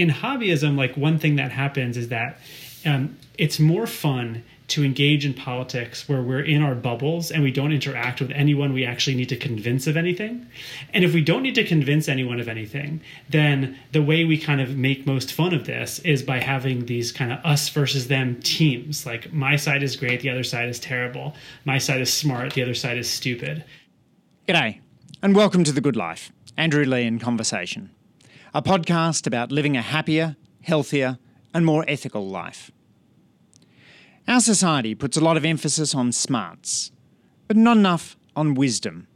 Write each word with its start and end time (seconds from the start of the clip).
in 0.00 0.08
hobbyism, 0.08 0.76
like 0.76 0.96
one 0.96 1.18
thing 1.18 1.36
that 1.36 1.52
happens 1.52 1.96
is 1.96 2.08
that 2.08 2.38
um, 2.86 3.18
it's 3.36 3.60
more 3.60 3.86
fun 3.86 4.42
to 4.68 4.84
engage 4.84 5.26
in 5.26 5.34
politics 5.34 6.08
where 6.08 6.22
we're 6.22 6.44
in 6.44 6.62
our 6.62 6.76
bubbles 6.76 7.30
and 7.30 7.42
we 7.42 7.50
don't 7.50 7.72
interact 7.72 8.20
with 8.20 8.30
anyone 8.30 8.72
we 8.72 8.84
actually 8.84 9.16
need 9.16 9.28
to 9.28 9.36
convince 9.36 9.86
of 9.86 9.96
anything. 9.96 10.46
And 10.94 11.04
if 11.04 11.12
we 11.12 11.22
don't 11.22 11.42
need 11.42 11.56
to 11.56 11.64
convince 11.64 12.08
anyone 12.08 12.40
of 12.40 12.48
anything, 12.48 13.00
then 13.28 13.78
the 13.92 14.00
way 14.00 14.24
we 14.24 14.38
kind 14.38 14.60
of 14.60 14.76
make 14.76 15.06
most 15.06 15.32
fun 15.32 15.52
of 15.52 15.66
this 15.66 15.98
is 15.98 16.22
by 16.22 16.38
having 16.38 16.86
these 16.86 17.10
kind 17.10 17.32
of 17.32 17.44
us 17.44 17.68
versus 17.68 18.06
them 18.06 18.40
teams. 18.42 19.04
Like 19.04 19.32
my 19.32 19.56
side 19.56 19.82
is 19.82 19.96
great, 19.96 20.20
the 20.20 20.30
other 20.30 20.44
side 20.44 20.68
is 20.68 20.78
terrible. 20.78 21.34
My 21.64 21.78
side 21.78 22.00
is 22.00 22.12
smart, 22.12 22.54
the 22.54 22.62
other 22.62 22.74
side 22.74 22.96
is 22.96 23.10
stupid. 23.10 23.64
G'day, 24.48 24.80
and 25.20 25.34
welcome 25.34 25.64
to 25.64 25.72
The 25.72 25.80
Good 25.80 25.96
Life. 25.96 26.32
Andrew 26.56 26.84
Leigh 26.84 27.06
in 27.06 27.18
Conversation, 27.18 27.90
a 28.52 28.62
podcast 28.62 29.26
about 29.26 29.52
living 29.52 29.76
a 29.76 29.82
happier, 29.82 30.36
healthier, 30.62 31.18
and 31.54 31.64
more 31.64 31.84
ethical 31.86 32.28
life. 32.28 32.70
Our 34.26 34.40
society 34.40 34.94
puts 34.94 35.16
a 35.16 35.20
lot 35.20 35.36
of 35.36 35.44
emphasis 35.44 35.94
on 35.94 36.12
smarts, 36.12 36.92
but 37.48 37.56
not 37.56 37.76
enough 37.76 38.16
on 38.36 38.54
wisdom. 38.54 39.06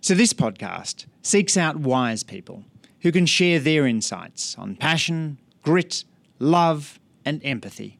So, 0.00 0.14
this 0.14 0.32
podcast 0.32 1.06
seeks 1.22 1.56
out 1.56 1.76
wise 1.76 2.22
people 2.22 2.64
who 3.00 3.12
can 3.12 3.26
share 3.26 3.58
their 3.58 3.86
insights 3.86 4.56
on 4.58 4.76
passion, 4.76 5.38
grit, 5.62 6.04
love, 6.38 6.98
and 7.24 7.44
empathy. 7.44 7.98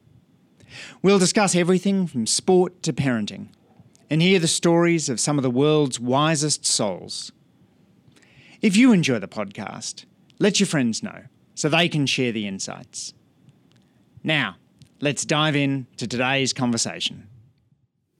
We'll 1.01 1.19
discuss 1.19 1.55
everything 1.55 2.07
from 2.07 2.25
sport 2.25 2.83
to 2.83 2.93
parenting 2.93 3.47
and 4.09 4.21
hear 4.21 4.39
the 4.39 4.47
stories 4.47 5.09
of 5.09 5.19
some 5.19 5.37
of 5.37 5.43
the 5.43 5.49
world's 5.49 5.99
wisest 5.99 6.65
souls. 6.65 7.31
If 8.61 8.75
you 8.75 8.91
enjoy 8.91 9.19
the 9.19 9.27
podcast, 9.27 10.05
let 10.39 10.59
your 10.59 10.67
friends 10.67 11.03
know 11.03 11.23
so 11.53 11.67
they 11.67 11.89
can 11.89 12.05
share 12.05 12.31
the 12.31 12.47
insights. 12.47 13.13
Now, 14.23 14.55
let's 15.01 15.25
dive 15.25 15.55
in 15.55 15.87
to 15.97 16.07
today's 16.07 16.53
conversation. 16.53 17.27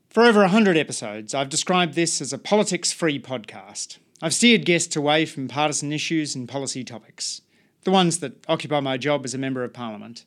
For 0.09 0.23
over 0.23 0.41
100 0.41 0.75
episodes, 0.75 1.33
I've 1.33 1.49
described 1.49 1.93
this 1.93 2.19
as 2.19 2.33
a 2.33 2.37
politics 2.37 2.91
free 2.91 3.19
podcast. 3.19 3.99
I've 4.21 4.33
steered 4.33 4.65
guests 4.65 4.97
away 4.97 5.25
from 5.25 5.47
partisan 5.47 5.93
issues 5.93 6.35
and 6.35 6.49
policy 6.49 6.83
topics, 6.83 7.41
the 7.85 7.91
ones 7.91 8.19
that 8.19 8.43
occupy 8.49 8.81
my 8.81 8.97
job 8.97 9.23
as 9.23 9.33
a 9.33 9.37
Member 9.37 9.63
of 9.63 9.71
Parliament. 9.71 10.25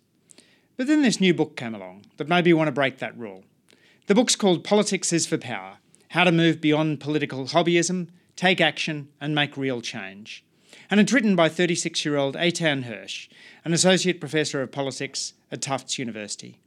But 0.78 0.86
then 0.86 1.02
this 1.02 1.20
new 1.20 1.34
book 1.34 1.56
came 1.56 1.74
along 1.74 2.06
that 2.16 2.28
made 2.28 2.46
me 2.46 2.54
want 2.54 2.68
to 2.68 2.72
break 2.72 2.98
that 2.98 3.18
rule. 3.18 3.44
The 4.06 4.14
book's 4.14 4.36
called 4.36 4.64
Politics 4.64 5.12
is 5.12 5.26
for 5.26 5.36
Power 5.36 5.78
How 6.08 6.24
to 6.24 6.32
Move 6.32 6.60
Beyond 6.60 7.00
Political 7.00 7.46
Hobbyism, 7.46 8.08
Take 8.34 8.62
Action, 8.62 9.08
and 9.20 9.34
Make 9.34 9.58
Real 9.58 9.82
Change. 9.82 10.42
And 10.92 11.00
it's 11.00 11.10
written 11.10 11.34
by 11.34 11.48
36 11.48 12.04
year 12.04 12.18
old 12.18 12.36
Eitan 12.36 12.84
Hersh, 12.84 13.28
an 13.64 13.72
Associate 13.72 14.20
Professor 14.20 14.60
of 14.60 14.72
Politics 14.72 15.32
at 15.50 15.62
Tufts 15.62 15.98
University. 15.98 16.58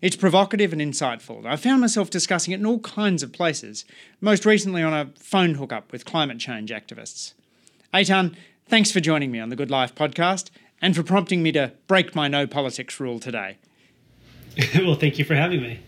It's 0.00 0.14
provocative 0.14 0.72
and 0.72 0.80
insightful. 0.80 1.44
I 1.44 1.56
found 1.56 1.80
myself 1.80 2.08
discussing 2.08 2.52
it 2.52 2.60
in 2.60 2.66
all 2.66 2.78
kinds 2.78 3.24
of 3.24 3.32
places, 3.32 3.84
most 4.20 4.46
recently 4.46 4.80
on 4.80 4.94
a 4.94 5.10
phone 5.18 5.54
hookup 5.54 5.90
with 5.90 6.04
climate 6.04 6.38
change 6.38 6.70
activists. 6.70 7.32
Eitan, 7.92 8.36
thanks 8.68 8.92
for 8.92 9.00
joining 9.00 9.32
me 9.32 9.40
on 9.40 9.48
the 9.48 9.56
Good 9.56 9.72
Life 9.72 9.92
podcast 9.92 10.50
and 10.80 10.94
for 10.94 11.02
prompting 11.02 11.42
me 11.42 11.50
to 11.50 11.72
break 11.88 12.14
my 12.14 12.28
no 12.28 12.46
politics 12.46 13.00
rule 13.00 13.18
today. 13.18 13.58
well, 14.76 14.94
thank 14.94 15.18
you 15.18 15.24
for 15.24 15.34
having 15.34 15.62
me. 15.62 15.80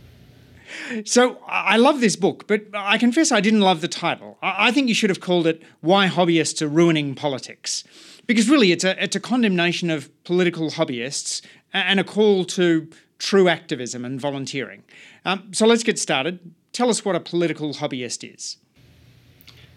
So 1.05 1.39
I 1.47 1.77
love 1.77 2.01
this 2.01 2.17
book, 2.17 2.47
but 2.47 2.63
I 2.75 2.99
confess 2.99 3.33
I 3.33 3.41
didn't 3.41 3.61
love 3.61 3.81
the 3.81 3.89
title. 3.89 4.39
I 4.43 4.71
think 4.71 4.89
you 4.89 4.95
should 4.95 5.11
have 5.11 5.21
called 5.21 5.47
it 5.47 5.63
Why 5.81 6.09
Hobbyists 6.09 6.63
Are 6.63 6.69
Ruining 6.69 7.15
Politics. 7.15 7.85
Because 8.27 8.49
really, 8.49 8.71
it's 8.71 8.85
a, 8.85 9.03
it's 9.03 9.17
a 9.17 9.21
condemnation 9.21 9.91
of 9.91 10.09
political 10.25 10.71
hobbyists 10.71 11.43
and 11.73 11.99
a 11.99 12.05
call 12.05 12.45
to 12.45 12.89
true 13.19 13.49
activism 13.49 14.05
and 14.05 14.21
volunteering. 14.21 14.83
Um, 15.25 15.53
so 15.53 15.67
let's 15.67 15.83
get 15.83 15.99
started. 15.99 16.55
Tell 16.73 16.89
us 16.89 17.05
what 17.05 17.17
a 17.17 17.21
political 17.21 17.75
hobbyist 17.75 18.35
is. 18.35 18.57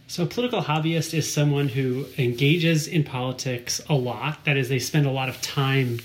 So, 0.07 0.23
a 0.23 0.25
political 0.27 0.61
hobbyist 0.61 1.13
is 1.13 1.31
someone 1.31 1.67
who 1.67 2.05
engages 2.17 2.87
in 2.87 3.03
politics 3.03 3.81
a 3.89 3.95
lot. 3.95 4.45
That 4.45 4.57
is, 4.57 4.69
they 4.69 4.79
spend 4.79 5.07
a 5.07 5.11
lot 5.11 5.29
of 5.29 5.41
time 5.41 5.99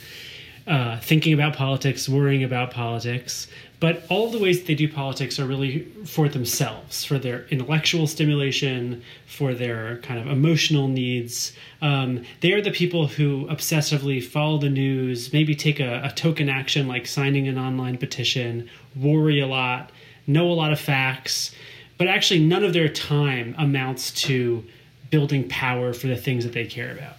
uh, 0.66 0.98
thinking 1.00 1.32
about 1.32 1.56
politics, 1.56 2.08
worrying 2.08 2.44
about 2.44 2.70
politics, 2.70 3.48
but 3.80 4.04
all 4.08 4.30
the 4.30 4.38
ways 4.38 4.64
they 4.64 4.74
do 4.74 4.88
politics 4.92 5.38
are 5.38 5.46
really 5.46 5.84
for 6.04 6.28
themselves, 6.28 7.04
for 7.04 7.18
their 7.18 7.46
intellectual 7.46 8.06
stimulation, 8.06 9.02
for 9.26 9.54
their 9.54 9.98
kind 9.98 10.18
of 10.18 10.26
emotional 10.26 10.88
needs. 10.88 11.52
Um, 11.80 12.24
they 12.40 12.52
are 12.52 12.60
the 12.60 12.72
people 12.72 13.06
who 13.06 13.46
obsessively 13.46 14.22
follow 14.22 14.58
the 14.58 14.68
news, 14.68 15.32
maybe 15.32 15.54
take 15.54 15.78
a, 15.78 16.02
a 16.04 16.10
token 16.10 16.48
action 16.48 16.88
like 16.88 17.06
signing 17.06 17.46
an 17.46 17.56
online 17.56 17.98
petition, 17.98 18.68
worry 18.96 19.40
a 19.40 19.46
lot, 19.46 19.92
know 20.26 20.50
a 20.50 20.54
lot 20.54 20.72
of 20.72 20.80
facts, 20.80 21.54
but 21.98 22.08
actually 22.08 22.40
none 22.40 22.64
of 22.64 22.72
their 22.72 22.88
time 22.88 23.54
amounts 23.58 24.10
to 24.22 24.64
building 25.10 25.48
power 25.48 25.92
for 25.92 26.08
the 26.08 26.16
things 26.16 26.44
that 26.44 26.52
they 26.52 26.66
care 26.66 26.92
about. 26.92 27.14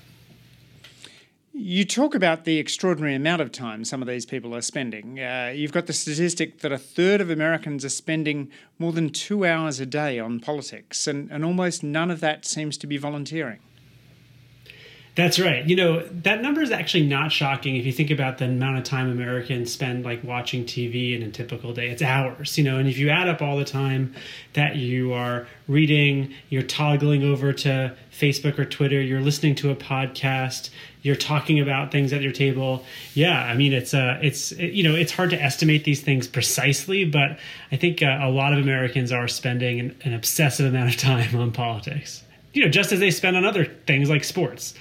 You 1.62 1.84
talk 1.84 2.16
about 2.16 2.46
the 2.46 2.58
extraordinary 2.58 3.16
amount 3.16 3.42
of 3.42 3.52
time 3.52 3.84
some 3.84 4.02
of 4.02 4.08
these 4.08 4.26
people 4.26 4.56
are 4.56 4.62
spending. 4.62 5.20
Uh, 5.20 5.52
you've 5.54 5.74
got 5.74 5.88
the 5.88 5.94
statistic 5.94 6.60
that 6.62 6.72
a 6.72 6.78
third 6.78 7.20
of 7.20 7.30
Americans 7.30 7.84
are 7.84 7.90
spending 7.90 8.50
more 8.80 8.94
than 8.94 9.10
two 9.10 9.46
hours 9.46 9.82
a 9.82 9.86
day 9.86 10.20
on 10.20 10.40
politics, 10.40 11.06
and, 11.06 11.30
and 11.30 11.44
almost 11.44 11.84
none 11.84 12.10
of 12.12 12.22
that 12.22 12.46
seems 12.46 12.78
to 12.78 12.88
be 12.88 12.96
volunteering. 12.96 13.60
That's 15.16 15.38
right. 15.38 15.68
You 15.68 15.76
know, 15.76 16.04
that 16.08 16.42
number 16.42 16.62
is 16.62 16.72
actually 16.72 17.06
not 17.06 17.34
shocking 17.34 17.76
if 17.76 17.86
you 17.86 17.92
think 17.92 18.10
about 18.10 18.38
the 18.38 18.46
amount 18.46 18.78
of 18.78 18.86
time 18.86 19.12
Americans 19.12 19.70
spend 19.70 20.06
like 20.06 20.24
watching 20.24 20.64
TV 20.64 21.14
in 21.14 21.24
a 21.24 21.30
typical 21.30 21.74
day. 21.74 21.90
It's 21.90 22.02
hours, 22.02 22.58
you 22.58 22.64
know, 22.64 22.78
and 22.78 22.88
if 22.88 22.98
you 22.98 23.10
add 23.10 23.28
up 23.28 23.42
all 23.42 23.58
the 23.58 23.66
time 23.66 24.16
that 24.54 24.78
you 24.78 25.12
are 25.12 25.46
reading, 25.68 26.34
you're 26.48 26.64
toggling 26.64 27.24
over 27.24 27.52
to 27.52 27.98
Facebook 28.14 28.58
or 28.58 28.64
Twitter, 28.64 29.02
you're 29.02 29.20
listening 29.20 29.56
to 29.56 29.72
a 29.72 29.76
podcast, 29.76 30.70
you're 31.02 31.16
talking 31.16 31.60
about 31.60 31.92
things 31.92 32.12
at 32.12 32.22
your 32.22 32.32
table. 32.32 32.84
Yeah, 33.14 33.44
I 33.44 33.56
mean, 33.56 33.74
it's 33.74 33.94
uh 33.94 34.20
it's 34.22 34.52
it, 34.54 34.74
you 34.74 34.84
know, 34.84 34.96
it's 34.96 35.12
hard 35.12 35.30
to 35.32 35.42
estimate 35.42 35.84
these 35.84 36.02
things 36.02 36.28
precisely, 36.28 37.06
but 37.06 37.40
I 37.72 37.78
think 37.78 38.04
uh, 38.04 38.20
a 38.22 38.30
lot 38.30 38.54
of 38.54 38.60
Americans 38.60 39.12
are 39.12 39.28
spending 39.28 39.80
an, 39.80 39.96
an 40.04 40.14
obsessive 40.14 40.66
amount 40.66 40.90
of 40.94 40.98
time 40.98 41.36
on 41.36 41.52
politics. 41.52 42.24
You 42.54 42.66
know, 42.66 42.72
just 42.72 42.92
as 42.92 43.00
they 43.00 43.12
spend 43.12 43.38
on 43.38 43.46
other 43.46 43.66
things 43.66 44.10
like 44.10 44.24
sports. 44.24 44.74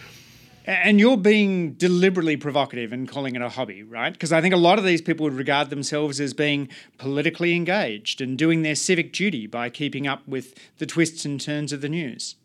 And 0.64 1.00
you're 1.00 1.16
being 1.16 1.72
deliberately 1.72 2.36
provocative 2.36 2.92
and 2.92 3.08
calling 3.08 3.34
it 3.34 3.40
a 3.40 3.48
hobby, 3.48 3.82
right? 3.82 4.12
Because 4.12 4.32
I 4.32 4.42
think 4.42 4.52
a 4.52 4.58
lot 4.58 4.78
of 4.78 4.84
these 4.84 5.00
people 5.00 5.24
would 5.24 5.32
regard 5.32 5.70
themselves 5.70 6.20
as 6.20 6.34
being 6.34 6.68
politically 6.98 7.54
engaged 7.54 8.20
and 8.20 8.36
doing 8.36 8.60
their 8.60 8.74
civic 8.74 9.14
duty 9.14 9.46
by 9.46 9.70
keeping 9.70 10.06
up 10.06 10.28
with 10.28 10.54
the 10.76 10.84
twists 10.84 11.24
and 11.24 11.40
turns 11.40 11.72
of 11.72 11.80
the 11.80 11.88
news. 11.88 12.36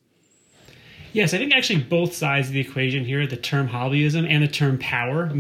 Yes, 1.13 1.33
I 1.33 1.37
think 1.37 1.53
actually 1.53 1.83
both 1.83 2.13
sides 2.13 2.47
of 2.47 2.53
the 2.53 2.59
equation 2.59 3.05
here, 3.05 3.25
the 3.27 3.37
term 3.37 3.69
hobbyism 3.69 4.27
and 4.27 4.43
the 4.43 4.47
term 4.47 4.79
power, 4.79 5.31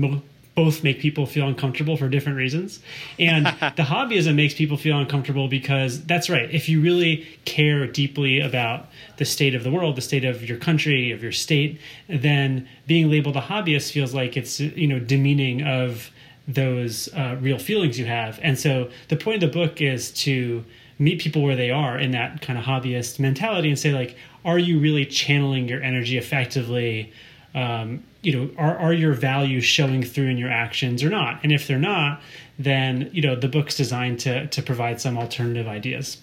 both 0.55 0.83
make 0.83 0.99
people 0.99 1.25
feel 1.25 1.47
uncomfortable 1.47 1.97
for 1.97 2.07
different 2.07 2.37
reasons. 2.37 2.79
And 3.17 3.45
the 3.75 3.83
hobbyism 3.83 4.35
makes 4.35 4.53
people 4.53 4.77
feel 4.77 4.99
uncomfortable 4.99 5.47
because 5.47 6.03
that's 6.05 6.29
right. 6.29 6.49
If 6.51 6.69
you 6.69 6.79
really 6.79 7.27
care 7.45 7.87
deeply 7.87 8.39
about 8.39 8.87
the 9.17 9.25
state 9.25 9.55
of 9.55 9.63
the 9.63 9.71
world, 9.71 9.95
the 9.95 10.01
state 10.01 10.25
of 10.25 10.47
your 10.47 10.59
country, 10.59 11.11
of 11.11 11.23
your 11.23 11.31
state, 11.31 11.81
then 12.07 12.67
being 12.85 13.09
labeled 13.09 13.35
a 13.35 13.41
hobbyist 13.41 13.91
feels 13.91 14.13
like 14.13 14.37
it's 14.37 14.59
you 14.59 14.87
know 14.87 14.99
demeaning 14.99 15.63
of 15.63 16.11
those 16.47 17.11
uh, 17.15 17.35
real 17.41 17.57
feelings 17.57 17.97
you 17.97 18.05
have. 18.05 18.39
And 18.43 18.59
so 18.59 18.91
the 19.07 19.15
point 19.15 19.41
of 19.41 19.51
the 19.51 19.59
book 19.59 19.81
is 19.81 20.11
to 20.11 20.63
meet 20.99 21.19
people 21.19 21.41
where 21.41 21.55
they 21.55 21.71
are 21.71 21.97
in 21.97 22.11
that 22.11 22.41
kind 22.41 22.59
of 22.59 22.65
hobbyist 22.65 23.19
mentality 23.19 23.69
and 23.69 23.79
say 23.79 23.91
like, 23.93 24.15
are 24.45 24.59
you 24.59 24.79
really 24.79 25.05
channeling 25.05 25.67
your 25.67 25.81
energy 25.81 26.17
effectively? 26.17 27.11
Um, 27.55 28.03
you 28.23 28.31
know 28.31 28.49
are, 28.57 28.77
are 28.77 28.93
your 28.93 29.13
values 29.13 29.65
showing 29.65 30.01
through 30.01 30.27
in 30.27 30.37
your 30.37 30.49
actions 30.49 31.03
or 31.03 31.09
not 31.09 31.39
and 31.43 31.51
if 31.51 31.67
they're 31.67 31.77
not 31.77 32.21
then 32.57 33.09
you 33.13 33.21
know 33.21 33.35
the 33.35 33.49
book's 33.49 33.75
designed 33.75 34.19
to 34.21 34.47
to 34.47 34.63
provide 34.63 34.99
some 34.99 35.17
alternative 35.17 35.67
ideas 35.67 36.17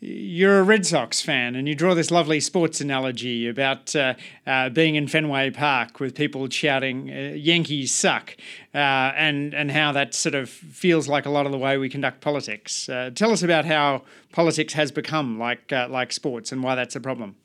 you're 0.00 0.58
a 0.58 0.62
Red 0.62 0.86
Sox 0.86 1.20
fan, 1.20 1.54
and 1.54 1.68
you 1.68 1.74
draw 1.74 1.94
this 1.94 2.10
lovely 2.10 2.40
sports 2.40 2.80
analogy 2.80 3.46
about 3.46 3.94
uh, 3.94 4.14
uh, 4.46 4.70
being 4.70 4.94
in 4.94 5.06
Fenway 5.06 5.50
Park 5.50 6.00
with 6.00 6.14
people 6.14 6.48
shouting 6.48 7.10
uh, 7.10 7.34
"Yankees 7.34 7.92
suck," 7.92 8.34
uh, 8.74 8.78
and 8.78 9.52
and 9.52 9.70
how 9.70 9.92
that 9.92 10.14
sort 10.14 10.34
of 10.34 10.48
feels 10.48 11.06
like 11.06 11.26
a 11.26 11.30
lot 11.30 11.44
of 11.44 11.52
the 11.52 11.58
way 11.58 11.76
we 11.76 11.90
conduct 11.90 12.22
politics. 12.22 12.88
Uh, 12.88 13.10
tell 13.14 13.30
us 13.30 13.42
about 13.42 13.66
how 13.66 14.02
politics 14.32 14.72
has 14.72 14.90
become 14.90 15.38
like 15.38 15.70
uh, 15.70 15.86
like 15.90 16.12
sports, 16.12 16.50
and 16.50 16.62
why 16.62 16.74
that's 16.74 16.96
a 16.96 17.00
problem. 17.00 17.36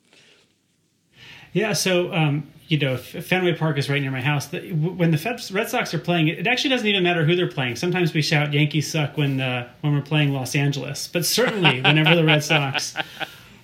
Yeah, 1.52 1.74
so 1.74 2.12
um, 2.12 2.46
you 2.68 2.78
know, 2.78 2.96
Fenway 2.96 3.54
Park 3.54 3.78
is 3.78 3.88
right 3.88 4.02
near 4.02 4.10
my 4.10 4.20
house. 4.20 4.50
When 4.50 5.10
the 5.12 5.50
Red 5.52 5.68
Sox 5.68 5.94
are 5.94 5.98
playing, 5.98 6.28
it 6.28 6.46
actually 6.46 6.70
doesn't 6.70 6.86
even 6.86 7.02
matter 7.02 7.24
who 7.24 7.36
they're 7.36 7.46
playing. 7.46 7.76
Sometimes 7.76 8.12
we 8.12 8.22
shout 8.22 8.52
"Yankees 8.52 8.90
suck" 8.90 9.16
when 9.16 9.40
uh, 9.40 9.68
when 9.82 9.94
we're 9.94 10.02
playing 10.02 10.32
Los 10.32 10.56
Angeles, 10.56 11.06
but 11.06 11.24
certainly 11.24 11.80
whenever 11.82 12.16
the 12.16 12.24
Red 12.24 12.42
Sox 12.42 12.96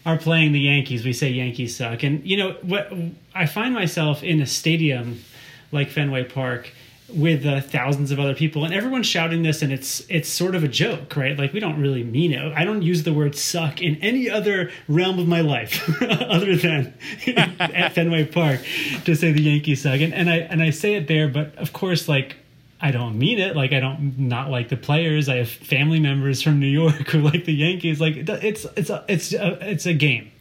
are 0.07 0.17
playing 0.17 0.53
the 0.53 0.61
Yankees, 0.61 1.05
we 1.05 1.13
say 1.13 1.31
"Yankees 1.31 1.77
suck." 1.77 2.05
And 2.05 2.25
you 2.25 2.37
know 2.37 2.53
what? 2.63 2.93
I 3.35 3.47
find 3.47 3.75
myself 3.75 4.23
in 4.23 4.41
a 4.41 4.47
stadium 4.47 5.21
like 5.73 5.91
Fenway 5.91 6.25
Park 6.25 6.71
with 7.15 7.45
uh, 7.47 7.61
thousands 7.61 8.11
of 8.11 8.19
other 8.19 8.35
people 8.35 8.65
and 8.65 8.73
everyone's 8.73 9.07
shouting 9.07 9.43
this 9.43 9.63
and 9.63 9.73
it's 9.73 10.01
it's 10.09 10.29
sort 10.29 10.55
of 10.55 10.65
a 10.65 10.69
joke 10.69 11.15
right 11.17 11.39
like 11.39 11.53
we 11.53 11.61
don't 11.61 11.81
really 11.81 12.03
mean 12.03 12.33
it 12.33 12.53
i 12.57 12.65
don't 12.65 12.83
use 12.83 13.03
the 13.03 13.13
word 13.13 13.35
suck 13.35 13.81
in 13.81 13.97
any 13.97 14.29
other 14.31 14.71
realm 14.89 15.19
of 15.19 15.29
my 15.29 15.41
life 15.41 15.89
other 16.03 16.57
than 16.57 16.93
at 17.59 17.93
fenway 17.93 18.25
park 18.25 18.61
to 19.05 19.15
say 19.15 19.33
the 19.33 19.43
yankees 19.43 19.83
suck 19.83 20.01
and, 20.01 20.15
and 20.15 20.31
i 20.31 20.37
and 20.39 20.63
i 20.63 20.71
say 20.71 20.95
it 20.95 21.07
there 21.09 21.29
but 21.29 21.55
of 21.57 21.73
course 21.73 22.09
like 22.09 22.37
I 22.85 22.91
don't 22.91 23.17
mean 23.17 23.39
it. 23.39 23.55
Like 23.55 23.73
I 23.73 23.79
don't 23.79 24.19
not 24.19 24.51
like 24.51 24.69
the 24.69 24.77
players. 24.77 25.29
I 25.29 25.37
have 25.37 25.49
family 25.49 26.01
members 26.01 26.43
from 26.43 26.59
New 26.59 26.67
York 26.67 26.95
who 27.09 27.21
like 27.21 27.45
the 27.45 27.55
Yankees. 27.55 28.01
Like 28.01 28.17
it's 28.17 28.67
it's 28.77 28.91
a, 28.91 29.05
it's 29.09 29.33
a, 29.33 29.71
it's 29.71 29.87
a 29.87 29.95
game, 29.95 30.33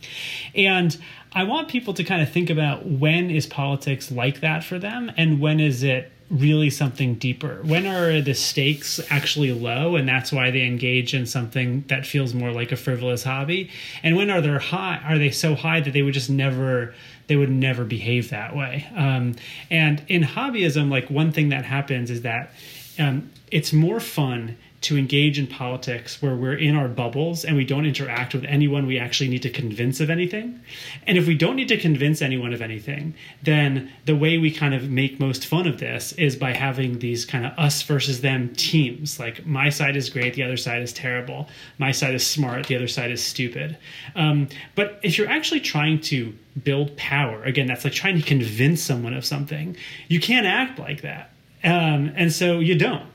and 0.56 0.97
I 1.33 1.44
want 1.44 1.69
people 1.69 1.94
to 1.94 2.03
kind 2.03 2.21
of 2.21 2.29
think 2.29 2.50
about 2.50 2.85
when 2.85 3.29
is 3.29 3.45
politics 3.45 4.12
like 4.12 4.41
that 4.41 4.63
for 4.63 4.79
them, 4.79 5.12
and 5.15 5.39
when 5.39 5.59
is 5.59 5.83
it 5.83 6.12
really 6.31 6.69
something 6.69 7.16
deeper? 7.16 7.60
When 7.63 7.86
are 7.86 8.22
the 8.22 8.33
stakes 8.33 9.00
actually 9.10 9.51
low, 9.51 9.95
and 9.95 10.07
that's 10.07 10.31
why 10.31 10.50
they 10.50 10.63
engage 10.63 11.13
in 11.13 11.25
something 11.25 11.83
that 11.88 12.06
feels 12.06 12.33
more 12.33 12.51
like 12.51 12.72
a 12.72 12.78
frivolous 12.78 13.24
hobby? 13.24 13.69
And 14.01 14.16
when 14.16 14.30
are 14.30 14.42
they 14.42 14.57
high? 14.57 15.01
Are 15.06 15.18
they 15.18 15.31
so 15.31 15.56
high 15.56 15.81
that 15.81 15.92
they 15.92 16.01
would 16.01 16.13
just 16.13 16.30
never 16.30 16.94
they 17.28 17.36
would 17.36 17.51
never 17.51 17.83
behave 17.83 18.30
that 18.30 18.56
way? 18.56 18.88
Um, 18.95 19.36
and 19.69 20.04
in 20.07 20.24
hobbyism, 20.24 20.89
like 20.89 21.10
one 21.10 21.31
thing 21.31 21.50
that 21.50 21.66
happens 21.66 22.10
is 22.10 22.22
that 22.22 22.54
um, 22.98 23.30
it's 23.51 23.74
more 23.74 24.00
fun 24.00 24.57
to 24.81 24.98
engage 24.98 25.38
in 25.38 25.45
politics 25.45 26.22
where 26.22 26.36
we're 26.36 26.57
in 26.57 26.75
our 26.75 26.88
bubbles 26.88 27.45
and 27.45 27.56
we 27.56 27.63
don't 27.63 27.86
interact 27.86 28.33
with 28.33 28.44
anyone 28.45 28.88
we 28.88 28.98
actually 28.98 29.30
need 29.30 29.44
to 29.44 29.50
convince 29.50 30.00
of 30.00 30.10
anything. 30.10 30.60
And 31.06 31.19
if 31.19 31.28
we 31.28 31.36
don't 31.36 31.56
need 31.56 31.68
to 31.68 31.78
convince 31.78 32.19
anyone 32.22 32.51
of 32.51 32.63
anything, 32.63 33.13
then 33.44 33.92
the 34.06 34.16
way 34.16 34.39
we 34.39 34.50
kind 34.50 34.74
of 34.74 34.89
make 34.89 35.19
most 35.19 35.45
fun 35.45 35.68
of 35.68 35.80
this 35.80 36.13
is 36.13 36.36
by 36.36 36.54
having 36.54 36.98
these 36.98 37.25
kind 37.25 37.45
of 37.45 37.54
us 37.60 37.83
versus 37.83 38.22
them 38.22 38.54
teams. 38.56 39.19
Like 39.19 39.45
my 39.45 39.69
side 39.69 39.95
is 39.95 40.10
great, 40.10 40.33
the 40.33 40.44
other 40.44 40.57
side 40.57 40.81
is 40.81 40.94
terrible. 40.94 41.48
My 41.77 41.92
side 41.92 42.16
is 42.16 42.25
smart, 42.25 42.66
the 42.66 42.75
other 42.75 42.88
side 42.88 43.12
is 43.12 43.24
stupid. 43.24 43.77
Um, 44.16 44.50
but 44.74 45.00
if 45.04 45.16
you're 45.18 45.30
actually 45.30 45.60
trying 45.60 46.01
to 46.01 46.36
build 46.63 46.98
power, 46.98 47.44
again, 47.44 47.68
that's 47.68 47.84
like 47.84 47.94
trying 47.94 48.19
to 48.19 48.25
convince 48.25 48.81
someone 48.81 49.13
of 49.13 49.25
something, 49.25 49.77
you 50.07 50.19
can't 50.19 50.48
act 50.48 50.80
like 50.80 51.01
that. 51.01 51.31
Um, 51.63 52.12
and 52.16 52.34
so 52.34 52.60
you 52.60 52.75
don't. 52.75 53.11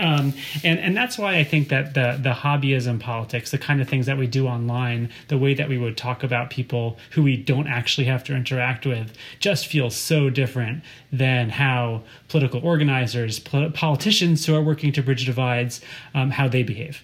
Um, 0.00 0.32
and 0.64 0.78
and 0.78 0.96
that's 0.96 1.18
why 1.18 1.36
I 1.36 1.44
think 1.44 1.68
that 1.68 1.94
the 1.94 2.18
the 2.20 2.32
hobbyism 2.32 3.00
politics, 3.00 3.50
the 3.50 3.58
kind 3.58 3.80
of 3.80 3.88
things 3.88 4.06
that 4.06 4.16
we 4.18 4.26
do 4.26 4.46
online, 4.46 5.10
the 5.28 5.38
way 5.38 5.54
that 5.54 5.68
we 5.68 5.78
would 5.78 5.96
talk 5.96 6.22
about 6.22 6.50
people 6.50 6.98
who 7.10 7.22
we 7.22 7.36
don't 7.36 7.66
actually 7.66 8.06
have 8.06 8.24
to 8.24 8.34
interact 8.34 8.86
with, 8.86 9.12
just 9.38 9.66
feels 9.66 9.94
so 9.94 10.30
different 10.30 10.82
than 11.12 11.50
how 11.50 12.02
political 12.28 12.64
organizers, 12.64 13.38
politicians 13.38 14.46
who 14.46 14.54
are 14.54 14.62
working 14.62 14.92
to 14.92 15.02
bridge 15.02 15.26
divides, 15.26 15.80
um, 16.14 16.30
how 16.30 16.48
they 16.48 16.62
behave. 16.62 17.02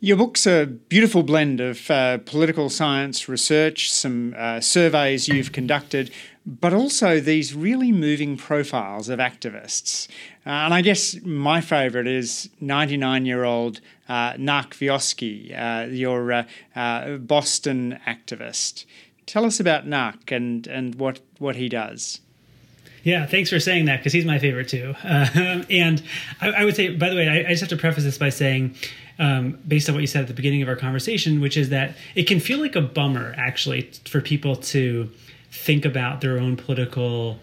Your 0.00 0.16
book's 0.16 0.46
a 0.46 0.66
beautiful 0.66 1.24
blend 1.24 1.60
of 1.60 1.90
uh, 1.90 2.18
political 2.18 2.70
science 2.70 3.28
research, 3.28 3.90
some 3.90 4.32
uh, 4.38 4.60
surveys 4.60 5.26
you've 5.26 5.50
conducted, 5.50 6.12
but 6.48 6.72
also 6.72 7.20
these 7.20 7.54
really 7.54 7.92
moving 7.92 8.38
profiles 8.38 9.10
of 9.10 9.18
activists. 9.18 10.08
Uh, 10.46 10.50
and 10.50 10.72
I 10.72 10.80
guess 10.80 11.20
my 11.22 11.60
favourite 11.60 12.06
is 12.06 12.48
99 12.60 13.26
year 13.26 13.44
old 13.44 13.82
uh, 14.08 14.32
Naakh 14.32 14.70
Vysoky, 14.70 15.52
uh, 15.54 15.88
your 15.90 16.32
uh, 16.32 16.44
uh, 16.74 17.16
Boston 17.18 17.98
activist. 18.06 18.86
Tell 19.26 19.44
us 19.44 19.60
about 19.60 19.84
Naakh 19.84 20.34
and, 20.34 20.66
and 20.66 20.94
what, 20.94 21.20
what 21.38 21.56
he 21.56 21.68
does. 21.68 22.20
Yeah, 23.02 23.26
thanks 23.26 23.50
for 23.50 23.60
saying 23.60 23.84
that 23.84 23.98
because 23.98 24.14
he's 24.14 24.24
my 24.24 24.38
favorite 24.38 24.68
too. 24.68 24.94
Uh, 25.04 25.62
and 25.68 26.02
I, 26.40 26.50
I, 26.50 26.64
would 26.64 26.76
say, 26.76 26.94
by 26.96 27.10
the 27.10 27.16
way, 27.16 27.28
I, 27.28 27.40
I, 27.40 27.50
just 27.50 27.60
have 27.60 27.68
to 27.70 27.76
preface 27.76 28.04
this 28.04 28.18
by 28.18 28.30
saying, 28.30 28.74
um, 29.18 29.58
based 29.68 29.88
on 29.88 29.94
what 29.94 30.00
you 30.00 30.06
said 30.06 30.22
at 30.22 30.28
the 30.28 30.34
beginning 30.34 30.62
of 30.62 30.68
our 30.68 30.76
conversation, 30.76 31.40
which 31.40 31.56
is 31.56 31.68
that 31.68 31.94
it 32.14 32.24
can 32.24 32.40
feel 32.40 32.58
like 32.58 32.74
a 32.74 32.80
bummer 32.80 33.34
actually 33.36 33.82
for 34.06 34.20
people 34.20 34.56
to 34.56 35.10
think 35.50 35.84
about 35.84 36.20
their 36.20 36.38
own 36.38 36.56
political 36.56 37.38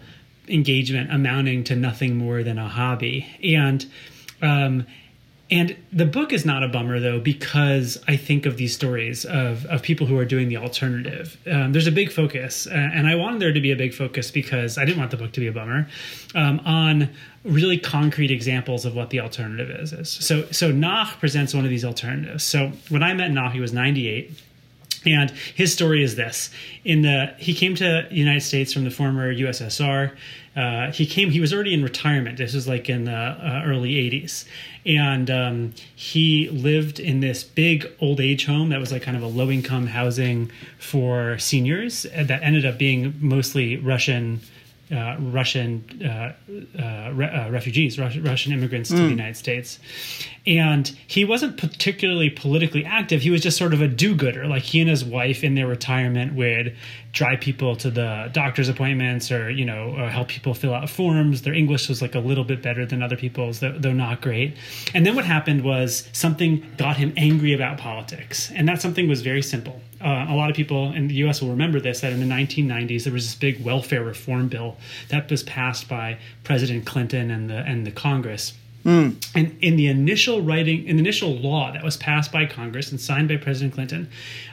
engagement 0.48 1.12
amounting 1.12 1.64
to 1.64 1.76
nothing 1.76 2.16
more 2.16 2.42
than 2.42 2.58
a 2.58 2.68
hobby. 2.68 3.26
And 3.42 3.84
um, 4.42 4.86
and 5.48 5.76
the 5.92 6.06
book 6.06 6.32
is 6.32 6.44
not 6.44 6.64
a 6.64 6.68
bummer 6.68 6.98
though 6.98 7.20
because 7.20 8.02
I 8.08 8.16
think 8.16 8.46
of 8.46 8.56
these 8.56 8.74
stories 8.74 9.24
of 9.24 9.64
of 9.66 9.80
people 9.80 10.06
who 10.06 10.18
are 10.18 10.24
doing 10.24 10.48
the 10.48 10.56
alternative. 10.56 11.36
Um, 11.46 11.72
there's 11.72 11.86
a 11.86 11.92
big 11.92 12.10
focus, 12.10 12.66
and 12.66 13.06
I 13.06 13.14
wanted 13.14 13.40
there 13.40 13.52
to 13.52 13.60
be 13.60 13.70
a 13.70 13.76
big 13.76 13.94
focus 13.94 14.30
because 14.30 14.76
I 14.76 14.84
didn't 14.84 14.98
want 14.98 15.12
the 15.12 15.16
book 15.16 15.32
to 15.32 15.40
be 15.40 15.46
a 15.46 15.52
bummer 15.52 15.88
um, 16.34 16.60
on 16.64 17.10
really 17.44 17.78
concrete 17.78 18.32
examples 18.32 18.84
of 18.84 18.96
what 18.96 19.10
the 19.10 19.20
alternative 19.20 19.70
is. 19.70 19.92
is. 19.92 20.08
So 20.10 20.46
so 20.50 20.72
Naakh 20.72 21.20
presents 21.20 21.54
one 21.54 21.64
of 21.64 21.70
these 21.70 21.84
alternatives. 21.84 22.42
So 22.42 22.72
when 22.88 23.04
I 23.04 23.14
met 23.14 23.30
Naakh, 23.30 23.52
he 23.52 23.60
was 23.60 23.72
98 23.72 24.32
and 25.06 25.30
his 25.30 25.72
story 25.72 26.02
is 26.02 26.16
this: 26.16 26.50
in 26.84 27.02
the 27.02 27.34
he 27.38 27.54
came 27.54 27.74
to 27.76 28.06
the 28.08 28.14
United 28.14 28.42
States 28.42 28.72
from 28.72 28.84
the 28.84 28.90
former 28.90 29.32
USSR. 29.32 30.12
Uh, 30.56 30.90
he 30.90 31.06
came. 31.06 31.30
He 31.30 31.40
was 31.40 31.52
already 31.52 31.74
in 31.74 31.82
retirement. 31.82 32.38
This 32.38 32.54
was 32.54 32.66
like 32.66 32.88
in 32.88 33.04
the 33.04 33.12
uh, 33.12 33.62
early 33.64 33.92
'80s, 33.94 34.46
and 34.84 35.30
um, 35.30 35.74
he 35.94 36.48
lived 36.48 36.98
in 36.98 37.20
this 37.20 37.44
big 37.44 37.86
old 38.00 38.20
age 38.20 38.46
home 38.46 38.70
that 38.70 38.80
was 38.80 38.90
like 38.90 39.02
kind 39.02 39.16
of 39.16 39.22
a 39.22 39.26
low 39.26 39.50
income 39.50 39.86
housing 39.86 40.50
for 40.78 41.38
seniors 41.38 42.04
that 42.14 42.42
ended 42.42 42.64
up 42.64 42.78
being 42.78 43.14
mostly 43.20 43.76
Russian 43.76 44.40
uh, 44.92 45.16
Russian 45.18 45.84
uh, 46.04 46.32
uh, 46.80 47.10
re- 47.12 47.26
uh, 47.26 47.50
refugees, 47.50 47.98
Russian 47.98 48.52
immigrants 48.52 48.90
mm. 48.90 48.94
to 48.94 49.00
the 49.00 49.04
hmm. 49.04 49.10
United 49.10 49.36
States. 49.36 49.80
And 50.46 50.86
he 51.08 51.24
wasn't 51.24 51.56
particularly 51.56 52.30
politically 52.30 52.84
active. 52.84 53.22
He 53.22 53.30
was 53.30 53.40
just 53.40 53.56
sort 53.56 53.74
of 53.74 53.82
a 53.82 53.88
do 53.88 54.14
gooder. 54.14 54.46
Like 54.46 54.62
he 54.62 54.80
and 54.80 54.88
his 54.88 55.04
wife 55.04 55.42
in 55.42 55.56
their 55.56 55.66
retirement 55.66 56.34
would 56.34 56.76
drive 57.12 57.40
people 57.40 57.74
to 57.76 57.90
the 57.90 58.30
doctor's 58.32 58.68
appointments 58.68 59.32
or, 59.32 59.50
you 59.50 59.64
know, 59.64 59.96
or 59.98 60.08
help 60.08 60.28
people 60.28 60.54
fill 60.54 60.72
out 60.72 60.88
forms. 60.88 61.42
Their 61.42 61.54
English 61.54 61.88
was 61.88 62.00
like 62.00 62.14
a 62.14 62.20
little 62.20 62.44
bit 62.44 62.62
better 62.62 62.86
than 62.86 63.02
other 63.02 63.16
people's, 63.16 63.58
though, 63.58 63.76
though 63.76 63.92
not 63.92 64.20
great. 64.20 64.56
And 64.94 65.04
then 65.04 65.16
what 65.16 65.24
happened 65.24 65.64
was 65.64 66.08
something 66.12 66.64
got 66.76 66.96
him 66.96 67.12
angry 67.16 67.52
about 67.52 67.78
politics. 67.78 68.52
And 68.52 68.68
that 68.68 68.80
something 68.80 69.08
was 69.08 69.22
very 69.22 69.42
simple 69.42 69.80
uh, 70.00 70.26
a 70.28 70.34
lot 70.34 70.50
of 70.50 70.56
people 70.56 70.92
in 70.92 71.08
the 71.08 71.14
US 71.26 71.40
will 71.40 71.50
remember 71.50 71.80
this 71.80 72.00
that 72.00 72.12
in 72.12 72.20
the 72.20 72.26
1990s 72.26 73.04
there 73.04 73.12
was 73.12 73.24
this 73.24 73.34
big 73.34 73.64
welfare 73.64 74.02
reform 74.02 74.48
bill 74.48 74.76
that 75.08 75.30
was 75.30 75.42
passed 75.42 75.88
by 75.88 76.18
President 76.44 76.86
Clinton 76.86 77.30
and 77.30 77.48
the 77.50 77.58
and 77.58 77.86
the 77.86 77.92
Congress. 77.92 78.52
Mm. 78.84 79.16
And 79.34 79.58
in 79.60 79.74
the 79.74 79.88
initial 79.88 80.42
writing, 80.42 80.86
in 80.86 80.96
the 80.96 81.00
initial 81.00 81.34
law 81.34 81.72
that 81.72 81.82
was 81.82 81.96
passed 81.96 82.30
by 82.30 82.46
Congress 82.46 82.92
and 82.92 83.00
signed 83.00 83.28
by 83.28 83.36
President 83.36 83.74
Clinton, 83.74 84.08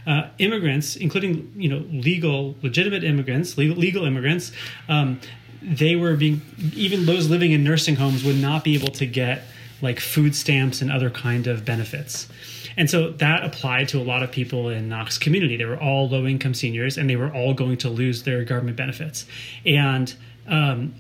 uh, 0.08 0.30
immigrants, 0.40 0.96
including 0.96 1.54
you 1.56 1.70
know 1.70 1.86
legal, 1.92 2.56
legitimate 2.64 3.04
immigrants, 3.04 3.58
legal, 3.58 3.78
legal 3.78 4.06
immigrants, 4.06 4.52
um, 4.90 5.20
they 5.62 5.96
were 5.96 6.16
being 6.16 6.42
even 6.74 7.06
those 7.06 7.30
living 7.30 7.52
in 7.52 7.64
nursing 7.64 7.96
homes 7.96 8.24
would 8.24 8.38
not 8.38 8.64
be 8.64 8.74
able 8.74 8.90
to 8.90 9.06
get 9.06 9.44
like 9.82 10.00
food 10.00 10.36
stamps 10.36 10.82
and 10.82 10.92
other 10.92 11.12
kind 11.12 11.46
of 11.46 11.64
benefits. 11.64 12.28
And 12.78 12.90
so 12.90 13.12
that 13.12 13.44
applied 13.44 13.90
to 13.90 14.00
a 14.00 14.04
lot 14.04 14.24
of 14.24 14.32
people 14.32 14.70
in 14.70 14.90
Naakh's 14.90 15.18
community. 15.18 15.58
They 15.58 15.66
were 15.66 15.80
all 15.80 16.10
low 16.10 16.26
income 16.26 16.54
seniors 16.54 16.98
and 16.98 17.10
they 17.10 17.16
were 17.16 17.32
all 17.34 17.54
going 17.54 17.78
to 17.78 17.90
lose 17.90 18.24
their 18.24 18.44
government 18.44 18.78
benefits. 18.78 19.26
And 19.66 20.14
um, 20.48 20.96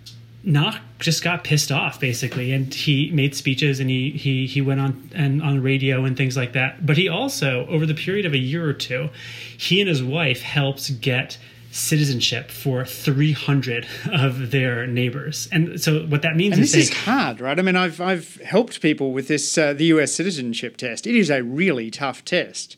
Naakh 0.45 0.79
just 0.99 1.23
got 1.23 1.43
pissed 1.43 1.71
off 1.71 1.99
basically, 1.99 2.51
and 2.51 2.73
he 2.73 3.09
made 3.11 3.33
speeches 3.35 3.79
and 3.79 3.89
he 3.89 4.11
he 4.11 4.45
he 4.45 4.61
went 4.61 4.81
on 4.81 5.09
and 5.13 5.41
on 5.41 5.61
radio 5.61 6.03
and 6.03 6.17
things 6.17 6.35
like 6.35 6.53
that. 6.53 6.85
But 6.85 6.97
he 6.97 7.07
also, 7.07 7.65
over 7.67 7.85
the 7.85 7.93
period 7.93 8.25
of 8.25 8.33
a 8.33 8.37
year 8.37 8.67
or 8.67 8.73
two, 8.73 9.09
he 9.57 9.79
and 9.79 9.87
his 9.87 10.03
wife 10.03 10.41
helped 10.41 10.99
get 10.99 11.37
citizenship 11.73 12.51
for 12.51 12.85
300 12.85 13.87
of 14.13 14.51
their 14.51 14.85
neighbors. 14.85 15.49
And 15.51 15.81
so 15.81 16.05
what 16.05 16.21
that 16.21 16.35
means 16.35 16.53
and 16.53 16.63
is 16.63 16.71
this 16.71 16.89
they, 16.89 16.93
is 16.93 17.03
hard, 17.03 17.41
right? 17.41 17.57
I 17.57 17.61
mean, 17.63 17.75
I've 17.75 17.99
I've 17.99 18.35
helped 18.37 18.79
people 18.79 19.11
with 19.11 19.27
this 19.27 19.57
uh, 19.57 19.73
the 19.73 19.85
US 19.85 20.13
citizenship 20.13 20.77
test. 20.77 21.07
It 21.07 21.15
is 21.15 21.29
a 21.31 21.41
really 21.43 21.89
tough 21.89 22.23
test. 22.23 22.77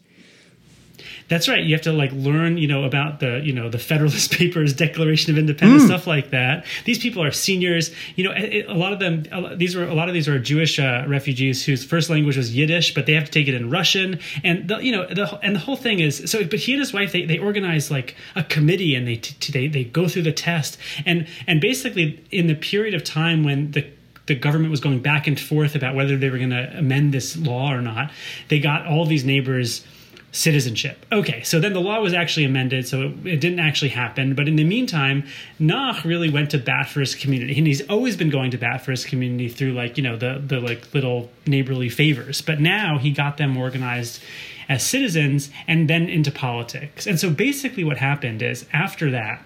That's 1.28 1.48
right. 1.50 1.64
You 1.64 1.74
have 1.74 1.82
to 1.84 1.92
like 1.92 2.12
learn, 2.14 2.58
you 2.58 2.68
know, 2.68 2.84
about 2.84 3.20
the, 3.20 3.42
you 3.44 3.52
know, 3.52 3.68
the 3.70 3.80
Federalist 3.80 4.32
Papers, 4.38 4.74
Declaration 4.74 5.32
of 5.32 5.40
Independence, 5.40 5.84
mm. 5.84 5.88
stuff 5.88 6.06
like 6.06 6.30
that. 6.30 6.66
These 6.86 7.00
people 7.00 7.24
are 7.24 7.32
seniors. 7.32 7.92
You 8.16 8.26
know, 8.26 8.34
a, 8.34 8.74
lot 8.74 8.94
of 8.94 9.00
them. 9.00 9.24
These 9.58 9.76
were 9.76 9.86
a 9.86 9.94
lot 9.94 10.08
of 10.08 10.14
these 10.14 10.28
are 10.28 10.38
Jewish 10.38 10.80
uh, 10.80 11.04
refugees 11.08 11.66
whose 11.66 11.84
first 11.84 12.10
language 12.10 12.38
was 12.38 12.56
Yiddish, 12.56 12.94
but 12.94 13.08
they 13.08 13.14
have 13.14 13.26
to 13.26 13.32
take 13.32 13.48
it 13.48 13.56
in 13.56 13.70
Russian. 13.70 14.20
And 14.44 14.68
the, 14.68 14.78
you 14.78 14.92
know, 14.92 15.08
the 15.08 15.40
and 15.42 15.56
the 15.56 15.60
whole 15.60 15.78
thing 15.78 16.00
is 16.00 16.30
so. 16.30 16.44
But 16.44 16.60
he 16.60 16.74
and 16.74 16.80
his 16.80 16.94
wife 16.94 17.12
they 17.12 17.26
they 17.26 17.40
organize 17.40 17.90
like 17.90 18.16
a 18.36 18.44
committee 18.44 18.96
and 18.96 19.08
they 19.08 19.16
t- 19.16 19.52
they 19.52 19.68
they 19.68 19.84
go 19.84 20.08
through 20.08 20.24
the 20.24 20.32
test 20.32 20.78
and 21.06 21.28
and 21.48 21.60
basically 21.60 22.24
in 22.32 22.48
the 22.48 22.56
period 22.56 22.94
of 22.94 23.04
time 23.04 23.44
when 23.44 23.72
the 23.72 23.86
the 24.28 24.36
government 24.36 24.72
was 24.72 24.80
going 24.80 25.00
back 25.00 25.28
and 25.28 25.40
forth 25.40 25.76
about 25.76 25.96
whether 25.96 26.18
they 26.18 26.30
were 26.30 26.38
going 26.38 26.50
to 26.50 26.78
amend 26.78 27.14
this 27.14 27.38
law 27.38 27.72
or 27.72 27.82
not. 27.82 28.12
They 28.48 28.60
got 28.60 28.88
all 28.88 29.06
these 29.06 29.24
neighbors 29.24 29.86
citizenship. 30.36 31.06
Okay, 31.12 31.42
so 31.44 31.60
then 31.60 31.72
the 31.72 31.80
law 31.80 32.02
was 32.02 32.14
actually 32.14 32.46
amended, 32.46 32.88
so 32.88 33.04
it, 33.04 33.26
it, 33.26 33.42
didn't 33.42 33.60
actually 33.60 33.90
happen. 33.90 34.36
But 34.36 34.48
in 34.50 34.58
the 34.58 34.66
meantime, 34.66 35.24
Naakh 35.60 36.04
really 36.04 36.30
went 36.30 36.52
to 36.52 36.58
bat 36.58 36.90
for 36.90 37.00
his 37.00 37.16
community, 37.16 37.58
and 37.58 37.66
he's 37.66 37.88
always 37.88 38.18
been 38.18 38.30
going 38.30 38.52
to 38.52 38.58
bat 38.58 38.84
for 38.84 38.92
his 38.92 39.06
community 39.06 39.48
through 39.48 39.72
like 39.72 39.98
you 39.98 40.04
know 40.04 40.18
the 40.18 40.42
the 40.46 40.60
like 40.60 40.94
little 40.94 41.32
neighborly 41.48 41.90
favors. 41.90 42.42
But 42.42 42.60
now 42.60 42.98
he 42.98 43.12
got 43.12 43.38
them 43.38 43.56
organized 43.56 44.22
as 44.68 44.84
citizens 44.84 45.50
and 45.68 45.90
then 45.90 46.10
into 46.10 46.32
politics. 46.32 47.08
And 47.08 47.20
so 47.20 47.30
basically, 47.30 47.84
what 47.84 47.98
happened 47.98 48.42
is 48.42 48.66
after 48.74 49.12
that 49.12 49.42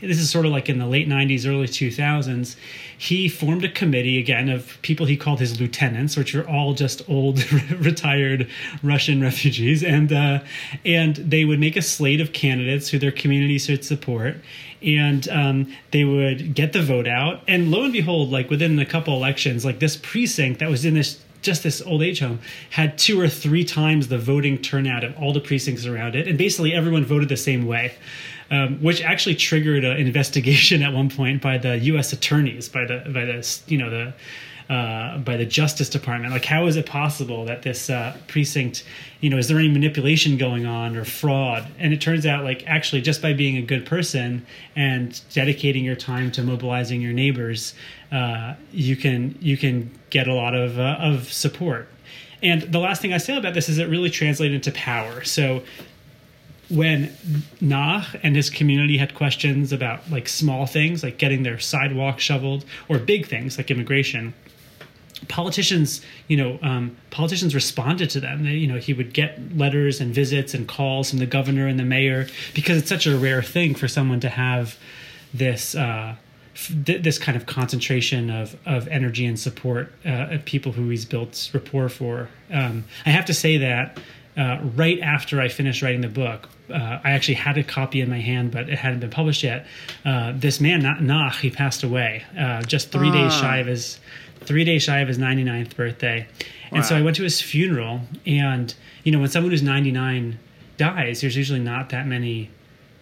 this 0.00 0.18
is 0.18 0.30
sort 0.30 0.46
of 0.46 0.52
like 0.52 0.68
in 0.68 0.78
the 0.78 0.86
late 0.86 1.08
90s, 1.08 1.46
early 1.46 1.66
2000s, 1.66 2.56
he 2.98 3.28
formed 3.28 3.64
a 3.64 3.68
committee 3.68 4.18
again 4.18 4.48
of 4.48 4.76
people 4.82 5.06
he 5.06 5.16
called 5.16 5.38
his 5.38 5.60
lieutenants, 5.60 6.16
which 6.16 6.34
are 6.34 6.46
all 6.48 6.74
just 6.74 7.08
old, 7.08 7.50
retired 7.78 8.50
Russian 8.82 9.22
refugees, 9.22 9.84
and 9.84 10.12
uh, 10.12 10.40
and 10.84 11.14
they 11.14 11.44
would 11.44 11.60
make 11.60 11.76
a 11.76 11.82
slate 11.82 12.20
of 12.20 12.32
candidates 12.32 12.88
who 12.88 12.98
their 12.98 13.12
community 13.12 13.56
should 13.58 13.84
support, 13.84 14.36
and 14.82 15.28
um, 15.28 15.72
they 15.92 16.04
would 16.04 16.54
get 16.54 16.72
the 16.72 16.82
vote 16.82 17.06
out, 17.06 17.40
and 17.46 17.70
lo 17.70 17.84
and 17.84 17.92
behold, 17.92 18.30
like 18.30 18.50
within 18.50 18.76
a 18.80 18.86
couple 18.86 19.14
elections, 19.14 19.64
like 19.64 19.78
this 19.78 19.96
precinct 19.96 20.58
that 20.58 20.68
was 20.68 20.84
in 20.84 20.94
this 20.94 21.22
just 21.40 21.62
this 21.62 21.80
old 21.82 22.02
age 22.02 22.18
home 22.18 22.40
had 22.70 22.98
two 22.98 23.20
or 23.20 23.28
three 23.28 23.62
times 23.64 24.08
the 24.08 24.18
voting 24.18 24.58
turnout 24.58 25.04
of 25.04 25.16
all 25.18 25.32
the 25.32 25.40
precincts 25.40 25.86
around 25.86 26.16
it, 26.16 26.26
and 26.26 26.36
basically 26.36 26.74
everyone 26.74 27.04
voted 27.04 27.28
the 27.28 27.36
same 27.36 27.64
way 27.64 27.94
um, 28.50 28.80
which 28.82 29.02
actually 29.02 29.34
triggered 29.34 29.84
an 29.84 29.96
investigation 29.98 30.82
at 30.86 30.92
one 30.92 31.10
point 31.10 31.42
by 31.42 31.58
the 31.58 31.78
U.S. 31.78 32.12
attorneys, 32.12 32.68
by 32.68 32.84
the 32.84 33.02
by 33.12 33.24
the 33.24 33.60
you 33.66 33.78
know 33.78 33.90
the. 33.90 34.14
Uh, 34.70 35.16
by 35.16 35.34
the 35.34 35.46
Justice 35.46 35.88
Department. 35.88 36.30
Like, 36.30 36.44
how 36.44 36.66
is 36.66 36.76
it 36.76 36.84
possible 36.84 37.46
that 37.46 37.62
this 37.62 37.88
uh, 37.88 38.14
precinct, 38.26 38.84
you 39.22 39.30
know, 39.30 39.38
is 39.38 39.48
there 39.48 39.58
any 39.58 39.70
manipulation 39.70 40.36
going 40.36 40.66
on 40.66 40.94
or 40.94 41.06
fraud? 41.06 41.66
And 41.78 41.94
it 41.94 42.02
turns 42.02 42.26
out, 42.26 42.44
like, 42.44 42.66
actually, 42.66 43.00
just 43.00 43.22
by 43.22 43.32
being 43.32 43.56
a 43.56 43.62
good 43.62 43.86
person 43.86 44.44
and 44.76 45.18
dedicating 45.32 45.86
your 45.86 45.96
time 45.96 46.30
to 46.32 46.42
mobilizing 46.42 47.00
your 47.00 47.14
neighbors, 47.14 47.72
uh, 48.12 48.56
you 48.70 48.94
can 48.94 49.38
you 49.40 49.56
can 49.56 49.90
get 50.10 50.28
a 50.28 50.34
lot 50.34 50.54
of 50.54 50.78
uh, 50.78 50.98
of 51.00 51.32
support. 51.32 51.88
And 52.42 52.62
the 52.62 52.78
last 52.78 53.02
thing 53.02 53.12
I 53.12 53.18
say 53.18 53.36
about 53.36 53.54
this 53.54 53.68
is 53.68 53.78
it 53.78 53.88
really 53.88 54.10
translated 54.10 54.54
into 54.54 54.72
power. 54.72 55.24
So 55.24 55.62
when 56.70 57.08
Naakh 57.62 58.18
and 58.22 58.36
his 58.36 58.50
community 58.50 58.98
had 58.98 59.14
questions 59.14 59.72
about 59.72 60.10
like 60.10 60.28
small 60.28 60.66
things 60.66 61.02
like 61.02 61.18
getting 61.18 61.42
their 61.42 61.58
sidewalk 61.58 62.20
shoveled 62.20 62.64
or 62.88 62.98
big 62.98 63.26
things 63.26 63.56
like 63.56 63.70
immigration, 63.70 64.34
politicians, 65.28 66.02
you 66.28 66.36
know, 66.36 66.58
um, 66.62 66.96
politicians 67.10 67.54
responded 67.54 68.10
to 68.10 68.20
them. 68.20 68.44
They, 68.44 68.52
you 68.52 68.66
know, 68.66 68.78
he 68.78 68.92
would 68.92 69.12
get 69.12 69.56
letters 69.56 70.00
and 70.00 70.14
visits 70.14 70.54
and 70.54 70.68
calls 70.68 71.10
from 71.10 71.18
the 71.18 71.26
governor 71.26 71.66
and 71.66 71.78
the 71.78 71.84
mayor 71.84 72.26
because 72.54 72.78
it's 72.78 72.88
such 72.88 73.06
a 73.06 73.16
rare 73.16 73.42
thing 73.42 73.74
for 73.74 73.88
someone 73.88 74.20
to 74.20 74.28
have 74.28 74.78
this. 75.32 75.74
Uh, 75.74 76.16
this 76.70 77.20
kind 77.20 77.36
of 77.36 77.46
concentration 77.46 78.30
of, 78.30 78.56
of 78.66 78.88
energy 78.88 79.24
and 79.24 79.38
support 79.38 79.92
uh, 80.04 80.26
of 80.30 80.44
people 80.44 80.72
who 80.72 80.88
he's 80.88 81.04
built 81.04 81.50
rapport 81.54 81.88
for. 81.88 82.28
Um, 82.50 82.84
I 83.06 83.10
have 83.10 83.24
to 83.26 83.34
say 83.34 83.58
that 83.58 84.00
uh, 84.36 84.58
right 84.74 84.98
after 84.98 85.40
I 85.40 85.46
finished 85.46 85.82
writing 85.82 86.00
the 86.00 86.08
book, 86.08 86.48
uh, 86.70 87.00
I 87.02 87.10
actually 87.10 87.34
had 87.34 87.58
a 87.58 87.64
copy 87.64 88.00
in 88.00 88.10
my 88.10 88.20
hand, 88.20 88.50
but 88.50 88.68
it 88.68 88.78
hadn't 88.78 89.00
been 89.00 89.10
published 89.10 89.42
yet. 89.42 89.66
Uh, 90.04 90.32
this 90.34 90.60
man, 90.60 90.82
Naakh, 90.82 91.40
he 91.40 91.50
passed 91.50 91.82
away 91.82 92.24
uh, 92.38 92.62
just 92.62 92.90
three 92.90 93.10
days 93.10 93.32
ah. 93.34 93.40
shy 93.40 93.56
of 93.58 93.66
his 93.66 94.00
three 94.40 94.64
days 94.64 94.82
shy 94.82 95.00
of 95.00 95.08
his 95.08 95.18
99th 95.18 95.76
birthday, 95.76 96.26
and 96.70 96.80
wow. 96.80 96.82
so 96.82 96.96
I 96.96 97.02
went 97.02 97.16
to 97.16 97.22
his 97.22 97.40
funeral. 97.40 98.00
And 98.26 98.74
you 99.04 99.12
know, 99.12 99.20
when 99.20 99.28
someone 99.28 99.50
who's 99.50 99.62
99 99.62 100.38
dies, 100.76 101.20
there's 101.20 101.36
usually 101.36 101.60
not 101.60 101.90
that 101.90 102.06
many 102.06 102.50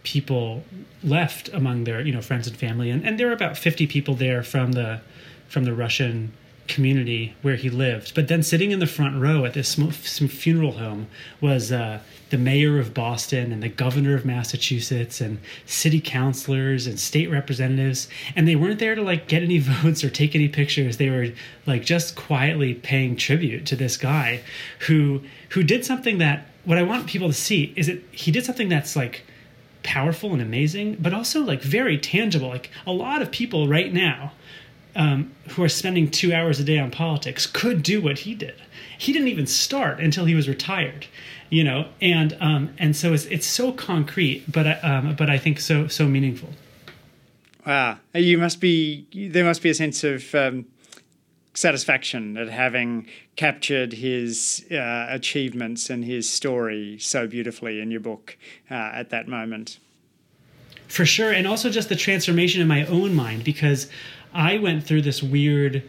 people 0.03 0.65
left 1.03 1.49
among 1.53 1.85
their 1.85 2.01
you 2.01 2.13
know 2.13 2.23
friends 2.23 2.47
and 2.47 2.57
family, 2.57 2.91
and, 2.91 3.05
and 3.05 3.19
there 3.19 3.27
were 3.27 3.33
about 3.33 3.57
50 3.57 3.87
people 3.87 4.15
there 4.15 4.43
from 4.43 4.73
the 4.73 5.01
from 5.49 5.65
the 5.65 5.75
Russian 5.75 6.33
community 6.69 7.35
where 7.43 7.57
he 7.57 7.71
lived. 7.71 8.15
But 8.15 8.29
then 8.29 8.43
sitting 8.43 8.71
in 8.71 8.79
the 8.79 8.87
front 8.87 9.21
row 9.21 9.45
at 9.45 9.55
this 9.55 9.75
funeral 9.75 10.73
home 10.73 11.09
was 11.41 11.73
uh, 11.73 12.01
the 12.31 12.39
mayor 12.39 12.79
of 12.79 12.93
Boston 12.93 13.53
and 13.53 13.63
the 13.63 13.69
governor 13.69 14.15
of 14.15 14.25
Massachusetts 14.25 15.21
and 15.21 15.39
city 15.65 16.01
councilors 16.01 16.87
and 16.87 16.99
state 16.99 17.31
representatives. 17.31 18.09
And 18.35 18.49
they 18.49 18.57
weren't 18.57 18.79
there 18.79 18.95
to 18.95 19.03
like 19.03 19.29
get 19.29 19.43
any 19.43 19.59
votes 19.61 20.03
or 20.03 20.11
take 20.11 20.35
any 20.35 20.49
pictures. 20.49 20.97
They 20.97 21.11
were 21.11 21.29
like 21.67 21.85
just 21.85 22.17
quietly 22.17 22.75
paying 22.75 23.17
tribute 23.17 23.67
to 23.67 23.77
this 23.77 23.97
guy 23.97 24.43
who 24.87 25.23
who 25.51 25.63
did 25.63 25.85
something 25.85 26.19
that 26.19 26.47
what 26.65 26.79
I 26.79 26.83
want 26.83 27.07
people 27.07 27.29
to 27.29 27.35
see 27.35 27.73
is 27.77 27.87
that 27.87 28.03
he 28.11 28.33
did 28.33 28.45
something 28.45 28.69
that's 28.69 28.97
like 28.97 29.23
powerful 29.85 30.33
and 30.33 30.43
amazing, 30.43 30.97
but 30.99 31.15
also 31.15 31.43
like 31.43 31.63
very 31.63 31.97
tangible. 31.97 32.49
Like 32.49 32.71
a 32.87 32.93
lot 32.93 33.23
of 33.23 33.31
people 33.31 33.69
right 33.69 33.93
now 33.93 34.33
um, 34.97 35.33
who 35.51 35.63
are 35.63 35.69
spending 35.69 36.11
two 36.11 36.33
hours 36.33 36.59
a 36.59 36.65
day 36.65 36.79
on 36.79 36.91
politics 36.91 37.47
could 37.47 37.83
do 37.83 38.01
what 38.01 38.21
he 38.21 38.35
did. 38.35 38.61
He 38.99 39.13
didn't 39.13 39.29
even 39.29 39.47
start 39.47 40.01
until 40.01 40.25
he 40.25 40.35
was 40.35 40.49
retired, 40.49 41.07
you 41.51 41.63
know, 41.63 41.89
and 42.01 42.37
um, 42.41 42.75
and 42.79 42.97
so 42.97 43.13
it's 43.13 43.27
it's 43.27 43.47
so 43.47 43.73
concrete, 43.73 44.51
but 44.51 44.83
um, 44.83 45.15
but 45.15 45.31
I 45.31 45.39
think 45.39 45.61
so 45.61 45.87
so 45.87 46.07
meaningful. 46.07 46.49
Wow, 47.67 47.99
you 48.15 48.39
must 48.39 48.61
be 48.61 49.07
there 49.31 49.45
must 49.45 49.63
be 49.63 49.71
a 49.71 49.75
sense 49.75 50.03
of 50.03 50.35
um, 50.35 50.67
satisfaction 51.53 52.37
at 52.37 52.49
having 52.49 53.07
captured 53.37 53.93
his 53.93 54.65
uh, 54.71 55.07
achievements 55.11 55.91
and 55.91 56.05
his 56.05 56.31
story 56.31 56.99
so 56.99 57.27
beautifully 57.27 57.81
in 57.81 57.91
your 57.91 58.01
book 58.01 58.37
uh, 58.71 58.75
at 58.75 59.11
that 59.11 59.29
moment. 59.29 59.79
For 60.89 61.05
sure, 61.05 61.33
and 61.33 61.47
also 61.49 61.69
just 61.69 61.89
the 61.89 61.97
transformation 61.97 62.63
in 62.63 62.69
my 62.69 62.87
own 62.87 63.15
mind 63.15 63.43
because 63.43 63.91
I 64.37 64.59
went 64.59 64.85
through 64.85 65.03
this 65.03 65.23
weird. 65.23 65.83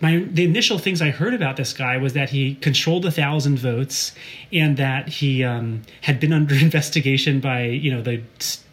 My, 0.00 0.18
the 0.18 0.44
initial 0.44 0.78
things 0.78 1.00
I 1.00 1.10
heard 1.10 1.32
about 1.32 1.56
this 1.56 1.72
guy 1.72 1.96
was 1.96 2.14
that 2.14 2.30
he 2.30 2.56
controlled 2.56 3.06
a 3.06 3.12
thousand 3.12 3.58
votes 3.58 4.12
and 4.52 4.76
that 4.76 5.08
he 5.08 5.44
um, 5.44 5.82
had 6.00 6.18
been 6.18 6.32
under 6.40 6.54
investigation 6.54 7.40
by 7.40 7.62
you 7.64 7.92
know 7.92 8.02
the 8.02 8.20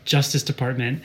Justice 0.05 0.43
Department. 0.43 1.03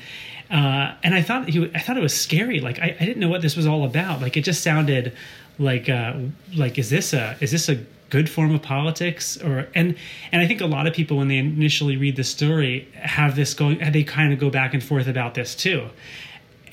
Uh, 0.51 0.95
and 1.03 1.15
I 1.15 1.23
thought 1.23 1.49
he, 1.49 1.71
I 1.75 1.79
thought 1.79 1.97
it 1.97 2.03
was 2.03 2.19
scary. 2.19 2.61
Like 2.61 2.79
I, 2.79 2.97
I 2.99 3.05
didn't 3.05 3.19
know 3.19 3.29
what 3.29 3.43
this 3.43 3.57
was 3.57 3.67
all 3.67 3.85
about. 3.85 4.23
Like 4.23 4.37
it 4.37 4.43
just 4.43 4.63
sounded 4.63 5.15
like 5.59 5.89
uh, 5.89 6.15
like 6.55 6.79
is 6.79 6.89
this 6.91 7.13
a 7.13 7.37
is 7.41 7.51
this 7.51 7.69
a 7.69 7.85
good 8.11 8.31
form 8.31 8.55
of 8.55 8.63
politics 8.63 9.37
or 9.39 9.69
and 9.75 9.97
and 10.33 10.41
I 10.41 10.47
think 10.47 10.61
a 10.61 10.67
lot 10.67 10.87
of 10.87 10.95
people 10.95 11.17
when 11.17 11.29
they 11.29 11.39
initially 11.39 11.97
read 11.97 12.17
the 12.17 12.25
story 12.25 12.89
have 12.95 13.35
this 13.35 13.55
going 13.55 13.79
they 13.93 14.05
kind 14.05 14.33
of 14.33 14.39
go 14.39 14.51
back 14.51 14.73
and 14.73 14.83
forth 14.83 15.09
about 15.09 15.35
this 15.35 15.55
too 15.55 15.89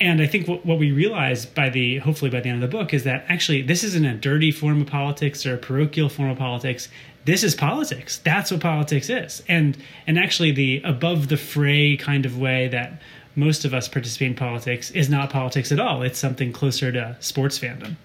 and 0.00 0.20
I 0.20 0.26
think 0.26 0.48
what, 0.48 0.64
what 0.66 0.78
we 0.78 0.92
realize 0.92 1.46
by 1.46 1.68
the 1.68 1.98
hopefully 1.98 2.30
by 2.30 2.40
the 2.40 2.48
end 2.48 2.62
of 2.62 2.70
the 2.70 2.76
book 2.76 2.92
is 2.92 3.04
that 3.04 3.24
actually 3.28 3.62
this 3.62 3.84
isn't 3.84 4.04
a 4.04 4.14
dirty 4.14 4.50
form 4.50 4.80
of 4.80 4.86
politics 4.86 5.46
or 5.46 5.54
a 5.54 5.58
parochial 5.58 6.08
form 6.08 6.30
of 6.30 6.38
politics. 6.38 6.88
This 7.24 7.44
is 7.44 7.54
politics. 7.54 8.18
That's 8.18 8.50
what 8.50 8.60
politics 8.60 9.08
is. 9.08 9.42
And 9.48 9.76
and 10.06 10.18
actually 10.18 10.52
the 10.52 10.82
above 10.84 11.28
the 11.28 11.36
fray 11.36 11.96
kind 11.96 12.26
of 12.26 12.38
way 12.38 12.68
that 12.68 13.00
most 13.34 13.64
of 13.64 13.72
us 13.72 13.88
participate 13.88 14.28
in 14.28 14.34
politics 14.34 14.90
is 14.90 15.08
not 15.08 15.30
politics 15.30 15.72
at 15.72 15.80
all. 15.80 16.02
It's 16.02 16.18
something 16.18 16.52
closer 16.52 16.92
to 16.92 17.16
sports 17.20 17.58
fandom. 17.58 17.96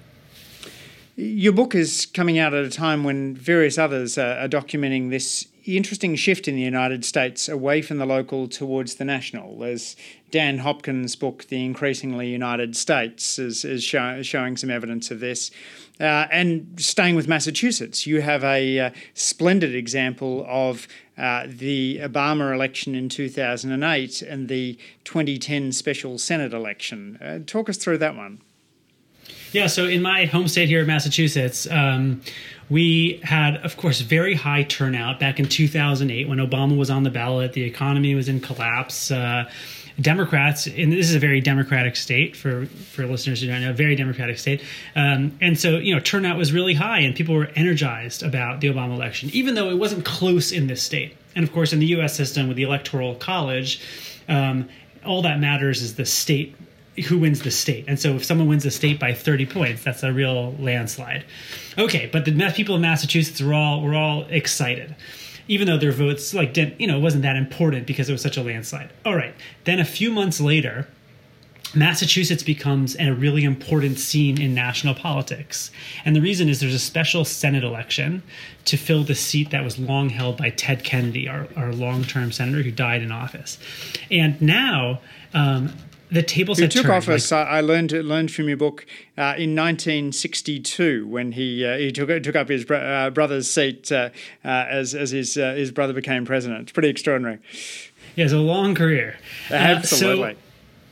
Your 1.19 1.51
book 1.51 1.73
is 1.73 2.05
coming 2.05 2.37
out 2.37 2.53
at 2.53 2.63
a 2.63 2.69
time 2.69 3.03
when 3.03 3.35
various 3.35 3.79
others 3.79 4.19
are, 4.19 4.47
documenting 4.47 5.09
this 5.09 5.47
interesting 5.65 6.15
shift 6.15 6.47
in 6.47 6.53
the 6.53 6.61
United 6.61 7.03
States 7.03 7.49
away 7.49 7.81
from 7.81 7.97
the 7.97 8.05
local 8.05 8.47
towards 8.47 8.95
the 8.95 9.03
national. 9.03 9.57
There's 9.57 9.95
Dan 10.29 10.59
Hopkins' 10.59 11.15
book, 11.15 11.47
The 11.47 11.65
Increasingly 11.65 12.27
United 12.27 12.77
States, 12.77 13.39
is, 13.39 13.65
is 13.65 13.83
show, 13.83 14.21
showing 14.21 14.57
some 14.57 14.69
evidence 14.69 15.09
of 15.09 15.19
this. 15.19 15.49
Uh, 15.99 16.27
and 16.31 16.75
staying 16.77 17.15
with 17.15 17.27
Massachusetts, 17.27 18.05
you 18.05 18.21
have 18.21 18.43
a 18.43 18.79
uh, 18.79 18.89
splendid 19.15 19.73
example 19.73 20.45
of 20.47 20.87
uh, 21.17 21.47
the 21.47 21.97
Obama 22.03 22.53
election 22.53 22.93
in 22.93 23.09
2008 23.09 24.21
and 24.21 24.49
the 24.49 24.77
2010 25.03 25.71
special 25.71 26.19
Senate 26.19 26.53
election. 26.53 27.17
Uh, 27.19 27.39
talk 27.43 27.69
us 27.69 27.77
through 27.77 27.97
that 27.97 28.15
one. 28.15 28.39
Yeah, 29.51 29.67
so 29.67 29.85
in 29.85 30.01
my 30.01 30.25
home 30.25 30.47
state 30.47 30.67
here 30.67 30.81
in 30.81 30.87
Massachusetts, 30.87 31.67
um, 31.71 32.21
we 32.69 33.21
had, 33.23 33.57
of 33.57 33.77
course, 33.77 34.01
very 34.01 34.35
high 34.35 34.63
turnout 34.63 35.19
back 35.19 35.39
in 35.39 35.47
2008 35.47 36.27
when 36.27 36.39
Obama 36.39 36.77
was 36.77 36.89
on 36.89 37.03
the 37.03 37.09
ballot. 37.09 37.53
The 37.53 37.63
economy 37.63 38.13
was 38.13 38.27
in 38.27 38.41
collapse. 38.41 39.09
Uh, 39.09 39.49
Democrats, 39.99 40.67
and 40.67 40.91
this 40.91 41.09
is 41.09 41.15
a 41.15 41.19
very 41.19 41.41
democratic 41.41 41.95
state 41.95 42.35
for 42.35 42.67
for 42.67 43.07
listeners 43.07 43.41
who 43.41 43.47
don't 43.47 43.61
know, 43.61 43.73
very 43.73 43.95
democratic 43.95 44.37
state, 44.37 44.61
um, 44.95 45.35
and 45.41 45.59
so 45.59 45.77
you 45.77 45.91
know 45.91 45.99
turnout 45.99 46.37
was 46.37 46.53
really 46.53 46.75
high, 46.75 46.99
and 46.99 47.15
people 47.15 47.33
were 47.33 47.49
energized 47.55 48.21
about 48.21 48.61
the 48.61 48.67
Obama 48.67 48.93
election, 48.93 49.31
even 49.33 49.55
though 49.55 49.71
it 49.71 49.77
wasn't 49.79 50.05
close 50.05 50.51
in 50.51 50.67
this 50.67 50.83
state. 50.83 51.17
And 51.35 51.43
of 51.43 51.51
course, 51.51 51.73
in 51.73 51.79
the 51.79 51.87
U.S. 51.87 52.15
system 52.15 52.47
with 52.47 52.57
the 52.57 52.63
Electoral 52.63 53.15
College, 53.15 53.81
um, 54.29 54.69
all 55.03 55.23
that 55.23 55.39
matters 55.39 55.81
is 55.81 55.95
the 55.95 56.05
state 56.05 56.55
who 57.05 57.19
wins 57.19 57.41
the 57.41 57.51
state. 57.51 57.85
And 57.87 57.99
so 57.99 58.15
if 58.15 58.25
someone 58.25 58.47
wins 58.47 58.63
the 58.63 58.71
state 58.71 58.99
by 58.99 59.13
30 59.13 59.45
points, 59.45 59.83
that's 59.83 60.03
a 60.03 60.11
real 60.11 60.53
landslide. 60.59 61.25
Okay, 61.77 62.09
but 62.11 62.25
the 62.25 62.53
people 62.55 62.75
in 62.75 62.81
Massachusetts 62.81 63.41
were 63.41 63.53
all 63.53 63.81
were 63.81 63.95
all 63.95 64.25
excited. 64.29 64.95
even 65.49 65.65
though 65.65 65.77
their 65.77 65.93
votes 65.93 66.33
like 66.33 66.53
didn't 66.53 66.79
you 66.81 66.87
know 66.87 66.99
wasn't 66.99 67.23
that 67.23 67.37
important 67.37 67.87
because 67.87 68.09
it 68.09 68.11
was 68.11 68.21
such 68.21 68.37
a 68.37 68.43
landslide. 68.43 68.89
All 69.05 69.15
right, 69.15 69.33
then 69.65 69.79
a 69.79 69.85
few 69.85 70.11
months 70.11 70.41
later. 70.41 70.87
Massachusetts 71.75 72.43
becomes 72.43 72.95
a 72.97 73.11
really 73.11 73.43
important 73.43 73.99
scene 73.99 74.41
in 74.41 74.53
national 74.53 74.95
politics. 74.95 75.69
And 76.05 76.15
the 76.15 76.21
reason 76.21 76.47
is 76.47 76.61
there's 76.61 76.73
a 76.73 76.79
special 76.79 77.25
Senate 77.25 77.65
election 77.65 78.23
to 78.63 78.77
fill 78.77 79.03
the 79.03 79.15
seat 79.15 79.51
that 79.51 79.65
was 79.65 79.77
long 79.77 80.07
held 80.07 80.37
by 80.37 80.49
Ted 80.49 80.85
Kennedy, 80.85 81.27
our, 81.27 81.45
our 81.57 81.73
long 81.73 82.05
term 82.05 82.31
senator 82.31 82.63
who 82.63 82.71
died 82.71 83.03
in 83.03 83.11
office. 83.11 83.59
And 84.09 84.41
now 84.41 85.01
um, 85.33 85.73
the 86.09 86.23
tables 86.23 86.57
Who 86.59 86.67
took 86.67 86.83
turned. 86.83 86.95
office? 86.95 87.31
Like, 87.31 87.47
I 87.47 87.61
learned 87.61 87.91
learned 87.91 88.31
from 88.31 88.47
your 88.47 88.57
book 88.57 88.85
uh, 89.17 89.35
in 89.37 89.55
1962 89.55 91.07
when 91.07 91.33
he 91.33 91.65
uh, 91.65 91.77
he 91.77 91.91
took 91.91 92.09
took 92.23 92.35
up 92.35 92.49
his 92.49 92.69
uh, 92.69 93.09
brother's 93.13 93.49
seat 93.49 93.91
uh, 93.91 94.09
uh, 94.43 94.47
as 94.47 94.95
as 94.95 95.11
his 95.11 95.37
uh, 95.37 95.53
his 95.53 95.71
brother 95.71 95.93
became 95.93 96.25
president. 96.25 96.61
It's 96.61 96.71
pretty 96.71 96.89
extraordinary. 96.89 97.39
he 98.15 98.21
has 98.21 98.33
a 98.33 98.39
long 98.39 98.75
career. 98.75 99.17
Uh, 99.51 99.55
Absolutely. 99.55 100.37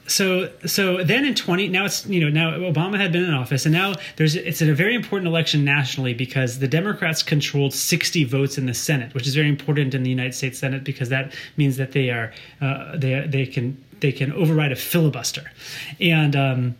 so, 0.07 0.47
so 0.47 0.67
so 0.67 1.03
then 1.03 1.25
in 1.25 1.33
20 1.33 1.67
now 1.69 1.85
it's 1.85 2.05
you 2.05 2.19
know 2.19 2.29
now 2.29 2.51
obama 2.59 2.97
had 2.97 3.11
been 3.11 3.23
in 3.23 3.33
office 3.33 3.65
and 3.65 3.73
now 3.73 3.95
there's 4.17 4.35
it's 4.35 4.61
a 4.61 4.71
very 4.73 4.93
important 4.93 5.27
election 5.27 5.65
nationally 5.65 6.13
because 6.13 6.59
the 6.59 6.67
democrats 6.67 7.23
controlled 7.23 7.73
60 7.73 8.23
votes 8.25 8.59
in 8.59 8.67
the 8.67 8.73
senate 8.73 9.15
which 9.15 9.25
is 9.25 9.33
very 9.33 9.49
important 9.49 9.95
in 9.95 10.03
the 10.03 10.09
united 10.11 10.35
states 10.35 10.59
senate 10.59 10.83
because 10.83 11.09
that 11.09 11.33
means 11.57 11.77
that 11.77 11.93
they 11.93 12.11
are 12.11 12.31
uh, 12.61 12.95
they 12.95 13.25
they 13.27 13.47
can 13.47 13.83
they 14.01 14.11
can 14.11 14.31
override 14.33 14.71
a 14.71 14.75
filibuster 14.75 15.51
and 15.99 16.35
um 16.35 16.75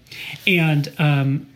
and 0.45 0.93
um 1.00 1.48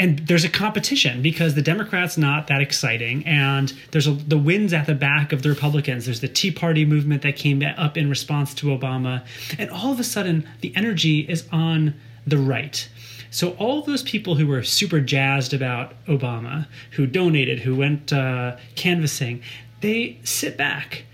and 0.00 0.20
there's 0.20 0.44
a 0.44 0.48
competition 0.48 1.20
because 1.20 1.54
the 1.54 1.60
Democrats 1.60 2.16
not 2.16 2.46
that 2.46 2.62
exciting, 2.62 3.22
and 3.26 3.74
there's 3.90 4.06
a, 4.06 4.12
the 4.12 4.38
winds 4.38 4.72
at 4.72 4.86
the 4.86 4.94
back 4.94 5.30
of 5.30 5.42
the 5.42 5.50
Republicans. 5.50 6.06
There's 6.06 6.20
the 6.20 6.28
Tea 6.28 6.50
Party 6.50 6.86
movement 6.86 7.20
that 7.20 7.36
came 7.36 7.62
up 7.62 7.98
in 7.98 8.08
response 8.08 8.54
to 8.54 8.68
Obama, 8.68 9.22
and 9.58 9.68
all 9.68 9.92
of 9.92 10.00
a 10.00 10.04
sudden 10.04 10.48
the 10.62 10.74
energy 10.74 11.20
is 11.28 11.46
on 11.52 11.92
the 12.26 12.38
right. 12.38 12.88
So 13.30 13.50
all 13.58 13.82
those 13.82 14.02
people 14.02 14.36
who 14.36 14.46
were 14.46 14.62
super 14.62 15.00
jazzed 15.00 15.52
about 15.52 15.92
Obama, 16.06 16.66
who 16.92 17.06
donated, 17.06 17.60
who 17.60 17.76
went 17.76 18.10
uh, 18.10 18.56
canvassing, 18.76 19.42
they 19.82 20.18
sit 20.24 20.56
back 20.56 21.04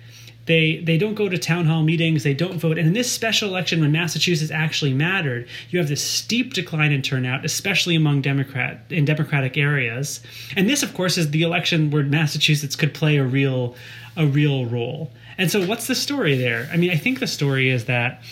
they 0.46 0.78
they 0.78 0.96
don't 0.96 1.14
go 1.14 1.28
to 1.28 1.36
town 1.36 1.66
hall 1.66 1.82
meetings 1.82 2.22
they 2.22 2.34
don't 2.34 2.58
vote. 2.58 2.78
And 2.78 2.88
in 2.88 2.94
this 2.94 3.10
special 3.10 3.48
election 3.48 3.80
when 3.80 3.92
massachusetts 3.92 4.50
actually 4.50 4.94
mattered 4.94 5.48
you 5.70 5.78
have 5.78 5.88
this 5.88 6.02
steep 6.02 6.54
decline 6.54 6.92
in 6.92 7.02
turnout 7.02 7.44
especially 7.44 7.96
among 7.96 8.22
democrat 8.22 8.80
in 8.90 9.04
democratic 9.04 9.56
areas. 9.56 10.20
And 10.56 10.68
this 10.68 10.82
of 10.82 10.94
course 10.94 11.18
is 11.18 11.30
the 11.30 11.42
election 11.42 11.90
where 11.90 12.04
massachusetts 12.04 12.76
could 12.76 12.94
play 12.94 13.16
a 13.16 13.24
real 13.24 13.76
a 14.16 14.26
real 14.26 14.64
role. 14.64 15.12
And 15.36 15.50
so 15.50 15.66
what's 15.66 15.86
the 15.86 15.94
story 15.94 16.36
there? 16.36 16.68
I 16.72 16.76
mean 16.76 16.90
i 16.90 16.96
think 16.96 17.20
the 17.20 17.26
story 17.26 17.68
is 17.70 17.84
that 17.86 18.22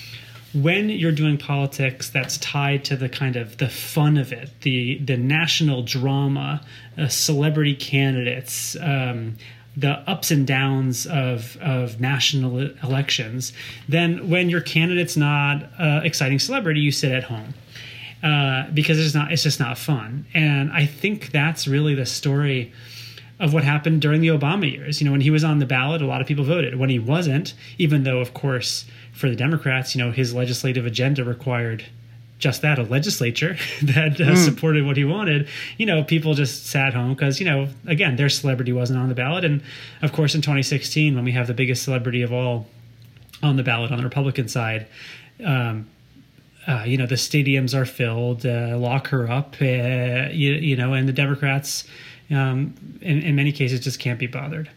when 0.55 0.89
you're 0.89 1.13
doing 1.13 1.37
politics 1.37 2.09
that's 2.11 2.39
tied 2.39 2.85
to 2.85 2.97
the 2.97 3.09
kind 3.09 3.35
of 3.35 3.57
the 3.59 3.69
fun 3.69 4.17
of 4.17 4.33
it 4.33 4.51
the 4.61 4.99
the 4.99 5.17
national 5.17 5.83
drama 5.83 6.61
uh, 6.97 7.09
celebrity 7.09 7.75
candidates 7.75 8.77
um, 8.81 9.37
the 9.77 9.91
ups 10.09 10.31
and 10.31 10.47
downs 10.47 11.07
of 11.07 11.57
of 11.61 12.01
national 12.01 12.71
elections, 12.83 13.53
then 13.89 14.29
when 14.29 14.49
your 14.49 14.61
candidate's 14.61 15.17
not 15.17 15.65
uh, 15.79 16.01
exciting 16.05 16.39
celebrity, 16.39 16.81
you 16.81 16.93
sit 16.93 17.13
at 17.13 17.25
home 17.25 17.55
uh, 18.23 18.71
because 18.73 18.99
it's 18.99 19.15
not 19.15 19.33
it's 19.33 19.43
just 19.43 19.61
not 19.61 19.77
fun. 19.77 20.27
And 20.35 20.73
I 20.73 20.87
think 20.87 21.31
that's 21.31 21.67
really 21.67 21.95
the 21.95 22.07
story 22.07 22.73
of 23.41 23.53
what 23.53 23.65
happened 23.65 24.01
during 24.01 24.21
the 24.21 24.29
Obama 24.29 24.71
years. 24.71 25.01
You 25.01 25.07
know, 25.07 25.13
when 25.13 25.21
he 25.21 25.31
was 25.31 25.45
on 25.45 25.59
the 25.59 25.67
ballot, 25.67 26.01
a 26.03 26.07
lot 26.07 26.21
of 26.21 26.27
people 26.27 26.45
voted. 26.45 26.77
When 26.77 26.89
he 26.89 26.99
wasn't, 26.99 27.55
even 27.79 28.05
though 28.05 28.21
of 28.21 28.33
course 28.33 28.85
for 29.13 29.29
the 29.29 29.37
Democrats, 29.37 29.95
you 29.95 30.03
know, 30.03 30.13
his 30.13 30.35
legislative 30.35 30.87
agenda 30.87 31.25
required 31.25 31.85
just 32.45 32.61
that 32.61 32.79
a 32.79 32.83
legislature 32.83 33.57
that 33.83 34.21
uh, 34.21 34.35
mm. 34.35 34.37
supported 34.37 34.85
what 34.85 34.99
he 34.99 35.05
wanted. 35.05 35.49
You 35.79 35.87
know 35.87 36.05
people 36.05 36.35
just 36.35 36.67
sat 36.67 36.93
home 36.93 37.15
because 37.15 37.41
you 37.41 37.47
know 37.47 37.69
again 37.87 38.17
their 38.17 38.29
celebrity 38.29 38.73
wasn't 38.73 38.99
on 39.01 39.09
the 39.09 39.15
ballot. 39.15 39.45
And 39.45 39.63
of 40.03 40.13
course 40.13 40.35
in 40.35 40.43
2016 40.43 41.15
when 41.15 41.25
we 41.25 41.33
have 41.33 41.47
the 41.47 41.55
biggest 41.55 41.83
celebrity 41.83 42.21
of 42.21 42.33
all 42.33 42.67
on 43.43 43.57
the 43.57 43.63
ballot 43.63 43.91
on 43.91 43.99
the 43.99 44.05
republican 44.05 44.49
side 44.49 44.87
um, 45.45 45.87
uh, 46.67 46.83
you 46.87 46.97
know 46.97 47.07
the 47.07 47.17
stadiums 47.17 47.75
are 47.75 47.85
filled 47.85 48.47
uh, 48.47 48.77
lock 48.79 49.09
her 49.09 49.31
up 49.31 49.57
uh, 49.61 50.29
you, 50.31 50.53
you, 50.53 50.77
know 50.77 50.95
and 50.95 51.07
the 51.09 51.13
democrats 51.13 51.85
um, 52.31 52.75
in, 53.03 53.21
in 53.23 53.37
many 53.37 53.53
cases 53.53 53.81
just 53.81 53.99
can't 53.99 54.19
be 54.19 54.27
bothered 54.27 54.71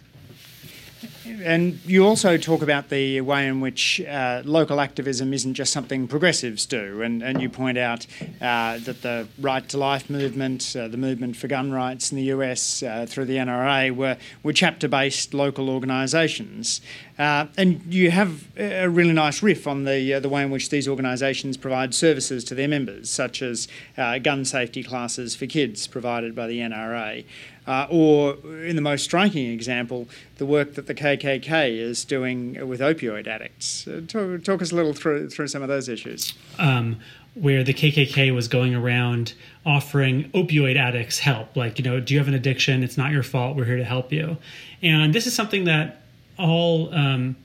and 1.44 1.80
you 1.86 2.06
also 2.06 2.38
talk 2.38 2.62
about 2.62 2.90
the 2.90 3.22
way 3.22 3.48
in 3.48 3.62
which 3.62 4.02
uh, 4.02 4.42
local 4.46 4.80
activism 4.80 5.34
isn't 5.34 5.54
just 5.54 5.74
something 5.74 6.08
progressives 6.08 6.66
do, 6.66 7.02
and, 7.02 7.22
and 7.22 7.42
you 7.42 7.50
point 7.50 7.78
out 7.78 8.06
uh, 8.42 8.78
that 8.80 9.02
the 9.02 9.28
Right 9.40 9.68
to 9.70 9.78
Life 9.78 10.10
movement, 10.10 10.76
uh, 10.78 10.88
the 10.88 10.98
movement 10.98 11.36
for 11.36 11.48
gun 11.48 11.72
rights 11.72 12.12
in 12.12 12.18
the 12.18 12.26
US 12.26 12.84
uh, 12.84 13.06
through 13.08 13.26
the 13.26 13.38
NRA, 13.38 13.96
were, 13.96 14.18
were 14.44 14.54
chapter 14.54 14.88
based 14.88 15.34
local 15.34 15.70
organisations. 15.70 16.82
Uh, 17.18 17.48
and 17.58 17.82
you 17.92 18.12
have 18.12 18.48
a 18.58 18.88
really 18.88 19.14
nice 19.14 19.42
riff 19.42 19.68
on 19.68 19.86
the 19.86 20.14
uh, 20.14 20.20
the 20.20 20.30
way 20.30 20.44
in 20.44 20.52
which 20.52 20.70
these 20.70 20.88
organisations 20.88 21.58
provide 21.58 21.96
services 21.96 22.44
to 22.44 22.54
their 22.54 22.68
members, 22.68 23.10
such 23.10 23.42
as 23.42 23.68
gun 23.96 24.46
safety 24.46 24.84
classes 24.84 25.36
for 25.36 25.48
kids 25.48 25.88
provided 25.88 26.36
by 26.36 26.46
the 26.48 26.60
NRA. 26.60 27.26
Uh, 27.68 27.86
or, 27.90 28.38
in 28.64 28.78
the 28.78 28.82
most 28.82 29.04
striking 29.04 29.52
example, 29.52 30.08
the 30.38 30.46
work 30.46 30.76
that 30.76 30.88
the 30.88 30.96
KKK 30.96 31.78
is 31.78 32.06
doing 32.06 32.66
with 32.66 32.80
opioid 32.80 33.28
addicts. 33.28 33.86
Uh, 33.86 34.02
talk, 34.08 34.42
talk, 34.44 34.62
us 34.62 34.72
a 34.72 34.76
little 34.76 34.94
through, 34.94 35.30
through 35.30 35.50
some 35.50 35.62
of 35.62 35.68
those 35.68 35.90
issues. 35.90 36.34
Um, 36.58 37.02
where 37.34 37.64
the 37.64 37.74
KKK 37.74 38.34
was 38.34 38.48
going 38.48 38.74
around 38.74 39.34
offering 39.66 40.32
opioid 40.32 40.78
addicts 40.78 41.20
help. 41.20 41.56
Like, 41.56 41.78
you 41.78 41.84
know, 41.84 42.00
do 42.00 42.14
you 42.14 42.20
have 42.20 42.28
an 42.28 42.34
addiction? 42.34 42.84
It's 42.84 42.98
not 42.98 43.12
your 43.12 43.22
fault. 43.22 43.56
We're 43.56 43.66
here 43.66 43.78
to 43.78 43.84
help 43.84 44.12
you. 44.12 44.38
And 44.82 45.14
this 45.14 45.28
is 45.28 45.36
something 45.36 45.66
that 45.66 46.02
all 46.40 46.94
um, 46.96 47.36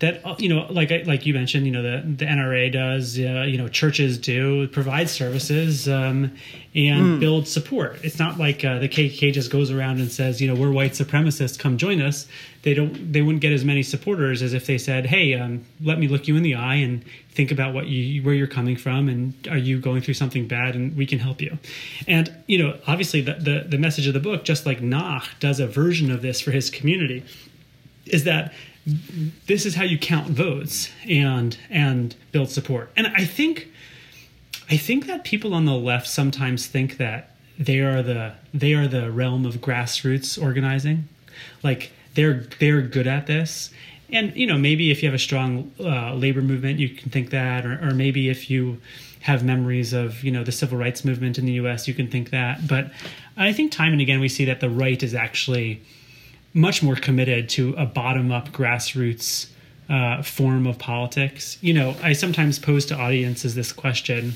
that 0.00 0.24
uh, 0.24 0.36
you 0.38 0.48
know 0.48 0.66
like 0.70 0.90
like 1.06 1.26
you 1.26 1.34
mentioned 1.34 1.66
you 1.66 1.72
know 1.72 1.82
the 1.82 2.02
the 2.06 2.24
NRA 2.24 2.72
does 2.72 3.18
uh, 3.18 3.44
you 3.48 3.58
know 3.58 3.68
churches 3.68 4.16
do 4.16 4.68
provide 4.68 5.10
services 5.10 5.88
um, 5.88 6.32
and 6.74 7.02
mm. 7.02 7.20
build 7.20 7.48
support. 7.48 7.98
It's 8.04 8.18
not 8.18 8.38
like 8.38 8.64
uh, 8.64 8.78
the 8.78 8.88
KKK 8.88 9.32
just 9.32 9.50
goes 9.50 9.70
around 9.70 9.98
and 9.98 10.10
says 10.10 10.40
you 10.40 10.46
know 10.46 10.54
we're 10.54 10.70
white 10.70 10.92
supremacists 10.92 11.58
come 11.58 11.78
join 11.78 12.00
us. 12.00 12.28
They 12.62 12.74
don't 12.74 13.12
they 13.12 13.22
wouldn't 13.22 13.42
get 13.42 13.52
as 13.52 13.64
many 13.64 13.82
supporters 13.82 14.40
as 14.40 14.54
if 14.54 14.66
they 14.66 14.78
said 14.78 15.06
hey 15.06 15.34
um, 15.34 15.64
let 15.82 15.98
me 15.98 16.06
look 16.06 16.28
you 16.28 16.36
in 16.36 16.44
the 16.44 16.54
eye 16.54 16.76
and 16.76 17.04
think 17.30 17.50
about 17.50 17.74
what 17.74 17.88
you 17.88 18.22
where 18.22 18.34
you're 18.34 18.46
coming 18.46 18.76
from 18.76 19.08
and 19.08 19.48
are 19.50 19.58
you 19.58 19.80
going 19.80 20.02
through 20.02 20.14
something 20.14 20.46
bad 20.46 20.76
and 20.76 20.96
we 20.96 21.06
can 21.06 21.18
help 21.18 21.40
you. 21.40 21.58
And 22.06 22.32
you 22.46 22.58
know 22.62 22.78
obviously 22.86 23.20
the 23.20 23.34
the, 23.34 23.66
the 23.68 23.78
message 23.78 24.06
of 24.06 24.14
the 24.14 24.20
book 24.20 24.44
just 24.44 24.64
like 24.64 24.80
Naakh 24.80 25.26
does 25.40 25.58
a 25.58 25.66
version 25.66 26.12
of 26.12 26.22
this 26.22 26.40
for 26.40 26.52
his 26.52 26.70
community 26.70 27.24
is 28.06 28.24
that 28.24 28.52
this 29.46 29.66
is 29.66 29.74
how 29.74 29.84
you 29.84 29.98
count 29.98 30.28
votes 30.28 30.90
and 31.08 31.58
and 31.70 32.14
build 32.32 32.50
support. 32.50 32.90
And 32.96 33.06
I 33.08 33.24
think 33.24 33.68
I 34.70 34.76
think 34.76 35.06
that 35.06 35.24
people 35.24 35.54
on 35.54 35.64
the 35.64 35.74
left 35.74 36.06
sometimes 36.06 36.66
think 36.66 36.96
that 36.98 37.34
they 37.58 37.80
are 37.80 38.02
the 38.02 38.34
they 38.54 38.74
are 38.74 38.88
the 38.88 39.10
realm 39.10 39.44
of 39.44 39.56
grassroots 39.56 40.40
organizing. 40.40 41.08
Like 41.62 41.92
they're 42.14 42.46
they're 42.58 42.82
good 42.82 43.06
at 43.06 43.26
this. 43.26 43.70
And 44.10 44.34
you 44.34 44.46
know, 44.46 44.56
maybe 44.56 44.90
if 44.90 45.02
you 45.02 45.08
have 45.08 45.14
a 45.14 45.18
strong 45.18 45.72
uh, 45.78 46.14
labor 46.14 46.40
movement, 46.40 46.78
you 46.78 46.88
can 46.88 47.10
think 47.10 47.30
that, 47.30 47.66
or, 47.66 47.88
or 47.88 47.90
maybe 47.90 48.30
if 48.30 48.48
you 48.48 48.80
have 49.20 49.44
memories 49.44 49.92
of 49.92 50.22
you 50.24 50.30
know 50.30 50.44
the 50.44 50.52
civil 50.52 50.78
rights 50.78 51.04
movement 51.04 51.38
in 51.38 51.44
the 51.44 51.52
U.S., 51.52 51.86
you 51.86 51.94
can 51.94 52.08
think 52.08 52.30
that. 52.30 52.66
But 52.66 52.90
I 53.36 53.52
think 53.52 53.72
time 53.72 53.92
and 53.92 54.00
again 54.00 54.20
we 54.20 54.28
see 54.28 54.46
that 54.46 54.60
the 54.60 54.70
right 54.70 55.02
is 55.02 55.14
actually 55.14 55.82
much 56.54 56.82
more 56.82 56.96
committed 56.96 57.48
to 57.50 57.74
a 57.76 57.86
bottom 57.86 58.32
up 58.32 58.48
grassroots 58.48 59.48
uh, 59.88 60.22
form 60.22 60.66
of 60.66 60.78
politics. 60.78 61.58
You 61.60 61.74
know, 61.74 61.96
I 62.02 62.12
sometimes 62.12 62.58
pose 62.58 62.86
to 62.86 62.96
audiences 62.96 63.54
this 63.54 63.72
question 63.72 64.34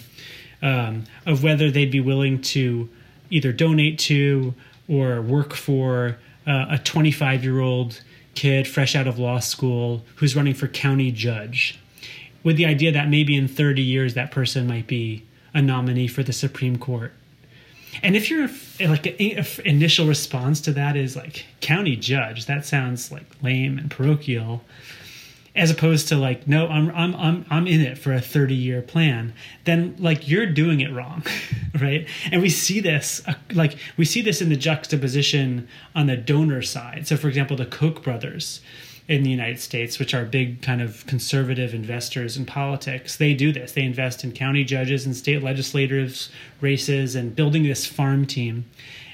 um, 0.63 1.05
of 1.27 1.43
whether 1.43 1.71
they'd 1.71 1.91
be 1.91 2.01
willing 2.01 2.41
to 2.43 2.89
either 3.31 3.53
donate 3.53 3.99
to 3.99 4.55
or 4.89 5.21
work 5.21 5.53
for 5.55 6.19
uh, 6.47 6.67
a 6.71 6.79
25 6.79 7.45
year 7.45 7.61
old 7.61 8.01
kid 8.35 8.67
fresh 8.67 8.97
out 8.97 9.07
of 9.07 9.19
law 9.19 9.39
school 9.39 10.05
who's 10.17 10.35
running 10.35 10.55
for 10.55 10.69
county 10.69 11.11
judge 11.11 11.79
with 12.43 12.57
the 12.57 12.65
idea 12.65 12.91
that 12.91 13.09
maybe 13.09 13.37
in 13.37 13.47
30 13.47 13.83
years 13.83 14.15
that 14.15 14.31
person 14.31 14.67
might 14.67 14.87
be 14.87 15.25
a 15.55 15.61
nominee 15.61 16.09
for 16.09 16.23
the 16.23 16.33
Supreme 16.33 16.79
Court 16.79 17.13
and 18.03 18.17
if 18.17 18.31
your 18.31 18.49
like 18.81 19.07
initial 19.61 20.07
response 20.07 20.61
to 20.63 20.73
that 20.73 20.97
is 20.97 21.17
like 21.17 21.45
county 21.61 21.97
judge, 21.97 22.47
that 22.47 22.65
sounds 22.65 23.13
like 23.13 23.27
lame 23.43 23.79
and 23.79 23.91
parochial. 23.91 24.63
as 25.55 25.71
opposed 25.71 26.09
to 26.09 26.17
like 26.17 26.49
no 26.49 26.67
i'm 26.69 26.91
i'm 26.93 27.15
i'm, 27.15 27.45
I'm 27.51 27.67
in 27.67 27.83
it 27.83 27.99
for 27.99 28.13
a 28.15 28.21
30 28.23 28.55
year 28.55 28.81
plan 28.81 29.35
then 29.65 29.95
like 29.99 30.27
you're 30.27 30.47
doing 30.47 30.81
it 30.81 30.91
wrong 30.93 31.23
right 31.81 32.09
and 32.31 32.41
we 32.41 32.49
see 32.49 32.81
this 32.81 33.21
uh, 33.27 33.35
like 33.53 33.77
we 33.99 34.07
see 34.07 34.23
this 34.23 34.41
in 34.41 34.49
the 34.49 34.57
juxtaposition 34.57 35.69
on 35.95 36.07
the 36.07 36.17
donor 36.17 36.63
side 36.63 37.07
so 37.07 37.19
for 37.19 37.29
example 37.29 37.57
the 37.57 37.67
koch 37.67 38.03
brothers 38.03 38.63
in 39.13 39.25
the 39.25 39.31
United 39.31 39.61
States, 39.61 39.99
which 39.99 40.15
are 40.15 40.25
big 40.25 40.63
kind 40.63 40.81
of 40.81 41.05
conservative 41.07 41.75
investors 41.75 42.39
in 42.39 42.47
politics, 42.47 43.17
they 43.17 43.35
do 43.35 43.53
this. 43.53 43.73
They 43.73 43.83
invest 43.83 44.25
in 44.25 44.33
county 44.33 44.65
judges 44.65 45.05
and 45.05 45.15
state 45.15 45.43
legislators 45.43 46.31
races 46.63 47.15
and 47.15 47.37
building 47.37 47.63
this 47.63 47.85
farm 47.85 48.25
team. 48.27 48.65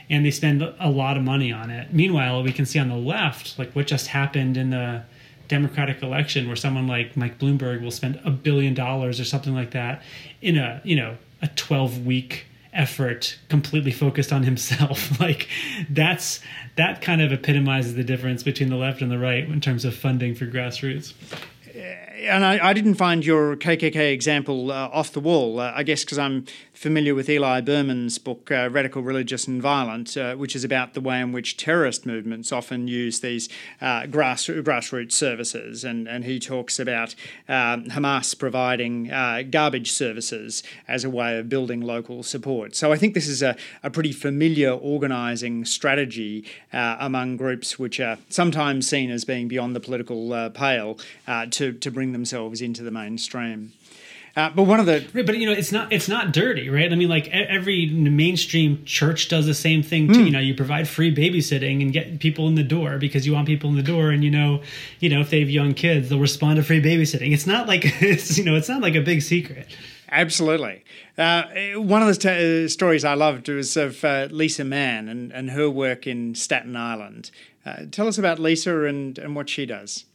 And 0.08 0.24
they 0.24 0.30
spend 0.30 0.62
a 0.62 0.88
lot 0.88 1.16
of 1.16 1.24
money 1.24 1.52
on 1.52 1.70
it. 1.70 1.92
Meanwhile, 1.92 2.44
we 2.44 2.52
can 2.52 2.64
see 2.64 2.78
on 2.78 2.88
the 2.88 2.96
left, 2.96 3.58
like 3.58 3.72
what 3.72 3.88
just 3.88 4.06
happened 4.06 4.56
in 4.56 4.70
the 4.70 5.02
Democratic 5.48 6.00
election 6.00 6.46
where 6.46 6.56
someone 6.56 6.86
like 6.86 7.16
Mike 7.16 7.40
Bloomberg 7.40 7.82
will 7.82 7.90
spend 7.90 8.20
a 8.24 8.30
billion 8.30 8.74
dollars 8.74 9.18
or 9.18 9.24
something 9.24 9.52
like 9.52 9.72
that 9.72 10.02
in 10.40 10.56
a, 10.56 10.80
you 10.84 10.94
know, 10.94 11.16
a 11.42 11.48
12 11.48 12.06
week 12.06 12.46
effort 12.72 13.38
completely 13.48 13.90
focused 13.90 14.32
on 14.32 14.42
himself. 14.42 15.18
like 15.20 15.48
that's 15.90 16.40
that 16.76 17.00
kind 17.02 17.20
of 17.20 17.32
epitomizes 17.32 17.94
the 17.94 18.04
difference 18.04 18.42
between 18.42 18.68
the 18.68 18.76
left 18.76 19.02
and 19.02 19.10
the 19.10 19.18
right 19.18 19.48
in 19.48 19.60
terms 19.60 19.84
of 19.84 19.94
funding 19.94 20.34
for 20.34 20.46
grassroots 20.46 21.12
and 22.20 22.44
I, 22.44 22.70
I, 22.70 22.72
didn't 22.72 22.94
find 22.94 23.24
your 23.24 23.56
KKK 23.56 24.12
example 24.12 24.70
uh, 24.70 24.88
off 24.92 25.12
the 25.12 25.20
wall. 25.20 25.60
Uh, 25.60 25.72
I 25.74 25.82
guess 25.82 26.04
because 26.04 26.18
I'm 26.18 26.46
familiar 26.72 27.14
with 27.14 27.28
Eli 27.28 27.60
Berman's 27.60 28.18
book, 28.18 28.50
uh, 28.50 28.68
Radical 28.70 29.02
Religious 29.02 29.46
and 29.46 29.60
Violent, 29.60 30.16
uh, 30.16 30.34
which 30.34 30.54
is 30.54 30.64
about 30.64 30.94
the 30.94 31.00
way 31.00 31.20
in 31.20 31.32
which 31.32 31.56
terrorist 31.56 32.06
movements 32.06 32.52
often 32.52 32.88
use 32.88 33.20
these 33.20 33.48
uh, 33.80 34.06
grass, 34.06 34.46
grassroots 34.46 35.12
services. 35.12 35.84
And, 35.84 36.08
and 36.08 36.24
he 36.24 36.38
talks 36.38 36.78
about 36.78 37.14
um, 37.48 37.86
Hamas 37.86 38.38
providing 38.38 39.10
uh, 39.10 39.42
garbage 39.48 39.90
services 39.92 40.62
as 40.86 41.04
a 41.04 41.10
way 41.10 41.38
of 41.38 41.48
building 41.48 41.80
local 41.80 42.22
support. 42.22 42.74
So 42.74 42.92
I 42.92 42.96
think 42.96 43.14
this 43.14 43.28
is 43.28 43.42
a, 43.42 43.56
a 43.82 43.90
pretty 43.90 44.12
familiar 44.12 44.70
organising 44.70 45.64
strategy 45.64 46.44
among 46.72 47.36
groups 47.36 47.78
which 47.78 48.00
are 48.00 48.18
sometimes 48.28 48.88
seen 48.88 49.10
as 49.10 49.24
being 49.24 49.48
beyond 49.48 49.74
the 49.74 49.80
political 49.80 50.50
pale 50.50 50.98
to, 51.50 51.72
to 51.72 51.90
bring 51.90 52.07
themselves 52.12 52.60
into 52.60 52.82
the 52.82 52.90
mainstream. 52.90 53.72
Uh, 54.36 54.50
but 54.50 54.64
one 54.64 54.78
of 54.78 54.86
the 54.86 55.04
right, 55.14 55.26
but 55.26 55.36
you 55.36 55.46
know 55.46 55.52
it's 55.52 55.72
not 55.72 55.92
it's 55.92 56.08
not 56.08 56.32
dirty, 56.32 56.68
right? 56.68 56.92
I 56.92 56.94
mean, 56.94 57.08
like 57.08 57.26
every 57.28 57.86
mainstream 57.86 58.84
church 58.84 59.28
does 59.28 59.46
the 59.46 59.54
same 59.54 59.82
thing 59.82 60.06
too. 60.06 60.20
Mm. 60.20 60.26
You 60.26 60.30
know, 60.30 60.38
you 60.38 60.54
provide 60.54 60.86
free 60.86 61.12
babysitting 61.12 61.82
and 61.82 61.92
get 61.92 62.20
people 62.20 62.46
in 62.46 62.54
the 62.54 62.62
door 62.62 62.98
because 62.98 63.26
you 63.26 63.32
want 63.32 63.48
people 63.48 63.68
in 63.70 63.74
the 63.74 63.82
door, 63.82 64.10
and 64.10 64.22
you 64.22 64.30
know, 64.30 64.62
you 65.00 65.08
know 65.08 65.20
if 65.20 65.30
they 65.30 65.40
have 65.40 65.50
young 65.50 65.74
kids, 65.74 66.08
they'll 66.08 66.20
respond 66.20 66.56
to 66.56 66.62
free 66.62 66.80
babysitting. 66.80 67.32
It's 67.32 67.48
not 67.48 67.66
like 67.66 67.82
it's 68.02 68.38
you 68.38 68.44
know 68.44 68.54
it's 68.54 68.68
not 68.68 68.80
like 68.80 68.94
a 68.94 69.00
big 69.00 69.22
secret. 69.22 69.66
Absolutely. 70.10 70.84
Uh, 71.18 71.42
one 71.74 72.00
of 72.00 72.08
the 72.08 72.14
t- 72.14 72.64
uh, 72.64 72.68
stories 72.68 73.04
I 73.04 73.14
loved 73.14 73.48
was 73.48 73.76
of 73.76 74.04
uh, 74.04 74.28
Lisa 74.30 74.64
Mann 74.64 75.08
and, 75.08 75.32
and 75.32 75.50
her 75.50 75.68
work 75.68 76.06
in 76.06 76.34
Staten 76.34 76.76
Island. 76.76 77.30
Uh, 77.66 77.84
tell 77.90 78.08
us 78.08 78.16
about 78.16 78.38
Lisa 78.38 78.84
and, 78.84 79.18
and 79.18 79.36
what 79.36 79.50
she 79.50 79.66
does. 79.66 80.06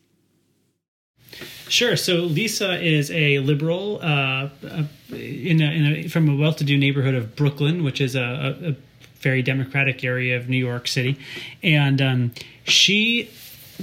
Sure. 1.69 1.95
So 1.95 2.15
Lisa 2.15 2.79
is 2.81 3.09
a 3.11 3.39
liberal 3.39 3.99
uh, 4.01 4.49
in, 5.11 5.61
a, 5.61 5.71
in 5.71 5.85
a, 5.85 6.07
from 6.07 6.29
a 6.29 6.35
well-to-do 6.35 6.77
neighborhood 6.77 7.15
of 7.15 7.35
Brooklyn, 7.35 7.83
which 7.83 7.99
is 7.99 8.15
a, 8.15 8.57
a 8.63 8.75
very 9.21 9.41
democratic 9.41 10.03
area 10.03 10.37
of 10.37 10.49
New 10.49 10.57
York 10.57 10.87
City, 10.87 11.17
and 11.63 12.01
um, 12.01 12.31
she 12.65 13.29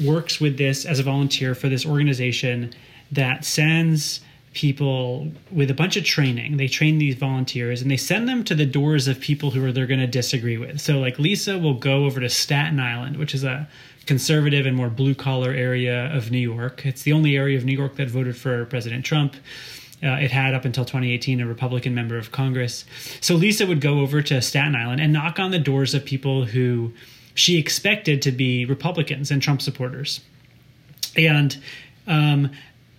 works 0.05 0.41
with 0.41 0.57
this 0.59 0.85
as 0.85 0.99
a 0.99 1.03
volunteer 1.03 1.55
for 1.55 1.69
this 1.69 1.85
organization 1.85 2.73
that 3.11 3.45
sends 3.45 4.21
people 4.53 5.29
with 5.51 5.71
a 5.71 5.75
bunch 5.75 5.97
of 5.97 6.05
training. 6.05 6.57
They 6.57 6.69
train 6.69 6.99
these 6.99 7.15
volunteers 7.15 7.83
and 7.83 7.91
they 7.91 7.97
send 7.97 8.29
them 8.29 8.43
to 8.45 8.55
the 8.55 8.67
doors 8.67 9.07
of 9.07 9.21
people 9.21 9.51
who 9.51 9.65
are 9.65 9.73
they're 9.73 9.87
going 9.87 10.01
to 10.01 10.07
disagree 10.07 10.59
with. 10.59 10.81
So 10.81 10.99
like 10.99 11.19
Lisa 11.19 11.59
will 11.59 11.75
go 11.75 12.05
over 12.05 12.21
to 12.21 12.29
Staten 12.29 12.81
Island, 12.81 13.17
which 13.17 13.35
is 13.35 13.45
a 13.45 13.69
conservative 14.07 14.67
and 14.67 14.77
more 14.77 14.89
blue 14.89 15.15
collar 15.15 15.53
area 15.53 16.15
of 16.15 16.31
New 16.31 16.39
York. 16.39 16.85
It's 16.85 17.03
the 17.03 17.13
only 17.13 17.37
area 17.37 17.57
of 17.57 17.65
New 17.65 17.77
York 17.77 17.97
that 17.97 18.09
voted 18.09 18.37
for 18.37 18.65
President 18.67 19.05
Trump. 19.05 19.37
Uh, 20.03 20.13
it 20.13 20.31
had 20.31 20.55
up 20.55 20.65
until 20.65 20.85
2018 20.85 21.41
a 21.41 21.47
Republican 21.47 21.95
member 21.95 22.17
of 22.17 22.33
Congress. 22.33 22.85
So 23.21 23.35
Lisa 23.35 23.67
would 23.67 23.81
go 23.81 24.01
over 24.01 24.23
to 24.23 24.41
Staten 24.41 24.75
Island 24.75 25.01
and 25.01 25.13
knock 25.13 25.39
on 25.39 25.51
the 25.51 25.59
doors 25.59 25.95
of 25.95 26.05
people 26.05 26.47
who 26.47 26.93
she 27.35 27.59
expected 27.59 28.23
to 28.23 28.33
be 28.33 28.65
Republicans 28.65 29.31
and 29.31 29.43
Trump 29.43 29.61
supporters. 29.61 30.21
And 31.17 31.57
um, 32.07 32.51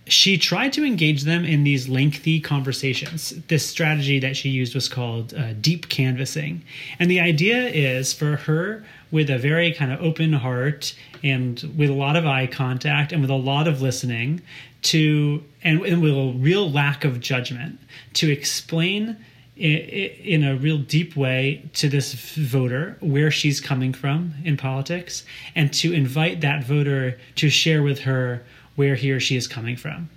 she 0.06 0.36
tried 0.36 0.72
to 0.74 0.84
engage 0.84 1.22
them 1.22 1.44
in 1.44 1.64
these 1.64 1.88
lengthy 1.88 2.40
conversations. 2.40 3.30
This 3.48 3.66
strategy 3.66 4.18
that 4.20 4.36
she 4.36 4.48
used 4.48 4.74
was 4.74 4.88
called 4.88 5.34
uh, 5.34 5.52
deep 5.54 5.88
canvassing. 5.88 6.62
And 6.98 7.10
the 7.10 7.20
idea 7.20 7.68
is 7.68 8.12
for 8.12 8.36
her, 8.36 8.84
with 9.12 9.30
a 9.30 9.38
very 9.38 9.72
kind 9.72 9.92
of 9.92 10.02
open 10.02 10.32
heart 10.32 10.94
and 11.22 11.72
with 11.76 11.90
a 11.90 11.94
lot 11.94 12.16
of 12.16 12.26
eye 12.26 12.48
contact 12.48 13.12
and 13.12 13.20
with 13.20 13.30
a 13.30 13.36
lot 13.36 13.68
of 13.68 13.80
listening, 13.80 14.40
to 14.82 15.44
and, 15.62 15.80
and 15.82 16.02
with 16.02 16.12
a 16.12 16.32
real 16.36 16.68
lack 16.68 17.04
of 17.04 17.20
judgment, 17.20 17.78
to 18.14 18.28
explain 18.32 19.16
in 19.54 20.42
a 20.42 20.56
real 20.56 20.78
deep 20.78 21.14
way 21.14 21.62
to 21.74 21.88
this 21.88 22.14
voter 22.34 22.96
where 23.00 23.30
she's 23.30 23.60
coming 23.60 23.92
from 23.92 24.32
in 24.44 24.56
politics 24.56 25.24
and 25.54 25.72
to 25.72 25.92
invite 25.92 26.40
that 26.40 26.64
voter 26.64 27.18
to 27.36 27.50
share 27.50 27.82
with 27.82 28.00
her 28.00 28.42
where 28.74 28.94
he 28.94 29.12
or 29.12 29.20
she 29.20 29.36
is 29.36 29.46
coming 29.46 29.76
from. 29.76 30.08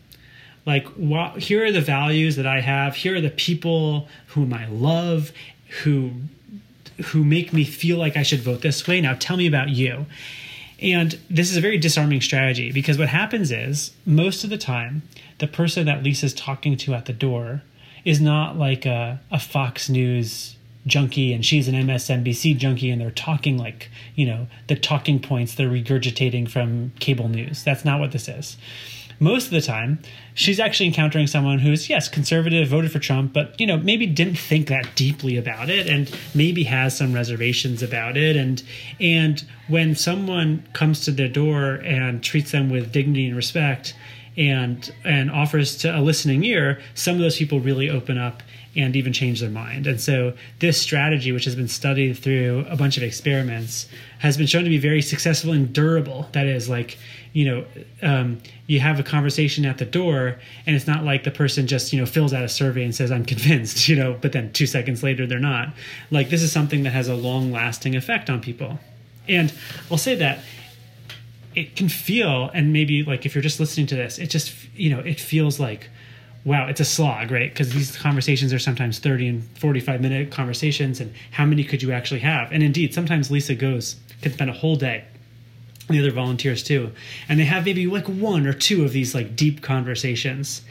Like, 0.65 0.88
here 1.38 1.65
are 1.65 1.71
the 1.71 1.81
values 1.81 2.38
that 2.38 2.47
I 2.47 2.62
have. 2.62 2.95
Here 2.95 3.15
are 3.15 3.21
the 3.21 3.29
people 3.29 4.08
whom 4.27 4.53
I 4.53 4.65
love, 4.67 5.31
who 5.84 6.12
who 7.05 7.23
make 7.23 7.53
me 7.53 7.63
feel 7.63 7.97
like 7.97 8.17
I 8.17 8.23
should 8.23 8.41
vote 8.41 8.62
this 8.62 8.88
way. 8.88 9.01
Now, 9.01 9.15
tell 9.19 9.38
me 9.38 9.47
about 9.47 9.69
you. 9.69 10.05
And 10.81 11.17
this 11.29 11.51
is 11.51 11.58
a 11.58 11.62
very 11.62 11.77
disarming 11.77 12.21
strategy 12.21 12.71
because 12.71 12.97
what 12.97 13.10
happens 13.10 13.51
is 13.51 13.91
most 14.05 14.43
of 14.43 14.49
the 14.49 14.58
time, 14.58 15.03
the 15.39 15.47
person 15.47 15.86
that 15.86 16.03
Lisa's 16.03 16.34
talking 16.34 16.75
to 16.77 16.93
at 16.93 17.05
the 17.05 17.13
door 17.13 17.62
is 18.03 18.21
not 18.21 18.58
like 18.58 18.86
a, 18.86 19.19
a 19.31 19.39
Fox 19.39 19.89
News 19.89 20.55
junkie 20.86 21.34
and 21.34 21.43
she's 21.43 21.67
an 21.67 21.75
MSNBC 21.75 22.58
junkie 22.58 22.91
and 22.91 23.01
they're 23.01 23.12
talking 23.12 23.58
like, 23.58 23.89
you 24.15 24.25
know, 24.25 24.47
the 24.67 24.75
talking 24.75 25.19
points 25.19 25.55
they're 25.55 25.69
regurgitating 25.69 26.49
from 26.49 26.91
cable 26.99 27.27
news. 27.27 27.63
That's 27.63 27.84
not 27.84 27.99
what 27.99 28.12
this 28.12 28.27
is. 28.27 28.58
Most 29.19 29.45
of 29.45 29.51
the 29.51 29.62
time, 29.62 29.99
she's 30.34 30.60
actually 30.60 30.88
encountering 30.88 31.28
someone 31.28 31.60
who's, 31.60 31.89
yes, 31.89 32.08
conservative, 32.08 32.67
voted 32.67 32.91
for 32.91 32.99
Trump, 32.99 33.34
but, 33.34 33.60
you 33.60 33.65
know, 33.65 33.78
maybe 33.78 34.06
didn't 34.06 34.38
think 34.38 34.67
that 34.67 34.95
deeply 34.95 35.38
about 35.38 35.69
it 35.69 35.88
and 35.88 36.13
maybe 36.34 36.63
has 36.63 36.97
some 36.97 37.13
reservations 37.13 37.82
about 37.82 38.17
it. 38.17 38.36
And, 38.36 38.62
and 38.99 39.43
when 39.67 39.95
someone 39.95 40.67
comes 40.73 41.06
to 41.06 41.12
their 41.12 41.30
door 41.30 41.75
and 41.75 42.23
treats 42.23 42.51
them 42.51 42.69
with 42.69 42.91
dignity 42.91 43.28
and 43.28 43.36
respect, 43.36 43.95
and 44.38 44.93
and 45.04 45.32
offers 45.32 45.78
to 45.78 45.97
a 45.97 46.01
listening 46.01 46.43
ear, 46.43 46.82
some 46.93 47.15
of 47.15 47.21
those 47.21 47.38
people 47.38 47.60
really 47.60 47.89
open 47.89 48.17
up 48.17 48.43
and 48.75 48.95
even 48.95 49.13
change 49.13 49.39
their 49.39 49.49
mind. 49.49 49.88
And 49.88 49.99
so 49.99 50.33
this 50.59 50.79
strategy, 50.79 51.31
which 51.31 51.45
has 51.45 51.55
been 51.55 51.67
studied 51.67 52.17
through 52.17 52.65
a 52.69 52.75
bunch 52.75 52.97
of 52.97 53.03
experiments, 53.03 53.88
has 54.19 54.38
been 54.38 54.47
shown 54.47 54.63
to 54.63 54.69
be 54.69 54.77
very 54.77 55.01
successful 55.01 55.53
and 55.53 55.71
durable. 55.71 56.27
That 56.33 56.45
is, 56.45 56.67
like, 56.67 56.97
you 57.33 57.45
know, 57.45 57.65
um, 58.01 58.41
you 58.67 58.79
have 58.79 58.99
a 58.99 59.03
conversation 59.03 59.65
at 59.65 59.77
the 59.77 59.85
door, 59.85 60.39
and 60.65 60.75
it's 60.75 60.88
not 60.88 61.03
like 61.03 61.23
the 61.23 61.31
person 61.31 61.67
just, 61.67 61.93
you 61.93 61.99
know, 61.99 62.05
fills 62.05 62.33
out 62.33 62.43
a 62.43 62.49
survey 62.49 62.83
and 62.83 62.93
says, 62.93 63.11
I'm 63.11 63.25
convinced, 63.25 63.88
you 63.89 63.95
know, 63.95 64.17
but 64.21 64.31
then 64.31 64.51
two 64.51 64.67
seconds 64.67 65.03
later 65.03 65.25
they're 65.25 65.39
not. 65.39 65.73
Like, 66.11 66.29
this 66.29 66.41
is 66.41 66.51
something 66.51 66.83
that 66.83 66.91
has 66.91 67.07
a 67.07 67.15
long 67.15 67.51
lasting 67.51 67.95
effect 67.95 68.29
on 68.29 68.41
people. 68.41 68.79
And 69.27 69.53
I'll 69.89 69.97
say 69.97 70.15
that 70.15 70.39
it 71.55 71.75
can 71.75 71.88
feel, 71.88 72.49
and 72.53 72.73
maybe 72.73 73.03
like 73.03 73.25
if 73.25 73.33
you're 73.33 73.41
just 73.41 73.59
listening 73.59 73.88
to 73.88 73.95
this, 73.95 74.19
it 74.19 74.29
just, 74.29 74.53
you 74.75 74.89
know, 74.89 74.99
it 74.99 75.19
feels 75.19 75.59
like, 75.59 75.89
wow, 76.45 76.67
it's 76.67 76.79
a 76.79 76.86
slog, 76.86 77.31
right? 77.31 77.51
Because 77.51 77.73
these 77.73 77.97
conversations 77.97 78.53
are 78.53 78.60
sometimes 78.60 78.99
30 78.99 79.27
and 79.27 79.58
45 79.58 79.99
minute 79.99 80.31
conversations, 80.31 81.01
and 81.01 81.13
how 81.31 81.43
many 81.43 81.63
could 81.63 81.81
you 81.81 81.91
actually 81.91 82.19
have? 82.21 82.51
And 82.51 82.62
indeed, 82.62 82.93
sometimes 82.93 83.31
Lisa 83.31 83.55
goes, 83.55 83.95
can 84.21 84.31
spend 84.31 84.51
a 84.51 84.53
whole 84.53 84.75
day, 84.75 85.03
the 85.89 85.99
other 85.99 86.12
volunteers 86.12 86.63
too, 86.63 86.91
and 87.27 87.39
they 87.39 87.45
have 87.45 87.65
maybe 87.65 87.88
like 87.88 88.08
one 88.08 88.45
or 88.45 88.53
two 88.53 88.86
of 88.86 88.91
these 88.91 89.15
like 89.15 89.36
deep 89.36 89.62
conversations. 89.62 90.62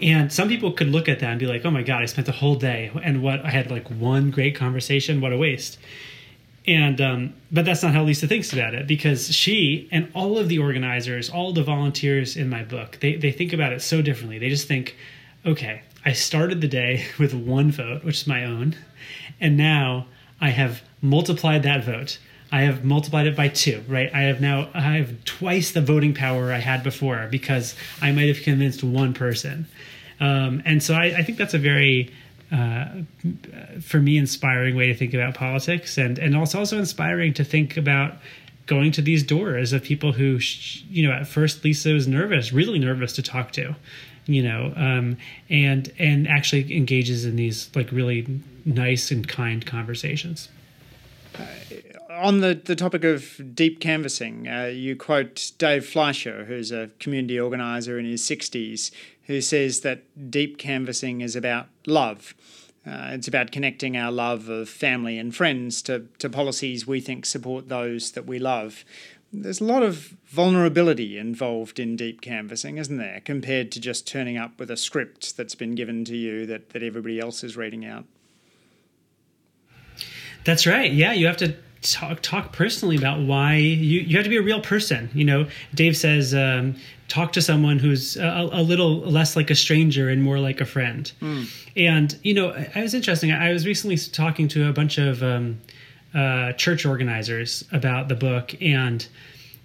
And 0.00 0.32
some 0.32 0.48
people 0.48 0.72
could 0.72 0.88
look 0.88 1.08
at 1.08 1.20
that 1.20 1.30
and 1.30 1.38
be 1.38 1.46
like, 1.46 1.64
oh 1.64 1.70
my 1.70 1.82
God, 1.82 2.02
I 2.02 2.06
spent 2.06 2.26
the 2.26 2.32
whole 2.32 2.56
day, 2.56 2.90
and 3.04 3.22
what 3.22 3.44
I 3.44 3.50
had 3.50 3.70
like 3.70 3.88
one 3.88 4.30
great 4.30 4.56
conversation, 4.56 5.20
what 5.20 5.32
a 5.32 5.36
waste 5.36 5.78
and 6.66 7.00
um, 7.00 7.34
but 7.50 7.64
that's 7.64 7.82
not 7.82 7.92
how 7.92 8.02
lisa 8.02 8.26
thinks 8.26 8.52
about 8.52 8.74
it 8.74 8.86
because 8.86 9.34
she 9.34 9.88
and 9.90 10.10
all 10.14 10.38
of 10.38 10.48
the 10.48 10.58
organizers 10.58 11.28
all 11.28 11.52
the 11.52 11.62
volunteers 11.62 12.36
in 12.36 12.48
my 12.48 12.62
book 12.62 12.98
they, 13.00 13.16
they 13.16 13.32
think 13.32 13.52
about 13.52 13.72
it 13.72 13.82
so 13.82 14.02
differently 14.02 14.38
they 14.38 14.48
just 14.48 14.68
think 14.68 14.96
okay 15.44 15.82
i 16.04 16.12
started 16.12 16.60
the 16.60 16.68
day 16.68 17.04
with 17.18 17.34
one 17.34 17.70
vote 17.70 18.04
which 18.04 18.22
is 18.22 18.26
my 18.26 18.44
own 18.44 18.76
and 19.40 19.56
now 19.56 20.06
i 20.40 20.50
have 20.50 20.82
multiplied 21.00 21.62
that 21.62 21.84
vote 21.84 22.18
I 22.54 22.60
have 22.62 22.84
multiplied 22.84 23.26
it 23.26 23.34
by 23.34 23.48
two, 23.48 23.82
right? 23.88 24.14
I 24.14 24.24
have 24.24 24.42
now 24.42 24.68
I 24.74 24.98
have 24.98 25.24
twice 25.24 25.72
the 25.72 25.80
voting 25.80 26.12
power 26.12 26.52
I 26.52 26.58
had 26.58 26.82
before 26.82 27.26
because 27.30 27.74
I 28.02 28.12
might 28.12 28.28
have 28.28 28.42
convinced 28.42 28.84
one 28.84 29.14
person. 29.14 29.66
Um, 30.20 30.62
and 30.66 30.82
so 30.82 30.94
I, 30.94 31.06
I, 31.06 31.22
think 31.24 31.38
that's 31.38 31.54
a 31.54 31.58
very 31.58 32.12
uh, 32.52 32.86
for 33.80 33.98
me 33.98 34.18
inspiring 34.18 34.76
way 34.76 34.86
to 34.86 34.94
think 34.94 35.14
about 35.14 35.34
politics 35.34 35.96
and 35.96 36.18
and 36.18 36.36
also 36.36 36.58
also 36.58 36.78
inspiring 36.78 37.32
to 37.32 37.44
think 37.44 37.76
about 37.76 38.14
going 38.66 38.92
to 38.92 39.02
these 39.02 39.22
doors 39.22 39.72
of 39.72 39.82
people 39.82 40.12
who 40.12 40.38
you 40.88 41.06
know 41.06 41.12
at 41.12 41.26
first 41.26 41.64
Lisa 41.64 41.92
was 41.92 42.06
nervous 42.06 42.52
really 42.52 42.78
nervous 42.78 43.12
to 43.14 43.22
talk 43.22 43.52
to 43.52 43.74
you 44.26 44.42
know 44.42 44.72
um, 44.76 45.16
and 45.48 45.92
and 45.98 46.28
actually 46.28 46.76
engages 46.76 47.24
in 47.24 47.36
these 47.36 47.70
like 47.74 47.90
really 47.90 48.26
nice 48.64 49.10
and 49.10 49.26
kind 49.26 49.64
conversations. 49.66 50.48
Uh, 51.38 51.44
on 52.10 52.40
the, 52.40 52.54
the 52.54 52.76
topic 52.76 53.04
of 53.04 53.40
deep 53.54 53.80
canvassing, 53.80 54.46
uh, 54.46 54.64
you 54.64 54.94
quote 54.94 55.52
Dave 55.58 55.86
Fleischer, 55.86 56.44
who's 56.44 56.70
a 56.70 56.90
community 57.00 57.40
organizer 57.40 57.98
in 57.98 58.04
his 58.04 58.22
60s, 58.22 58.90
who 59.32 59.40
says 59.40 59.80
that 59.80 60.30
deep 60.30 60.58
canvassing 60.58 61.20
is 61.20 61.34
about 61.34 61.68
love. 61.86 62.34
Uh, 62.86 63.10
it's 63.12 63.28
about 63.28 63.52
connecting 63.52 63.96
our 63.96 64.12
love 64.12 64.48
of 64.48 64.68
family 64.68 65.16
and 65.18 65.34
friends 65.34 65.82
to, 65.82 66.06
to 66.18 66.28
policies 66.28 66.86
we 66.86 67.00
think 67.00 67.24
support 67.24 67.68
those 67.68 68.12
that 68.12 68.26
we 68.26 68.38
love. 68.38 68.84
There's 69.32 69.60
a 69.60 69.64
lot 69.64 69.82
of 69.82 70.16
vulnerability 70.26 71.16
involved 71.16 71.78
in 71.78 71.96
deep 71.96 72.20
canvassing, 72.20 72.76
isn't 72.76 72.98
there, 72.98 73.22
compared 73.24 73.72
to 73.72 73.80
just 73.80 74.06
turning 74.06 74.36
up 74.36 74.58
with 74.58 74.70
a 74.70 74.76
script 74.76 75.36
that's 75.36 75.54
been 75.54 75.74
given 75.74 76.04
to 76.04 76.16
you 76.16 76.44
that, 76.46 76.70
that 76.70 76.82
everybody 76.82 77.18
else 77.18 77.42
is 77.42 77.56
reading 77.56 77.86
out? 77.86 78.04
That's 80.44 80.66
right. 80.66 80.92
Yeah, 80.92 81.12
you 81.12 81.26
have 81.26 81.36
to 81.38 81.54
talk 81.82 82.20
talk 82.20 82.52
personally 82.52 82.96
about 82.96 83.20
why 83.20 83.56
you 83.56 84.00
you 84.00 84.16
have 84.16 84.24
to 84.24 84.30
be 84.30 84.36
a 84.36 84.42
real 84.42 84.60
person. 84.60 85.10
You 85.14 85.24
know, 85.24 85.46
Dave 85.74 85.96
says 85.96 86.34
um, 86.34 86.76
talk 87.12 87.32
to 87.32 87.42
someone 87.42 87.78
who's 87.78 88.16
a, 88.16 88.48
a, 88.52 88.62
little 88.62 89.00
less 89.00 89.36
like 89.36 89.50
a 89.50 89.54
stranger 89.54 90.08
and 90.08 90.22
more 90.22 90.38
like 90.38 90.62
a 90.62 90.64
friend. 90.64 91.12
Mm. 91.20 91.46
And 91.76 92.18
you 92.22 92.32
know, 92.32 92.54
I 92.74 92.80
was 92.80 92.94
interesting. 92.94 93.30
I 93.30 93.52
was 93.52 93.66
recently 93.66 93.98
talking 93.98 94.48
to 94.48 94.66
a 94.66 94.72
bunch 94.72 94.96
of 94.96 95.22
um, 95.22 95.60
uh, 96.14 96.52
church 96.52 96.86
organizers 96.86 97.64
about 97.70 98.08
the 98.08 98.14
book, 98.14 98.54
and 98.62 99.06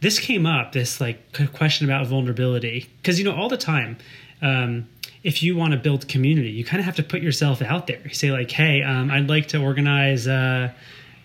this 0.01 0.19
came 0.19 0.45
up. 0.45 0.73
This 0.73 0.99
like 0.99 1.19
question 1.53 1.89
about 1.89 2.05
vulnerability 2.07 2.89
because 3.01 3.17
you 3.17 3.23
know 3.23 3.33
all 3.33 3.47
the 3.47 3.57
time. 3.57 3.97
Um, 4.41 4.89
if 5.23 5.41
you 5.41 5.55
want 5.55 5.71
to 5.71 5.79
build 5.79 6.07
community, 6.09 6.49
you 6.49 6.65
kind 6.65 6.79
of 6.79 6.85
have 6.85 6.97
to 6.97 7.03
put 7.03 7.21
yourself 7.21 7.61
out 7.61 7.87
there. 7.87 8.01
You 8.03 8.13
say 8.13 8.31
like, 8.31 8.51
"Hey, 8.51 8.83
um, 8.83 9.09
I'd 9.09 9.29
like 9.29 9.47
to 9.49 9.61
organize." 9.61 10.27
Uh, 10.27 10.73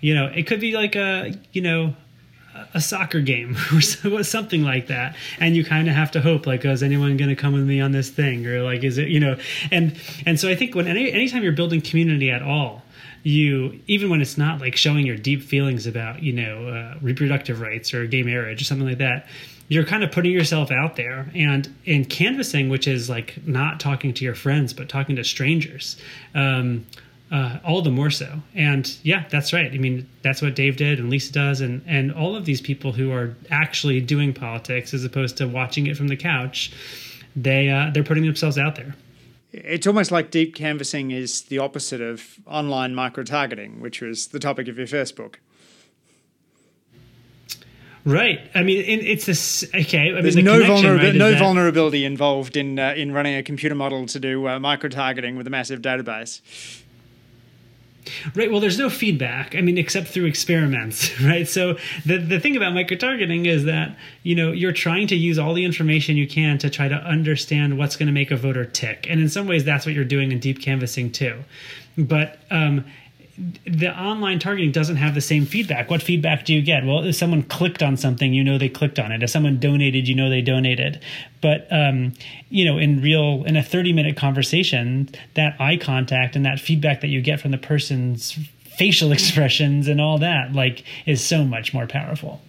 you 0.01 0.15
know, 0.15 0.27
it 0.27 0.47
could 0.49 0.61
be 0.61 0.73
like 0.73 0.97
a, 0.97 1.33
you 1.53 1.63
know, 1.63 1.95
a 2.75 2.81
soccer 2.81 3.21
game 3.21 3.57
or 4.05 4.23
something 4.23 4.63
like 4.63 4.89
that. 4.89 5.17
And 5.39 5.57
you 5.57 5.65
kind 5.65 5.89
of 5.89 5.95
have 5.95 6.11
to 6.13 6.21
hope 6.21 6.47
like 6.47 6.65
oh, 6.65 6.71
is 6.71 6.83
anyone 6.83 7.17
going 7.17 7.31
to 7.31 7.37
come 7.37 7.53
with 7.53 7.65
me 7.65 7.81
on 7.81 7.93
this 7.93 8.11
thing? 8.11 8.47
Or 8.47 8.63
like 8.63 8.85
is 8.85 8.99
it 8.99 9.09
you 9.09 9.21
know 9.21 9.37
and 9.71 9.97
and 10.27 10.39
so 10.39 10.49
i 10.49 10.55
think 10.55 10.75
when 10.75 10.87
any 10.87 11.13
anytime 11.13 11.43
you're 11.43 11.53
building 11.53 11.81
community 11.81 12.31
at 12.31 12.43
all 12.43 12.83
you 13.23 13.81
even 13.87 14.11
when 14.11 14.21
it's 14.21 14.37
not 14.37 14.61
like 14.61 14.77
showing 14.77 15.07
your 15.07 15.17
deep 15.17 15.43
feelings 15.43 15.87
about 15.87 16.23
you 16.23 16.33
know 16.33 16.69
uh, 16.69 16.99
reproductive 17.01 17.61
rights 17.61 17.95
or 17.95 18.07
gay 18.07 18.23
marriage 18.23 18.61
or 18.61 18.65
something 18.65 18.89
like 18.89 18.99
that 18.99 19.27
you're 19.69 19.85
kind 19.85 20.05
of 20.05 20.13
putting 20.13 20.33
yourself 20.33 20.71
out 20.71 20.97
there. 20.97 21.31
And 21.35 21.75
in 21.87 22.05
canvassing 22.05 22.69
which 22.69 22.87
is 22.87 23.09
like 23.09 23.47
not 23.47 23.81
talking 23.81 24.13
to 24.15 24.25
your 24.25 24.35
friends 24.35 24.73
but 24.73 24.89
talking 24.89 25.17
to 25.17 25.25
strangers 25.25 25.97
um, 26.35 26.87
uh, 27.33 27.59
all 27.65 27.81
the 27.81 27.91
more 27.91 28.11
so. 28.11 28.41
And 28.55 28.95
yeah, 29.03 29.25
that's 29.31 29.53
right. 29.53 29.73
I 29.73 29.79
mean, 29.79 30.09
that's 30.23 30.43
what 30.43 30.55
Dave 30.55 30.77
did 30.77 31.01
and 31.01 31.09
Lisa 31.09 31.33
does, 31.33 31.61
and 31.61 31.83
and 31.87 32.13
all 32.13 32.37
of 32.37 32.45
these 32.45 32.61
people 32.61 32.93
who 32.93 33.11
are 33.11 33.35
actually 33.51 34.01
doing 34.01 34.35
politics 34.35 34.93
as 34.93 35.03
opposed 35.03 35.39
to 35.39 35.49
watching 35.49 35.87
it 35.87 35.97
from 35.97 36.09
the 36.09 36.17
couch. 36.17 36.73
They 37.35 37.71
uh, 37.71 37.91
they're 37.93 38.05
putting 38.05 38.25
themselves 38.25 38.59
out 38.59 38.77
there. 38.77 38.95
It's 39.53 39.87
almost 39.87 40.11
like 40.11 40.31
deep 40.31 40.55
canvassing 40.55 41.11
is 41.11 41.43
the 41.43 41.59
opposite 41.59 42.01
of 42.01 42.39
online 42.47 42.95
micro 42.95 43.25
targeting, 43.25 43.81
which 43.81 44.01
was 44.01 44.29
the 44.29 44.39
topic 44.39 44.69
of 44.69 44.79
your 44.79 44.87
first 44.87 45.17
book. 45.17 45.41
Right. 48.05 48.41
I 48.55 48.63
mean, 48.63 48.85
it's 48.85 49.27
this. 49.27 49.65
Okay. 49.75 50.11
I 50.11 50.21
There's 50.21 50.37
mean, 50.37 50.45
the 50.45 50.59
no, 50.59 50.67
vulnerability, 50.67 51.07
right, 51.07 51.15
no 51.15 51.31
that... 51.31 51.39
vulnerability 51.39 52.05
involved 52.05 52.57
in 52.57 52.79
uh, 52.79 52.95
in 52.95 53.13
running 53.13 53.37
a 53.37 53.43
computer 53.43 53.75
model 53.75 54.07
to 54.07 54.21
do 54.21 54.49
uh, 54.49 54.59
micro 54.59 54.91
targeting 54.91 55.37
with 55.37 55.47
a 55.47 55.51
massive 55.51 55.81
database. 55.81 56.41
Right. 58.35 58.51
Well, 58.51 58.61
there's 58.61 58.79
no 58.79 58.91
feedback. 58.91 59.55
I 59.55 59.61
mean, 59.61 59.79
except 59.79 60.09
through 60.09 60.25
experiments, 60.25 61.21
right? 61.23 61.47
So 61.47 61.77
the 62.05 62.19
the 62.19 62.41
thing 62.41 62.57
about 62.57 62.73
microtargeting 62.73 63.47
is 63.47 63.65
that 63.65 63.97
you 64.23 64.35
know 64.35 64.51
you're 64.53 64.73
trying 64.73 65.07
to 65.09 65.17
use 65.17 65.39
all 65.39 65.55
the 65.55 65.65
information 65.65 66.17
you 66.17 66.27
can 66.27 66.59
to 66.59 66.71
try 66.71 66.89
to 66.89 66.97
understand 66.97 67.79
what's 67.79 67.97
going 67.97 68.09
to 68.09 68.13
make 68.13 68.31
a 68.31 68.37
voter 68.37 68.65
tick, 68.65 69.07
and 69.09 69.21
in 69.21 69.29
some 69.29 69.47
ways, 69.47 69.65
that's 69.65 69.87
what 69.87 69.95
you're 69.95 70.05
doing 70.05 70.33
in 70.33 70.41
deep 70.41 70.61
canvassing 70.61 71.13
too. 71.13 71.45
But 71.97 72.39
um, 72.51 72.85
the 73.39 73.89
online 73.99 74.39
targeting 74.39 74.73
doesn't 74.73 74.97
have 74.97 75.15
the 75.15 75.21
same 75.21 75.47
feedback. 75.47 75.91
What 75.91 76.03
feedback 76.03 76.45
do 76.45 76.53
you 76.53 76.61
get? 76.61 76.85
Well, 76.85 77.05
if 77.05 77.17
someone 77.17 77.43
clicked 77.43 77.83
on 77.83 77.97
something, 77.97 78.35
you 78.35 78.45
know 78.45 78.59
they 78.59 78.69
clicked 78.69 78.99
on 78.99 79.11
it. 79.11 79.23
If 79.23 79.31
someone 79.31 79.59
donated, 79.59 80.07
you 80.07 80.15
know 80.15 80.29
they 80.29 80.43
donated. 80.43 81.01
But 81.41 81.67
um, 81.71 82.13
you 82.51 82.65
know, 82.65 82.79
in 82.79 83.01
real 83.01 83.45
in 83.45 83.57
a 83.57 83.63
thirty 83.63 83.93
minute 83.93 84.17
conversation, 84.17 85.09
that 85.35 85.59
eye 85.61 85.79
contact 85.79 86.37
and 86.37 86.45
that 86.45 86.61
feedback 86.61 87.01
that 87.01 87.09
you 87.09 87.23
get 87.23 87.41
from 87.41 87.53
the 87.53 87.59
person's 87.59 88.39
facial 88.65 89.13
expressions 89.13 89.89
and 89.89 90.01
all 90.01 90.19
that, 90.19 90.53
like, 90.53 90.85
is 91.07 91.25
so 91.25 91.45
much 91.45 91.73
more 91.73 91.87
powerful. 91.87 92.41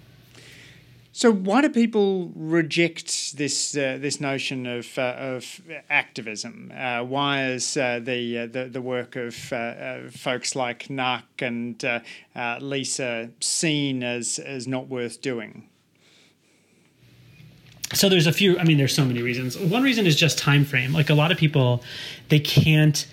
So 1.15 1.31
why 1.31 1.61
do 1.61 1.69
people 1.69 2.31
reject 2.35 3.37
this 3.37 3.77
uh, 3.77 3.99
this 4.01 4.19
notion 4.19 4.65
of 4.65 4.97
uh, 4.97 5.15
of 5.15 5.61
activism? 5.87 6.73
Uh, 6.75 7.03
why 7.03 7.45
is 7.45 7.77
uh, 7.77 7.99
the, 8.03 8.39
uh, 8.39 8.47
the 8.47 8.65
the 8.65 8.81
work 8.81 9.15
of 9.15 9.53
uh, 9.53 10.09
folks 10.09 10.55
like 10.55 10.87
Naakh 10.87 11.39
and 11.39 11.83
Lisa 12.63 13.29
seen 13.39 14.01
as 14.01 14.39
as 14.39 14.67
not 14.67 14.87
worth 14.87 15.21
doing? 15.21 15.69
So 17.93 18.09
there's 18.09 18.25
a 18.25 18.33
few. 18.33 18.57
I 18.57 18.63
mean, 18.63 18.79
there's 18.79 18.95
so 18.95 19.05
many 19.05 19.21
reasons. 19.21 19.55
One 19.55 19.83
reason 19.83 20.07
is 20.07 20.15
just 20.15 20.39
time 20.39 20.65
frame. 20.65 20.93
Like 20.93 21.11
a 21.11 21.15
lot 21.15 21.31
of 21.31 21.37
people, 21.37 21.83
they 22.29 22.39
can't 22.39 23.05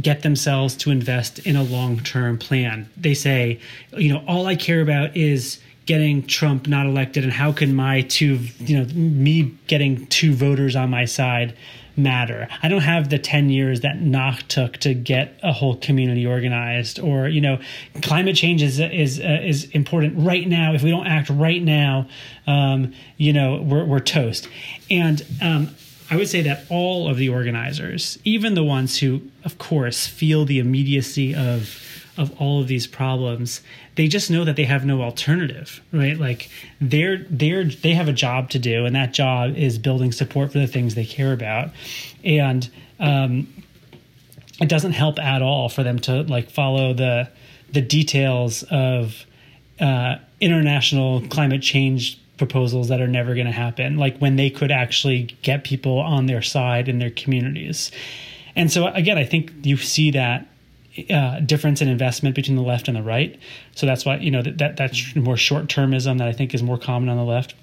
get 0.00 0.22
themselves 0.22 0.74
to 0.74 0.90
invest 0.90 1.38
in 1.40 1.56
a 1.56 1.62
long 1.62 2.00
term 2.00 2.38
plan. 2.38 2.88
They 2.96 3.12
say, 3.12 3.60
you 3.94 4.10
know, 4.10 4.24
all 4.26 4.46
I 4.46 4.56
care 4.56 4.80
about 4.80 5.14
is 5.14 5.60
getting 5.86 6.26
Trump 6.26 6.66
not 6.66 6.86
elected 6.86 7.24
and 7.24 7.32
how 7.32 7.52
can 7.52 7.74
my 7.74 8.02
two, 8.02 8.40
you 8.58 8.78
know, 8.78 8.84
me 8.94 9.54
getting 9.66 10.06
two 10.06 10.32
voters 10.34 10.76
on 10.76 10.90
my 10.90 11.04
side 11.04 11.56
matter. 11.96 12.48
I 12.62 12.68
don't 12.68 12.82
have 12.82 13.10
the 13.10 13.18
10 13.18 13.50
years 13.50 13.80
that 13.80 13.96
Naakh 13.96 14.46
took 14.48 14.78
to 14.78 14.94
get 14.94 15.38
a 15.42 15.52
whole 15.52 15.76
community 15.76 16.26
organized 16.26 16.98
or, 16.98 17.28
you 17.28 17.40
know, 17.40 17.60
climate 18.00 18.36
change 18.36 18.62
is, 18.62 18.80
is, 18.80 19.20
uh, 19.20 19.40
is 19.42 19.64
important 19.70 20.14
right 20.16 20.46
now. 20.48 20.72
If 20.72 20.82
we 20.82 20.90
don't 20.90 21.06
act 21.06 21.28
right 21.28 21.62
now, 21.62 22.08
um, 22.46 22.94
you 23.16 23.32
know, 23.32 23.60
we're, 23.60 23.84
we're 23.84 24.00
toast. 24.00 24.48
And, 24.90 25.24
um, 25.40 25.74
I 26.10 26.16
would 26.16 26.28
say 26.28 26.42
that 26.42 26.66
all 26.68 27.08
of 27.08 27.16
the 27.16 27.30
organizers, 27.30 28.18
even 28.22 28.52
the 28.52 28.62
ones 28.62 28.98
who, 28.98 29.22
of 29.46 29.56
course, 29.56 30.06
feel 30.06 30.44
the 30.44 30.58
immediacy 30.58 31.34
of 31.34 31.81
of 32.16 32.38
all 32.40 32.60
of 32.60 32.68
these 32.68 32.86
problems 32.86 33.62
they 33.94 34.08
just 34.08 34.30
know 34.30 34.44
that 34.44 34.56
they 34.56 34.64
have 34.64 34.84
no 34.84 35.02
alternative 35.02 35.82
right? 35.92 36.18
Like 36.18 36.50
they're 36.80 37.26
they're 37.30 37.64
they 37.64 37.94
have 37.94 38.08
a 38.08 38.12
job 38.12 38.50
to 38.50 38.58
do 38.58 38.86
and 38.86 38.96
that 38.96 39.12
job 39.12 39.56
is 39.56 39.78
building 39.78 40.12
support 40.12 40.52
for 40.52 40.58
the 40.58 40.66
things 40.66 40.94
they 40.94 41.04
care 41.04 41.32
about. 41.32 41.70
And 42.24 42.68
um, 42.98 43.46
it 44.60 44.68
doesn't 44.68 44.92
help 44.92 45.18
at 45.18 45.42
all 45.42 45.68
for 45.68 45.82
them 45.82 45.98
to 46.00 46.22
like 46.22 46.50
follow 46.50 46.94
the 46.94 47.28
the 47.70 47.82
details 47.82 48.62
of 48.64 49.24
uh, 49.80 50.16
international 50.40 51.22
climate 51.28 51.62
change 51.62 52.18
proposals 52.38 52.88
that 52.88 53.00
are 53.00 53.08
never 53.08 53.34
going 53.34 53.46
to 53.46 53.52
happen 53.52 53.98
like 53.98 54.18
when 54.18 54.36
they 54.36 54.50
could 54.50 54.70
actually 54.70 55.24
get 55.42 55.64
people 55.64 55.98
on 55.98 56.26
their 56.26 56.42
side 56.42 56.88
in 56.88 56.98
their 56.98 57.10
communities. 57.10 57.92
And 58.56 58.70
so 58.70 58.86
again 58.88 59.16
i 59.16 59.24
think 59.24 59.52
you 59.62 59.76
see 59.76 60.10
that 60.10 60.46
uh, 61.10 61.40
difference 61.40 61.80
in 61.80 61.88
investment 61.88 62.34
between 62.34 62.56
the 62.56 62.62
left 62.62 62.88
and 62.88 62.96
the 62.96 63.02
right. 63.02 63.38
So 63.74 63.86
that's 63.86 64.04
why 64.04 64.16
you 64.16 64.30
know 64.30 64.42
that, 64.42 64.58
that 64.58 64.76
that's 64.76 65.16
more 65.16 65.36
short 65.36 65.66
termism 65.66 66.18
that 66.18 66.28
I 66.28 66.32
think 66.32 66.54
is 66.54 66.62
more 66.62 66.78
common 66.78 67.08
on 67.08 67.16
the 67.16 67.24
left. 67.24 67.54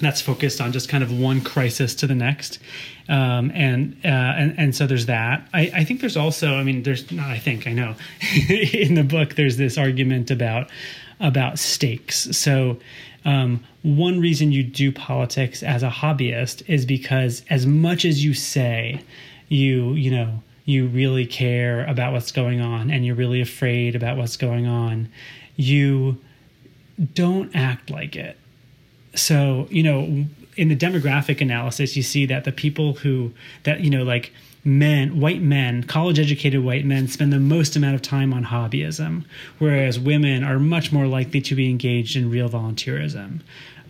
That's 0.00 0.20
focused 0.20 0.60
on 0.60 0.70
just 0.70 0.88
kind 0.88 1.02
of 1.02 1.10
one 1.10 1.40
crisis 1.40 1.96
to 1.96 2.06
the 2.06 2.14
next, 2.14 2.60
um, 3.08 3.50
and 3.52 3.96
uh, 4.04 4.08
and 4.08 4.54
and 4.56 4.76
so 4.76 4.86
there's 4.86 5.06
that. 5.06 5.48
I, 5.52 5.72
I 5.74 5.84
think 5.84 6.00
there's 6.00 6.16
also, 6.16 6.54
I 6.54 6.62
mean, 6.62 6.84
there's 6.84 7.10
not. 7.10 7.28
I 7.28 7.38
think 7.38 7.66
I 7.66 7.72
know 7.72 7.96
in 8.48 8.94
the 8.94 9.02
book 9.02 9.34
there's 9.34 9.56
this 9.56 9.76
argument 9.76 10.30
about 10.30 10.70
about 11.18 11.58
stakes. 11.58 12.36
So 12.36 12.78
um, 13.24 13.64
one 13.82 14.20
reason 14.20 14.52
you 14.52 14.62
do 14.62 14.92
politics 14.92 15.64
as 15.64 15.82
a 15.82 15.90
hobbyist 15.90 16.62
is 16.68 16.86
because 16.86 17.42
as 17.50 17.66
much 17.66 18.04
as 18.04 18.24
you 18.24 18.34
say 18.34 19.00
you 19.48 19.94
you 19.94 20.10
know 20.10 20.42
you 20.68 20.86
really 20.86 21.24
care 21.24 21.86
about 21.86 22.12
what's 22.12 22.30
going 22.30 22.60
on 22.60 22.90
and 22.90 23.06
you're 23.06 23.14
really 23.14 23.40
afraid 23.40 23.96
about 23.96 24.18
what's 24.18 24.36
going 24.36 24.66
on, 24.66 25.08
you 25.56 26.18
don't 27.14 27.56
act 27.56 27.88
like 27.88 28.14
it. 28.14 28.36
So, 29.14 29.66
you 29.70 29.82
know, 29.82 30.26
in 30.58 30.68
the 30.68 30.76
demographic 30.76 31.40
analysis, 31.40 31.96
you 31.96 32.02
see 32.02 32.26
that 32.26 32.44
the 32.44 32.52
people 32.52 32.92
who, 32.92 33.32
that, 33.62 33.80
you 33.80 33.88
know, 33.88 34.02
like 34.02 34.30
men, 34.62 35.18
white 35.18 35.40
men, 35.40 35.84
college 35.84 36.18
educated 36.18 36.62
white 36.62 36.84
men 36.84 37.08
spend 37.08 37.32
the 37.32 37.40
most 37.40 37.74
amount 37.74 37.94
of 37.94 38.02
time 38.02 38.34
on 38.34 38.44
hobbyism, 38.44 39.24
whereas 39.58 39.98
women 39.98 40.44
are 40.44 40.58
much 40.58 40.92
more 40.92 41.06
likely 41.06 41.40
to 41.40 41.54
be 41.54 41.70
engaged 41.70 42.14
in 42.14 42.28
real 42.28 42.50
volunteerism. 42.50 43.40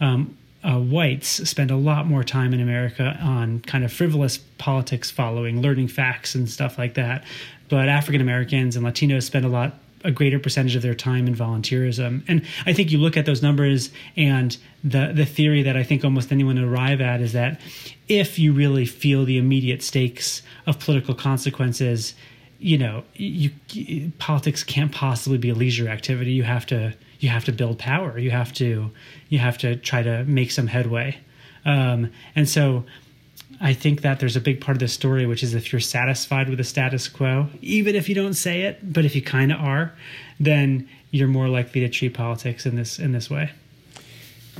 Um, 0.00 0.36
uh, 0.68 0.78
whites 0.78 1.48
spend 1.48 1.70
a 1.70 1.76
lot 1.76 2.07
more 2.07 2.22
time 2.22 2.52
in 2.52 2.61
America 2.61 3.18
on 3.22 3.61
kind 3.61 3.85
of 3.85 3.92
frivolous 3.92 4.38
politics 4.59 5.11
following, 5.11 5.62
learning 5.62 5.88
facts 5.88 6.35
and 6.35 6.48
stuff 6.48 6.76
like 6.76 6.94
that. 6.94 7.24
But 7.68 7.88
African 7.88 8.20
Americans 8.20 8.76
and 8.76 8.85
Latinos 8.85 9.22
spend 9.22 9.44
a 9.44 9.48
lot 9.48 9.78
a 10.04 10.12
greater 10.12 10.38
percentage 10.38 10.76
of 10.76 10.83
their 10.83 10.94
time 10.94 11.26
in 11.26 11.35
volunteerism. 11.35 12.22
And 12.28 12.44
I 12.66 12.72
think 12.72 12.92
you 12.92 12.98
look 12.98 13.16
at 13.16 13.26
those 13.26 13.42
numbers 13.42 13.90
and 14.16 14.57
the 14.85 15.12
the 15.12 15.24
theory 15.24 15.62
that 15.62 15.76
I 15.76 15.83
think 15.83 16.04
almost 16.04 16.31
anyone 16.31 16.57
would 16.57 16.64
arrive 16.64 17.00
at 17.00 17.20
is 17.20 17.33
that 17.33 17.61
if 18.07 18.38
you 18.38 18.52
really 18.52 18.87
feel 18.87 19.24
the 19.24 19.38
immediate 19.38 19.83
stakes 19.83 20.42
of 20.66 20.78
political 20.78 21.14
consequences, 21.14 22.14
you 22.59 22.78
know, 22.78 23.04
you, 23.14 23.50
you, 23.70 24.12
politics 24.18 24.62
can't 24.62 24.92
possibly 24.92 25.38
be 25.38 25.50
a 25.50 25.54
leisure 25.54 25.88
activity. 25.88 26.33
You 26.33 26.44
have 26.44 26.66
to 26.66 26.94
you 27.18 27.28
have 27.28 27.44
to 27.46 27.52
build 27.52 27.78
power. 27.78 28.18
You 28.18 28.31
have 28.31 28.52
to 28.54 28.90
you 29.28 29.38
have 29.38 29.59
to 29.59 29.76
try 29.76 30.02
to 30.02 30.24
make 30.24 30.50
some 30.50 30.66
headway. 30.66 31.18
Um, 31.64 32.11
and 32.35 32.48
so 32.48 32.85
I 33.61 33.72
think 33.72 34.02
that 34.02 34.20
there's 34.20 34.37
a 34.37 34.40
big 34.40 34.61
part 34.61 34.76
of 34.76 34.81
the 34.81 34.88
story, 34.88 35.26
which 35.26 35.42
is 35.42 35.54
if 35.54 35.72
you're 35.72 35.81
satisfied 35.81 36.48
with 36.48 36.59
the 36.59 36.64
status 36.64 37.09
quo, 37.09 37.48
even 37.61 37.96
if 37.96 38.09
you 38.09 38.14
don't 38.14 38.35
say 38.35 38.62
it, 38.62 38.92
but 38.92 39.04
if 39.04 39.16
you 39.16 39.22
kind 39.22 39.50
of 39.52 39.61
are, 39.61 39.92
then 40.38 40.88
you're 41.11 41.28
more 41.28 41.48
likely 41.48 41.81
to 41.81 41.88
treat 41.88 42.14
politics 42.14 42.66
in 42.66 42.76
this 42.76 42.98
in 42.98 43.12
this 43.12 43.28
way. 43.28 43.50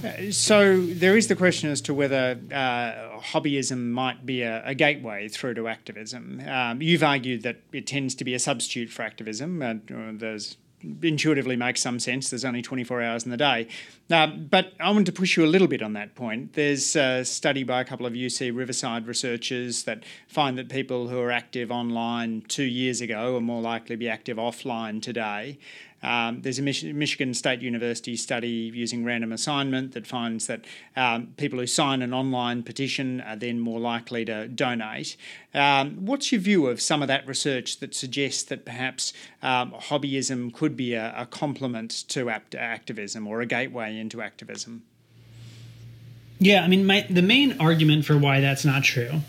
Uh, 0.05 0.31
so 0.31 0.81
there 0.81 1.17
is 1.17 1.27
the 1.27 1.35
question 1.35 1.71
as 1.71 1.81
to 1.81 1.93
whether 1.93 2.39
uh, 2.53 3.19
hobbyism 3.19 3.91
might 3.91 4.25
be 4.25 4.43
a, 4.43 4.65
a, 4.65 4.73
gateway 4.73 5.27
through 5.27 5.55
to 5.55 5.67
activism. 5.67 6.41
Um, 6.47 6.81
you've 6.81 7.03
argued 7.03 7.43
that 7.43 7.57
it 7.73 7.85
tends 7.89 8.15
to 8.17 8.25
be 8.25 8.33
a 8.33 8.39
substitute 8.39 8.91
for 8.91 9.03
activism. 9.03 9.61
Uh, 9.61 9.75
there's 10.13 10.57
intuitively 11.03 11.57
makes 11.57 11.81
some 11.81 11.99
sense. 11.99 12.31
There's 12.31 12.45
only 12.45 12.63
24 12.63 13.03
hours 13.03 13.25
in 13.25 13.31
the 13.31 13.37
day. 13.37 13.69
Uh, 14.11 14.27
but 14.27 14.73
I 14.81 14.91
want 14.91 15.07
to 15.07 15.13
push 15.13 15.37
you 15.37 15.45
a 15.45 15.47
little 15.47 15.69
bit 15.69 15.83
on 15.83 15.93
that 15.95 16.15
point. 16.15 16.55
There's 16.55 16.97
a 16.97 17.25
study 17.25 17.65
by 17.65 17.81
a 17.81 17.85
couple 17.85 18.07
of 18.07 18.13
UC 18.13 18.57
Riverside 18.57 19.07
researchers 19.07 19.83
that 19.85 20.05
find 20.29 20.57
that 20.57 20.69
people 20.69 21.09
who 21.09 21.21
are 21.21 21.31
active 21.31 21.71
online 21.71 22.43
two 22.49 22.65
years 22.65 23.01
ago 23.01 23.37
are 23.37 23.41
more 23.41 23.61
likely 23.61 23.97
to 23.97 23.97
be 23.99 24.09
active 24.09 24.37
offline 24.37 25.03
today. 25.03 25.59
Um, 26.03 26.43
there's 26.43 26.59
a 26.59 26.63
Mich- 26.63 26.85
Michigan 26.85 27.35
State 27.35 27.61
University 27.61 28.17
study 28.17 28.71
using 28.75 29.05
random 29.05 29.33
assignment 29.33 29.93
that 29.95 30.07
finds 30.07 30.47
that 30.47 30.65
um, 30.97 31.35
people 31.37 31.59
who 31.59 31.67
sign 31.67 32.03
an 32.03 32.15
online 32.15 32.63
petition 32.63 33.21
are 33.23 33.37
then 33.37 33.59
more 33.59 33.81
likely 33.81 34.25
to 34.27 34.47
donate. 34.49 35.17
Um, 35.55 36.07
what's 36.07 36.31
your 36.31 36.41
view 36.41 36.69
of 36.69 36.81
some 36.81 37.03
of 37.03 37.09
that 37.09 37.27
research 37.27 37.81
that 37.81 37.95
suggests 37.95 38.45
that 38.45 38.65
perhaps 38.65 39.13
um, 39.43 39.73
hobbyism 39.73 40.53
could 40.55 40.77
be 40.77 40.95
a, 40.95 41.15
a 41.17 41.27
complement 41.27 41.91
to 42.09 42.31
activism 42.31 43.27
or 43.27 43.41
a 43.41 43.47
gateway 43.47 43.99
into 43.99 44.23
activism? 44.23 44.85
Yeah, 46.41 46.63
I 46.63 46.69
mean, 46.69 46.87
my, 46.87 47.05
the 47.11 47.23
main 47.23 47.61
argument 47.61 48.05
for 48.05 48.17
why 48.17 48.41
that's 48.41 48.65
not 48.65 48.85
true 48.85 49.23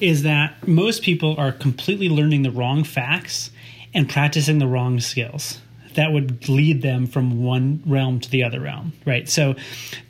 is 0.00 0.24
that 0.24 0.66
most 0.66 1.02
people 1.02 1.36
are 1.38 1.52
completely 1.52 2.08
learning 2.08 2.42
the 2.42 2.50
wrong 2.50 2.82
facts 2.82 3.50
and 3.94 4.08
practicing 4.08 4.58
the 4.58 4.66
wrong 4.66 4.98
skills 4.98 5.60
that 5.98 6.12
would 6.12 6.48
lead 6.48 6.80
them 6.80 7.08
from 7.08 7.42
one 7.42 7.82
realm 7.84 8.20
to 8.20 8.30
the 8.30 8.44
other 8.44 8.60
realm, 8.60 8.92
right? 9.04 9.28
So 9.28 9.56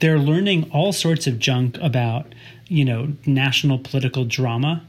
they're 0.01 0.18
learning 0.18 0.70
all 0.70 0.92
sorts 0.92 1.27
of 1.27 1.38
junk 1.38 1.79
about, 1.81 2.35
you 2.66 2.85
know, 2.85 3.14
national 3.24 3.79
political 3.79 4.27
drama. 4.27 4.87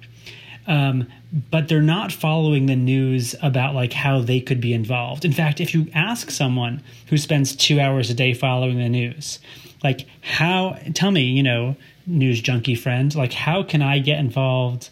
Um, 0.67 1.07
but 1.49 1.69
they're 1.69 1.81
not 1.81 2.11
following 2.11 2.65
the 2.65 2.75
news 2.75 3.33
about 3.41 3.75
like 3.75 3.93
how 3.93 4.19
they 4.19 4.41
could 4.41 4.59
be 4.59 4.73
involved. 4.73 5.23
In 5.23 5.31
fact, 5.31 5.61
if 5.61 5.73
you 5.73 5.87
ask 5.93 6.31
someone 6.31 6.83
who 7.07 7.17
spends 7.17 7.55
two 7.55 7.79
hours 7.79 8.09
a 8.09 8.13
day 8.13 8.33
following 8.33 8.77
the 8.77 8.89
news, 8.89 9.39
like 9.81 10.05
how, 10.19 10.77
tell 10.95 11.11
me, 11.11 11.21
you 11.21 11.43
know, 11.43 11.77
news 12.07 12.41
junkie 12.41 12.75
friend, 12.75 13.15
like 13.15 13.31
how 13.31 13.63
can 13.63 13.81
I 13.81 13.99
get 13.99 14.19
involved 14.19 14.89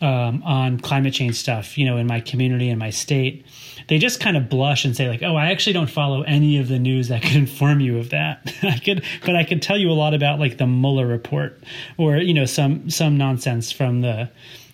um, 0.00 0.44
on 0.44 0.78
climate 0.78 1.12
change 1.12 1.34
stuff, 1.34 1.76
you 1.76 1.86
know, 1.86 1.96
in 1.96 2.06
my 2.06 2.20
community 2.20 2.68
in 2.68 2.78
my 2.78 2.90
state? 2.90 3.44
They 3.88 3.98
just 3.98 4.20
kind 4.20 4.36
of 4.36 4.48
blush 4.48 4.84
and 4.84 4.96
say 4.96 5.08
like, 5.08 5.22
"Oh, 5.22 5.36
I 5.36 5.50
actually 5.50 5.72
don't 5.74 5.90
follow 5.90 6.22
any 6.22 6.58
of 6.58 6.68
the 6.68 6.78
news 6.78 7.08
that 7.08 7.22
could 7.22 7.36
inform 7.36 7.80
you 7.80 7.98
of 7.98 8.10
that." 8.10 8.52
I 8.62 8.78
could, 8.78 9.04
but 9.24 9.36
I 9.36 9.44
could 9.44 9.62
tell 9.62 9.78
you 9.78 9.90
a 9.90 9.92
lot 9.92 10.14
about 10.14 10.38
like 10.38 10.58
the 10.58 10.66
Mueller 10.66 11.06
report 11.06 11.62
or 11.96 12.16
you 12.16 12.34
know 12.34 12.46
some 12.46 12.90
some 12.90 13.16
nonsense 13.16 13.72
from 13.72 14.00
the 14.00 14.30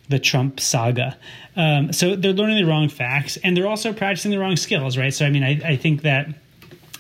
the 0.09 0.19
Trump 0.19 0.61
saga. 0.61 1.17
Um, 1.57 1.93
so 1.93 2.15
they're 2.15 2.33
learning 2.33 2.59
the 2.59 2.71
wrong 2.71 2.89
facts 2.89 3.39
and 3.39 3.57
they're 3.57 3.67
also 3.67 3.93
practicing 3.93 4.31
the 4.31 4.39
wrong 4.39 4.57
skills, 4.57 4.97
right? 4.97 5.13
So 5.13 5.27
I 5.27 5.31
mean, 5.31 5.43
I, 5.43 5.61
I 5.65 5.77
think 5.77 6.03
that 6.03 6.29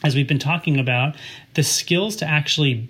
as 0.02 0.14
we've 0.14 0.28
been 0.28 0.38
talking 0.38 0.78
about, 0.78 1.16
the 1.54 1.62
skills 1.62 2.16
to 2.16 2.26
actually 2.26 2.88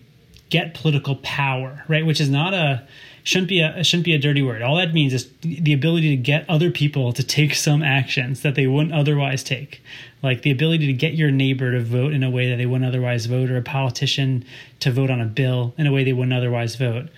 get 0.50 0.74
political 0.74 1.16
power, 1.16 1.85
right, 1.88 2.05
which 2.07 2.20
is 2.20 2.31
not 2.31 2.55
a 2.55 2.87
shouldn't 3.26 3.48
be 3.48 3.60
a 3.60 3.82
shouldn't 3.82 4.04
be 4.04 4.14
a 4.14 4.18
dirty 4.18 4.40
word. 4.40 4.62
All 4.62 4.76
that 4.76 4.94
means 4.94 5.12
is 5.12 5.28
the 5.40 5.72
ability 5.72 6.10
to 6.10 6.16
get 6.16 6.48
other 6.48 6.70
people 6.70 7.12
to 7.12 7.24
take 7.24 7.54
some 7.54 7.82
actions 7.82 8.42
that 8.42 8.54
they 8.54 8.68
wouldn't 8.68 8.94
otherwise 8.94 9.42
take, 9.42 9.82
like 10.22 10.42
the 10.42 10.52
ability 10.52 10.86
to 10.86 10.92
get 10.92 11.14
your 11.14 11.32
neighbor 11.32 11.72
to 11.72 11.80
vote 11.80 12.12
in 12.12 12.22
a 12.22 12.30
way 12.30 12.48
that 12.48 12.56
they 12.56 12.66
wouldn't 12.66 12.88
otherwise 12.88 13.26
vote, 13.26 13.50
or 13.50 13.56
a 13.56 13.62
politician 13.62 14.44
to 14.78 14.92
vote 14.92 15.10
on 15.10 15.20
a 15.20 15.26
bill 15.26 15.74
in 15.76 15.88
a 15.88 15.92
way 15.92 16.04
they 16.04 16.12
wouldn't 16.12 16.34
otherwise 16.34 16.76
vote. 16.76 17.08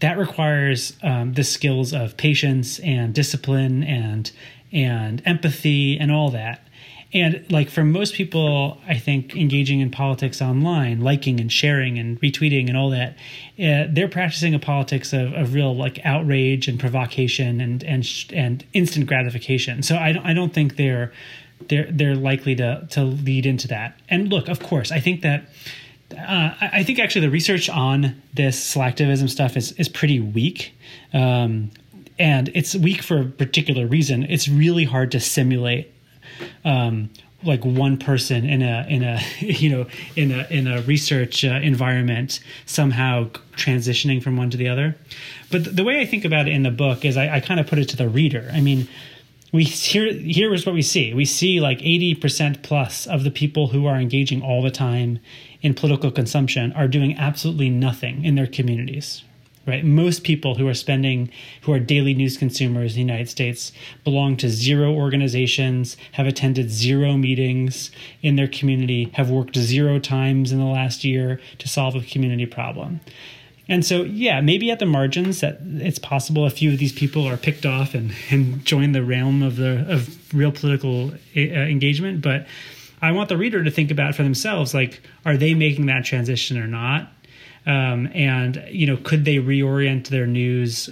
That 0.00 0.18
requires 0.18 0.96
um, 1.04 1.34
the 1.34 1.44
skills 1.44 1.92
of 1.92 2.16
patience 2.16 2.80
and 2.80 3.14
discipline 3.14 3.84
and 3.84 4.32
and 4.72 5.22
empathy 5.24 5.96
and 5.96 6.10
all 6.10 6.30
that. 6.30 6.66
And 7.14 7.46
like 7.48 7.70
for 7.70 7.84
most 7.84 8.14
people, 8.14 8.80
I 8.88 8.98
think 8.98 9.36
engaging 9.36 9.78
in 9.78 9.90
politics 9.90 10.42
online, 10.42 11.00
liking 11.00 11.38
and 11.38 11.50
sharing 11.50 11.96
and 11.96 12.20
retweeting 12.20 12.66
and 12.66 12.76
all 12.76 12.90
that, 12.90 13.12
uh, 13.56 13.86
they're 13.88 14.08
practicing 14.08 14.52
a 14.52 14.58
politics 14.58 15.12
of, 15.12 15.32
of 15.32 15.54
real 15.54 15.74
like 15.74 16.04
outrage 16.04 16.66
and 16.66 16.78
provocation 16.78 17.60
and 17.60 17.84
and 17.84 18.06
and 18.32 18.64
instant 18.72 19.06
gratification. 19.06 19.84
So 19.84 19.96
I 19.96 20.12
don't 20.12 20.26
I 20.26 20.34
don't 20.34 20.52
think 20.52 20.74
they're 20.76 21.12
they're 21.68 21.86
they're 21.88 22.16
likely 22.16 22.56
to 22.56 22.86
to 22.90 23.04
lead 23.04 23.46
into 23.46 23.68
that. 23.68 23.96
And 24.08 24.28
look, 24.28 24.48
of 24.48 24.60
course, 24.60 24.90
I 24.90 25.00
think 25.00 25.22
that. 25.22 25.44
Uh, 26.14 26.54
I 26.60 26.84
think 26.84 27.00
actually 27.00 27.22
the 27.22 27.30
research 27.30 27.68
on 27.68 28.22
this 28.34 28.74
slacktivism 28.74 29.28
stuff 29.28 29.56
is 29.56 29.72
is 29.72 29.88
pretty 29.88 30.20
weak. 30.20 30.72
Um, 31.12 31.70
and 32.18 32.50
it's 32.54 32.76
weak 32.76 33.02
for 33.02 33.22
a 33.22 33.24
particular 33.24 33.86
reason. 33.86 34.22
It's 34.24 34.46
really 34.46 34.84
hard 34.84 35.10
to 35.12 35.18
simulate 35.18 35.93
um, 36.64 37.10
like 37.42 37.64
one 37.64 37.98
person 37.98 38.44
in 38.44 38.62
a 38.62 38.86
in 38.88 39.02
a 39.02 39.20
you 39.38 39.68
know 39.68 39.86
in 40.16 40.30
a 40.32 40.46
in 40.50 40.66
a 40.66 40.82
research 40.82 41.44
uh, 41.44 41.60
environment 41.62 42.40
somehow 42.66 43.28
transitioning 43.52 44.22
from 44.22 44.36
one 44.36 44.50
to 44.50 44.56
the 44.56 44.68
other. 44.68 44.96
But 45.50 45.76
the 45.76 45.84
way 45.84 46.00
i 46.00 46.06
think 46.06 46.24
about 46.24 46.48
it 46.48 46.52
in 46.52 46.62
the 46.62 46.70
book 46.70 47.04
is 47.04 47.16
i, 47.16 47.36
I 47.36 47.40
kind 47.40 47.60
of 47.60 47.66
put 47.66 47.78
it 47.78 47.88
to 47.90 47.96
the 47.96 48.08
reader. 48.08 48.50
I 48.52 48.60
mean 48.60 48.88
we 49.52 49.64
here 49.64 50.12
here 50.12 50.52
is 50.52 50.66
what 50.66 50.74
we 50.74 50.82
see. 50.82 51.14
We 51.14 51.24
see 51.24 51.60
like 51.60 51.78
80% 51.78 52.64
plus 52.64 53.06
of 53.06 53.22
the 53.22 53.30
people 53.30 53.68
who 53.68 53.86
are 53.86 53.96
engaging 53.96 54.42
all 54.42 54.62
the 54.62 54.70
time 54.70 55.20
in 55.62 55.74
political 55.74 56.10
consumption 56.10 56.72
are 56.72 56.88
doing 56.88 57.16
absolutely 57.16 57.70
nothing 57.70 58.24
in 58.24 58.34
their 58.34 58.48
communities 58.48 59.22
right? 59.66 59.84
Most 59.84 60.24
people 60.24 60.56
who 60.56 60.68
are 60.68 60.74
spending, 60.74 61.30
who 61.62 61.72
are 61.72 61.78
daily 61.78 62.14
news 62.14 62.36
consumers 62.36 62.92
in 62.92 63.06
the 63.06 63.12
United 63.12 63.28
States, 63.28 63.72
belong 64.04 64.36
to 64.38 64.48
zero 64.48 64.92
organizations, 64.92 65.96
have 66.12 66.26
attended 66.26 66.70
zero 66.70 67.16
meetings 67.16 67.90
in 68.22 68.36
their 68.36 68.48
community, 68.48 69.10
have 69.14 69.30
worked 69.30 69.56
zero 69.56 69.98
times 69.98 70.52
in 70.52 70.58
the 70.58 70.64
last 70.64 71.04
year 71.04 71.40
to 71.58 71.68
solve 71.68 71.94
a 71.94 72.02
community 72.02 72.46
problem. 72.46 73.00
And 73.66 73.84
so, 73.84 74.02
yeah, 74.02 74.42
maybe 74.42 74.70
at 74.70 74.78
the 74.78 74.86
margins 74.86 75.40
that 75.40 75.58
it's 75.62 75.98
possible 75.98 76.44
a 76.44 76.50
few 76.50 76.72
of 76.72 76.78
these 76.78 76.92
people 76.92 77.26
are 77.26 77.38
picked 77.38 77.64
off 77.64 77.94
and, 77.94 78.12
and 78.30 78.62
join 78.64 78.92
the 78.92 79.02
realm 79.02 79.42
of 79.42 79.56
the 79.56 79.90
of 79.90 80.34
real 80.34 80.52
political 80.52 81.12
uh, 81.34 81.40
engagement. 81.40 82.20
But 82.20 82.46
I 83.00 83.12
want 83.12 83.30
the 83.30 83.38
reader 83.38 83.64
to 83.64 83.70
think 83.70 83.90
about 83.90 84.14
for 84.14 84.22
themselves, 84.22 84.74
like, 84.74 85.02
are 85.24 85.36
they 85.36 85.54
making 85.54 85.86
that 85.86 86.04
transition 86.04 86.58
or 86.58 86.66
not? 86.66 87.10
Um, 87.66 88.08
and 88.14 88.62
you 88.68 88.86
know 88.86 88.96
could 88.96 89.24
they 89.24 89.36
reorient 89.36 90.08
their 90.08 90.26
news 90.26 90.90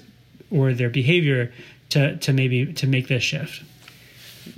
or 0.51 0.73
their 0.73 0.91
behavior 0.91 1.53
to 1.91 2.17
to 2.17 2.33
maybe 2.33 2.73
to 2.73 2.87
make 2.87 3.09
this 3.09 3.23
shift 3.23 3.63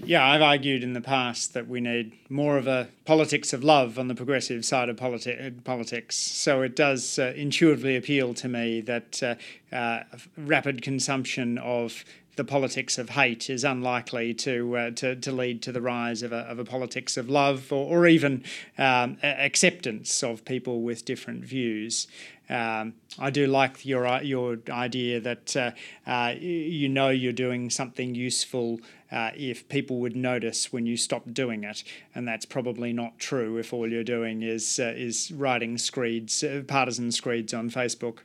yeah, 0.04 0.26
I've 0.26 0.42
argued 0.42 0.82
in 0.82 0.92
the 0.92 1.00
past 1.00 1.54
that 1.54 1.68
we 1.68 1.80
need 1.80 2.12
more 2.30 2.56
of 2.56 2.66
a 2.66 2.88
politics 3.04 3.52
of 3.52 3.62
love 3.62 3.98
on 3.98 4.08
the 4.08 4.14
progressive 4.14 4.64
side 4.64 4.88
of 4.88 4.96
politi- 4.96 5.62
politics. 5.64 6.16
So 6.16 6.62
it 6.62 6.76
does 6.76 7.18
uh, 7.18 7.32
intuitively 7.36 7.96
appeal 7.96 8.34
to 8.34 8.48
me 8.48 8.80
that 8.82 9.22
uh, 9.22 9.74
uh, 9.74 10.04
rapid 10.36 10.82
consumption 10.82 11.58
of 11.58 12.04
the 12.36 12.44
politics 12.44 12.98
of 12.98 13.10
hate 13.10 13.48
is 13.48 13.64
unlikely 13.64 14.34
to 14.34 14.76
uh, 14.76 14.90
to, 14.92 15.16
to 15.16 15.32
lead 15.32 15.62
to 15.62 15.72
the 15.72 15.80
rise 15.80 16.22
of 16.22 16.32
a, 16.32 16.40
of 16.40 16.58
a 16.58 16.64
politics 16.64 17.16
of 17.16 17.28
love 17.28 17.72
or, 17.72 17.98
or 17.98 18.06
even 18.06 18.44
um, 18.78 19.16
acceptance 19.22 20.22
of 20.22 20.44
people 20.44 20.82
with 20.82 21.04
different 21.04 21.44
views. 21.44 22.06
Um, 22.50 22.94
I 23.18 23.30
do 23.30 23.46
like 23.46 23.86
your 23.86 24.06
your 24.22 24.58
idea 24.68 25.20
that 25.20 25.56
uh, 25.56 25.70
uh, 26.06 26.34
you 26.38 26.88
know 26.88 27.08
you're 27.08 27.32
doing 27.32 27.70
something 27.70 28.14
useful 28.14 28.80
uh, 29.10 29.30
if 29.34 29.68
people 29.68 29.98
would 30.00 30.16
notice 30.16 30.72
when 30.72 30.86
you 30.86 30.96
stop 30.96 31.22
doing 31.32 31.64
it, 31.64 31.84
and 32.14 32.28
that's 32.28 32.44
probably 32.44 32.92
not 32.92 33.18
true 33.18 33.56
if 33.56 33.72
all 33.72 33.90
you're 33.90 34.04
doing 34.04 34.42
is 34.42 34.78
uh, 34.78 34.92
is 34.94 35.32
writing 35.32 35.78
screeds, 35.78 36.44
uh, 36.44 36.62
partisan 36.66 37.12
screeds 37.12 37.54
on 37.54 37.70
Facebook. 37.70 38.18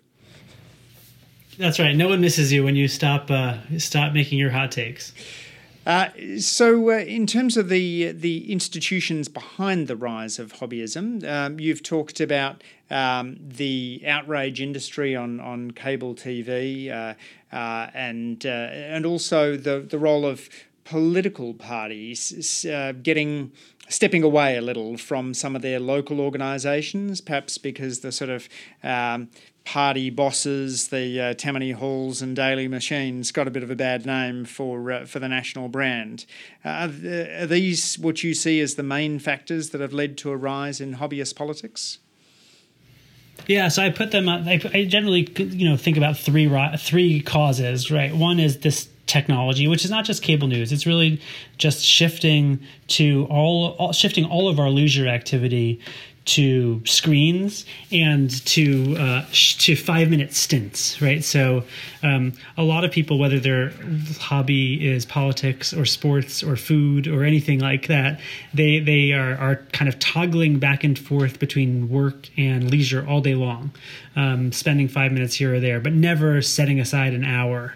That's 1.60 1.78
right. 1.78 1.94
No 1.94 2.08
one 2.08 2.22
misses 2.22 2.54
you 2.54 2.64
when 2.64 2.78
you 2.78 2.88
stop 2.88 3.30
uh, 3.30 3.58
stop 3.78 4.14
making 4.14 4.40
your 4.40 4.50
hot 4.50 4.72
takes. 4.72 5.12
Uh, 5.86 6.08
so, 6.40 6.90
uh, 6.90 7.00
in 7.00 7.28
terms 7.28 7.58
of 7.58 7.68
the 7.68 8.14
the 8.14 8.50
institutions 8.50 9.28
behind 9.28 9.90
the 9.90 9.98
rise 9.98 10.40
of 10.40 10.54
hobbyism, 10.54 11.28
um, 11.30 11.60
you've 11.60 11.84
talked 11.84 12.22
about 12.22 12.64
um, 12.90 13.38
the 13.42 14.02
outrage 14.08 14.62
industry 14.62 15.18
on, 15.18 15.42
on 15.42 15.72
cable 15.72 16.16
TV, 16.16 16.90
uh, 16.90 17.14
uh, 17.54 17.90
and 17.94 18.46
uh, 18.46 18.50
and 18.50 19.06
also 19.06 19.58
the 19.58 19.82
the 19.82 20.00
role 20.00 20.26
of 20.26 20.48
political 20.86 21.54
parties 21.54 22.66
uh, 22.66 22.94
getting 23.04 23.52
stepping 23.90 24.24
away 24.24 24.56
a 24.56 24.62
little 24.62 24.96
from 24.98 25.34
some 25.34 25.56
of 25.56 25.62
their 25.62 25.80
local 25.80 26.22
organisations, 26.22 27.20
perhaps 27.20 27.58
because 27.58 28.00
the 28.00 28.12
sort 28.12 28.30
of 28.30 28.48
um, 28.84 29.30
party 29.66 30.10
bosses, 30.10 30.88
the 30.88 31.20
uh, 31.20 31.34
Tammany 31.34 31.72
Halls 31.72 32.22
and 32.22 32.36
Daley 32.36 32.68
Machines, 32.68 33.32
got 33.32 33.48
a 33.48 33.52
bit 33.52 33.64
of 33.64 33.70
a 33.70 33.76
bad 33.76 34.06
name 34.06 34.46
for 34.46 34.92
uh, 34.92 35.06
for 35.06 35.20
the 35.20 35.28
national 35.28 35.68
brand. 35.68 36.26
Uh, 36.64 36.90
are 37.40 37.46
these 37.48 38.00
what 38.00 38.24
you 38.24 38.34
see 38.34 38.62
as 38.62 38.76
the 38.76 38.84
main 38.84 39.20
factors 39.20 39.72
that 39.72 39.82
have 39.82 39.94
led 39.94 40.18
to 40.20 40.32
a 40.32 40.38
rise 40.38 40.80
in 40.80 40.96
hobbyist 40.96 41.36
politics? 41.36 42.00
Yeah, 43.48 43.70
so 43.70 43.84
I 43.84 43.90
put 43.90 44.12
them. 44.12 44.30
I, 44.30 44.62
I 44.74 44.86
generally, 44.86 45.28
you 45.38 45.68
know, 45.68 45.78
think 45.78 45.98
about 45.98 46.18
three 46.18 46.50
three 46.78 47.22
causes. 47.22 47.90
Right, 47.90 48.16
one 48.16 48.40
is 48.40 48.60
this 48.60 48.90
technology, 49.10 49.68
which 49.68 49.84
is 49.84 49.92
not 49.92 50.06
just 50.06 50.22
cable 50.22 50.48
news. 50.48 50.72
It's 50.72 50.86
really 50.86 51.20
just 51.58 51.84
shifting 51.84 52.60
to 52.90 53.26
all, 53.30 53.76
all 53.80 53.92
shifting 53.92 54.24
all 54.24 54.48
of 54.48 54.60
our 54.60 54.70
leisure 54.70 55.08
activity 55.08 55.82
to 56.26 56.86
screens 56.86 57.66
and 57.92 58.46
to 58.46 58.96
uh, 58.98 59.26
sh- 59.32 59.56
to 59.66 59.76
five 59.76 60.12
minute 60.12 60.36
stints, 60.36 61.02
right? 61.02 61.24
So 61.24 61.64
um, 62.04 62.34
a 62.56 62.62
lot 62.62 62.86
of 62.86 62.92
people, 62.92 63.18
whether 63.18 63.40
their 63.40 63.72
hobby 64.20 64.88
is 64.88 65.08
politics 65.08 65.74
or 65.74 65.86
sports 65.86 66.44
or 66.44 66.56
food 66.56 67.08
or 67.08 67.24
anything 67.24 67.60
like 67.60 67.88
that, 67.88 68.20
they 68.54 68.80
they 68.80 69.12
are 69.14 69.36
are 69.38 69.56
kind 69.74 69.90
of 69.90 69.98
toggling 69.98 70.60
back 70.60 70.84
and 70.84 71.00
forth 71.00 71.40
between 71.40 71.90
work 71.90 72.30
and 72.38 72.70
leisure 72.70 73.04
all 73.08 73.22
day 73.22 73.34
long, 73.34 73.72
um, 74.16 74.52
spending 74.52 74.88
five 74.88 75.12
minutes 75.12 75.34
here 75.34 75.56
or 75.56 75.60
there, 75.60 75.80
but 75.80 75.94
never 75.94 76.44
setting 76.44 76.80
aside 76.80 77.14
an 77.14 77.24
hour 77.24 77.74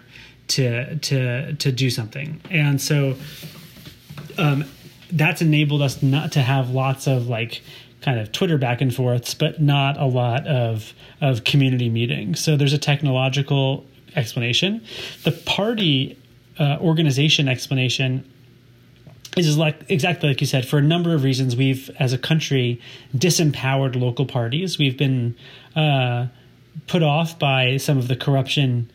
to 0.48 0.96
to 0.96 1.54
to 1.54 1.72
do 1.72 1.90
something. 1.90 2.40
And 2.50 2.80
so 2.80 3.16
um, 4.38 4.64
that's 5.10 5.42
enabled 5.42 5.82
us 5.82 6.02
not 6.02 6.32
to 6.32 6.40
have 6.40 6.70
lots 6.70 7.06
of 7.06 7.28
like 7.28 7.62
kind 8.00 8.18
of 8.18 8.32
Twitter 8.32 8.58
back 8.58 8.80
and 8.80 8.94
forths, 8.94 9.34
but 9.34 9.60
not 9.60 9.98
a 9.98 10.06
lot 10.06 10.46
of 10.46 10.92
of 11.20 11.44
community 11.44 11.88
meetings. 11.88 12.40
So 12.40 12.56
there's 12.56 12.72
a 12.72 12.78
technological 12.78 13.86
explanation. 14.16 14.84
The 15.24 15.32
party 15.32 16.18
uh, 16.58 16.78
organization 16.80 17.48
explanation 17.48 18.30
is 19.36 19.58
like 19.58 19.76
exactly 19.88 20.28
like 20.28 20.40
you 20.40 20.46
said 20.46 20.66
for 20.66 20.78
a 20.78 20.82
number 20.82 21.14
of 21.14 21.24
reasons 21.24 21.56
we've 21.56 21.90
as 21.98 22.12
a 22.12 22.18
country 22.18 22.80
disempowered 23.16 24.00
local 24.00 24.26
parties 24.26 24.78
we've 24.78 24.96
been 24.96 25.34
uh, 25.74 26.26
put 26.86 27.02
off 27.02 27.36
by 27.38 27.76
some 27.76 27.98
of 27.98 28.06
the 28.06 28.14
corruption 28.14 28.88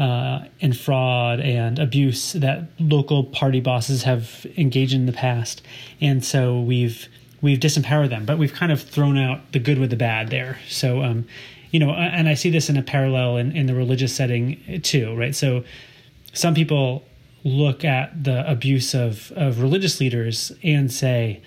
uh, 0.00 0.44
and 0.60 0.76
fraud 0.76 1.40
and 1.40 1.78
abuse 1.78 2.32
that 2.32 2.64
local 2.80 3.24
party 3.24 3.60
bosses 3.60 4.02
have 4.02 4.46
engaged 4.56 4.94
in 4.94 5.06
the 5.06 5.12
past 5.12 5.62
and 6.00 6.24
so 6.24 6.60
we've 6.60 7.08
we've 7.42 7.58
disempowered 7.58 8.10
them, 8.10 8.24
but 8.24 8.38
we've 8.38 8.52
kind 8.52 8.72
of 8.72 8.82
thrown 8.82 9.16
out 9.16 9.52
the 9.52 9.58
good 9.58 9.78
with 9.78 9.90
the 9.90 9.96
bad 9.96 10.28
there. 10.28 10.58
So, 10.68 11.02
um, 11.02 11.26
you 11.70 11.80
know, 11.80 11.90
and 11.90 12.28
I 12.28 12.34
see 12.34 12.50
this 12.50 12.68
in 12.68 12.76
a 12.76 12.82
parallel 12.82 13.36
in, 13.36 13.56
in 13.56 13.66
the 13.66 13.74
religious 13.74 14.14
setting 14.14 14.80
too, 14.82 15.16
right? 15.16 15.34
So, 15.34 15.64
some 16.32 16.54
people 16.54 17.04
look 17.42 17.84
at 17.84 18.24
the 18.24 18.48
abuse 18.48 18.94
of, 18.94 19.32
of 19.34 19.62
religious 19.62 20.00
leaders 20.00 20.52
and 20.62 20.92
say, 20.92 21.40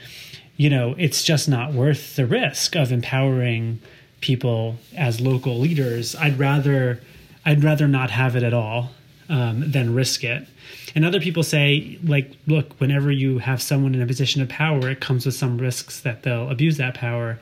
you 0.58 0.70
know, 0.70 0.96
it's 0.98 1.24
just 1.24 1.48
not 1.48 1.74
worth 1.74 2.16
the 2.16 2.26
risk 2.26 2.76
of 2.76 2.92
empowering 2.92 3.80
people 4.20 4.76
as 4.98 5.22
local 5.22 5.60
leaders. 5.60 6.16
I'd 6.16 6.38
rather, 6.40 7.02
I'd 7.46 7.64
rather 7.64 7.88
not 7.88 8.10
have 8.12 8.36
it 8.36 8.44
at 8.44 8.54
all 8.54 8.92
um, 9.30 9.72
than 9.72 9.94
risk 9.94 10.24
it. 10.24 10.48
And 10.96 11.06
other 11.06 11.20
people 11.20 11.44
say, 11.44 11.98
like, 12.04 12.32
look, 12.48 12.80
whenever 12.80 13.12
you 13.12 13.40
have 13.40 13.62
someone 13.62 13.96
in 13.96 14.02
a 14.02 14.08
position 14.08 14.42
of 14.42 14.50
power, 14.50 14.90
it 14.90 15.00
comes 15.00 15.26
with 15.26 15.36
some 15.36 15.58
risks 15.58 16.02
that 16.02 16.24
they'll 16.24 16.50
abuse 16.50 16.78
that 16.78 16.94
power. 16.94 17.40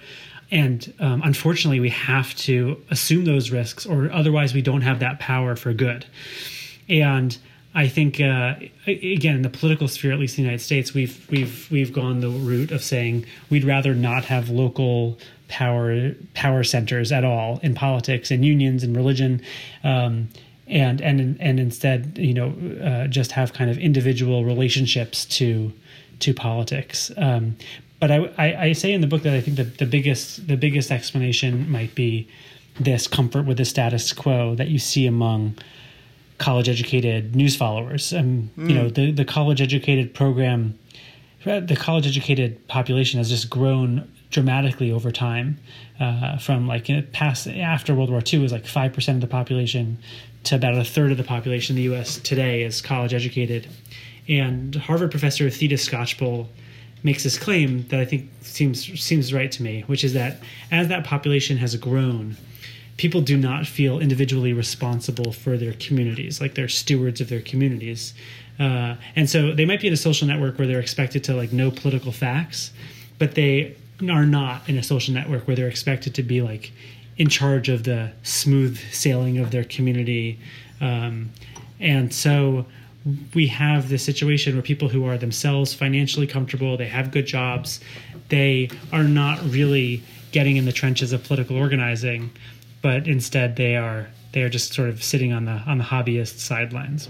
And 0.52 0.93
um, 0.99 1.22
unfortunately, 1.24 1.80
we 1.80 1.89
have 1.89 2.36
to 2.36 2.82
assume 2.89 3.26
those 3.26 3.52
risks, 3.52 3.86
or 3.86 4.12
otherwise, 4.12 4.54
we 4.54 4.62
don't 4.62 4.82
have 4.82 4.99
that 4.99 5.20
power 5.20 5.56
for 5.56 5.74
good. 5.74 6.06
And 6.89 7.38
I 7.74 7.88
think, 7.88 8.20
uh, 8.20 8.56
again, 8.86 9.36
in 9.36 9.41
the 9.43 9.49
political 9.49 9.88
sphere, 9.88 10.12
at 10.12 10.20
least 10.20 10.38
in 10.38 10.43
the 10.43 10.49
United 10.49 10.64
States, 10.64 10.93
we've 10.93 11.26
we've 11.30 11.72
we've 11.72 11.93
gone 11.93 12.20
the 12.20 12.30
route 12.30 12.72
of 12.72 12.84
saying 12.84 13.26
we'd 13.49 13.64
rather 13.64 13.95
not 13.95 14.26
have 14.26 14.49
local 14.49 15.18
power 15.52 16.14
power 16.34 16.64
centers 16.64 17.12
at 17.12 17.24
all 17.24 17.60
in 17.62 17.76
politics 17.76 18.32
and 18.32 18.43
unions 18.43 18.84
and 18.84 18.95
religion. 18.95 19.41
Um, 19.84 20.30
and 20.72 21.02
and 21.02 21.38
and 21.41 21.60
instead 21.60 22.18
you 22.18 22.34
know 22.34 22.56
uh, 22.82 23.08
just 23.08 23.34
have 23.34 23.54
kind 23.54 23.70
of 23.70 23.78
individual 23.78 24.45
relationships 24.45 25.26
to 25.26 25.72
to 26.20 26.34
politics 26.34 27.12
um, 27.18 27.56
but 27.99 28.10
I, 28.10 28.32
I, 28.38 28.64
I 28.64 28.74
say 28.74 28.93
in 28.93 29.02
the 29.02 29.08
book 29.08 29.24
that 29.24 29.34
I 29.34 29.41
think 29.41 29.58
that 29.58 29.80
the 29.80 29.86
biggest 29.86 30.47
the 30.47 30.56
biggest 30.56 30.89
explanation 30.89 31.70
might 31.70 31.93
be 31.93 32.28
this 32.80 33.06
comfort 33.06 33.45
with 33.45 33.58
the 33.58 33.66
status 33.66 34.14
quo 34.14 34.56
that 34.56 34.70
you 34.70 34.80
see 34.80 35.06
among 35.06 35.58
college 36.38 36.70
educated 36.70 37.36
news 37.36 37.56
followers 37.56 38.14
um, 38.14 38.49
mm. 38.58 38.70
you 38.70 38.76
know 38.76 38.89
the 38.89 39.12
the 39.12 39.26
college 39.26 39.62
educated 39.62 40.14
program 40.14 40.78
the 41.43 41.78
college 41.78 42.08
educated 42.08 42.66
population 42.68 43.18
has 43.18 43.30
just 43.30 43.49
grown 43.49 44.08
dramatically 44.32 44.91
over 44.91 45.11
time 45.11 45.59
uh, 45.99 46.38
from 46.38 46.67
like 46.67 46.89
past 47.11 47.47
after 47.47 47.93
World 47.93 48.09
War 48.09 48.21
II 48.25 48.39
was 48.39 48.51
like 48.51 48.65
five 48.65 48.93
percent 48.93 49.17
of 49.17 49.21
the 49.21 49.27
population 49.27 49.99
to 50.45 50.55
about 50.55 50.75
a 50.75 50.84
third 50.84 51.11
of 51.11 51.17
the 51.17 51.23
population 51.23 51.75
in 51.75 51.77
the 51.77 51.84
U.S. 51.84 52.17
today 52.17 52.63
is 52.63 52.82
college 52.82 53.13
educated. 53.13 53.67
And 54.27 54.75
Harvard 54.75 55.11
professor 55.11 55.49
Theda 55.49 55.75
Skocpol 55.75 56.47
makes 57.03 57.23
this 57.23 57.38
claim 57.38 57.86
that 57.89 57.99
I 57.99 58.05
think 58.05 58.29
seems 58.41 58.99
seems 59.01 59.34
right 59.34 59.51
to 59.51 59.63
me, 59.63 59.84
which 59.88 60.03
is 60.03 60.13
that 60.13 60.38
as 60.71 60.88
that 60.88 61.03
population 61.03 61.57
has 61.57 61.75
grown, 61.75 62.38
people 62.97 63.21
do 63.21 63.38
not 63.38 63.65
feel 63.65 63.99
individually 63.99 64.53
responsible 64.53 65.32
for 65.32 65.57
their 65.57 65.73
communities, 65.73 66.39
like 66.39 66.55
they're 66.55 66.69
stewards 66.69 67.21
of 67.21 67.29
their 67.29 67.41
communities. 67.41 68.13
Uh, 68.59 68.95
and 69.15 69.29
so 69.29 69.53
they 69.53 69.65
might 69.65 69.82
be 69.82 69.88
in 69.88 69.93
a 69.93 69.97
social 69.97 70.27
network 70.27 70.57
where 70.59 70.67
they're 70.67 70.79
expected 70.79 71.23
to 71.23 71.34
like 71.34 71.51
know 71.51 71.71
political 71.71 72.11
facts, 72.11 72.71
but 73.17 73.36
they 73.36 73.75
are 74.10 74.26
not 74.26 74.68
in 74.68 74.78
a 74.78 74.84
social 74.84 75.14
network 75.14 75.47
where 75.47 75.56
they're 75.56 75.68
expected 75.68 76.16
to 76.16 76.24
be 76.24 76.41
like 76.41 76.72
in 77.18 77.28
charge 77.28 77.70
of 77.70 77.84
the 77.84 78.12
smooth 78.24 78.80
sailing 78.91 79.38
of 79.38 79.52
their 79.52 79.64
community. 79.64 80.39
Um, 80.80 81.30
and 81.80 82.14
so 82.14 82.66
we 83.34 83.47
have 83.47 83.89
this 83.89 84.04
situation 84.04 84.54
where 84.54 84.62
people 84.62 84.89
who 84.89 85.06
are 85.06 85.18
themselves 85.18 85.74
financially 85.74 86.28
comfortable, 86.28 86.78
they 86.78 86.88
have 86.88 87.12
good 87.12 87.26
jobs, 87.26 87.80
they 88.30 88.70
are 88.91 89.04
not 89.04 89.41
really 89.43 90.04
getting 90.32 90.58
in 90.58 90.66
the 90.66 90.72
trenches 90.72 91.12
of 91.12 91.24
political 91.24 91.58
organizing, 91.58 92.32
but 92.82 93.08
instead 93.08 93.56
they 93.56 93.76
are 93.76 94.08
they 94.34 94.41
are 94.43 94.49
just 94.49 94.74
sort 94.74 94.88
of 94.88 95.04
sitting 95.04 95.34
on 95.34 95.45
the 95.45 95.52
on 95.52 95.78
the 95.78 95.84
hobbyist 95.84 96.39
sidelines. 96.39 97.10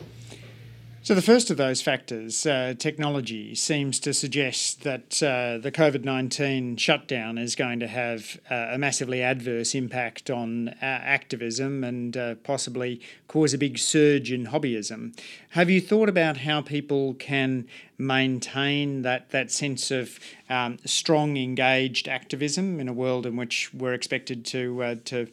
So, 1.11 1.15
the 1.15 1.21
first 1.21 1.51
of 1.51 1.57
those 1.57 1.81
factors, 1.81 2.45
uh, 2.45 2.73
technology, 2.79 3.53
seems 3.53 3.99
to 3.99 4.13
suggest 4.13 4.83
that 4.83 5.21
uh, 5.21 5.57
the 5.57 5.69
COVID 5.69 6.05
19 6.05 6.77
shutdown 6.77 7.37
is 7.37 7.53
going 7.53 7.81
to 7.81 7.87
have 7.87 8.39
uh, 8.49 8.67
a 8.69 8.77
massively 8.77 9.21
adverse 9.21 9.75
impact 9.75 10.29
on 10.29 10.69
uh, 10.69 10.75
activism 10.79 11.83
and 11.83 12.15
uh, 12.15 12.35
possibly 12.35 13.01
cause 13.27 13.53
a 13.53 13.57
big 13.57 13.77
surge 13.77 14.31
in 14.31 14.45
hobbyism. 14.45 15.13
Have 15.49 15.69
you 15.69 15.81
thought 15.81 16.07
about 16.07 16.37
how 16.37 16.61
people 16.61 17.15
can 17.15 17.67
maintain 17.97 19.01
that, 19.01 19.31
that 19.31 19.51
sense 19.51 19.91
of 19.91 20.17
um, 20.49 20.77
strong, 20.85 21.35
engaged 21.35 22.07
activism 22.07 22.79
in 22.79 22.87
a 22.87 22.93
world 22.93 23.25
in 23.25 23.35
which 23.35 23.73
we're 23.73 23.93
expected 23.93 24.45
to, 24.45 24.81
uh, 24.81 24.95
to 25.03 25.27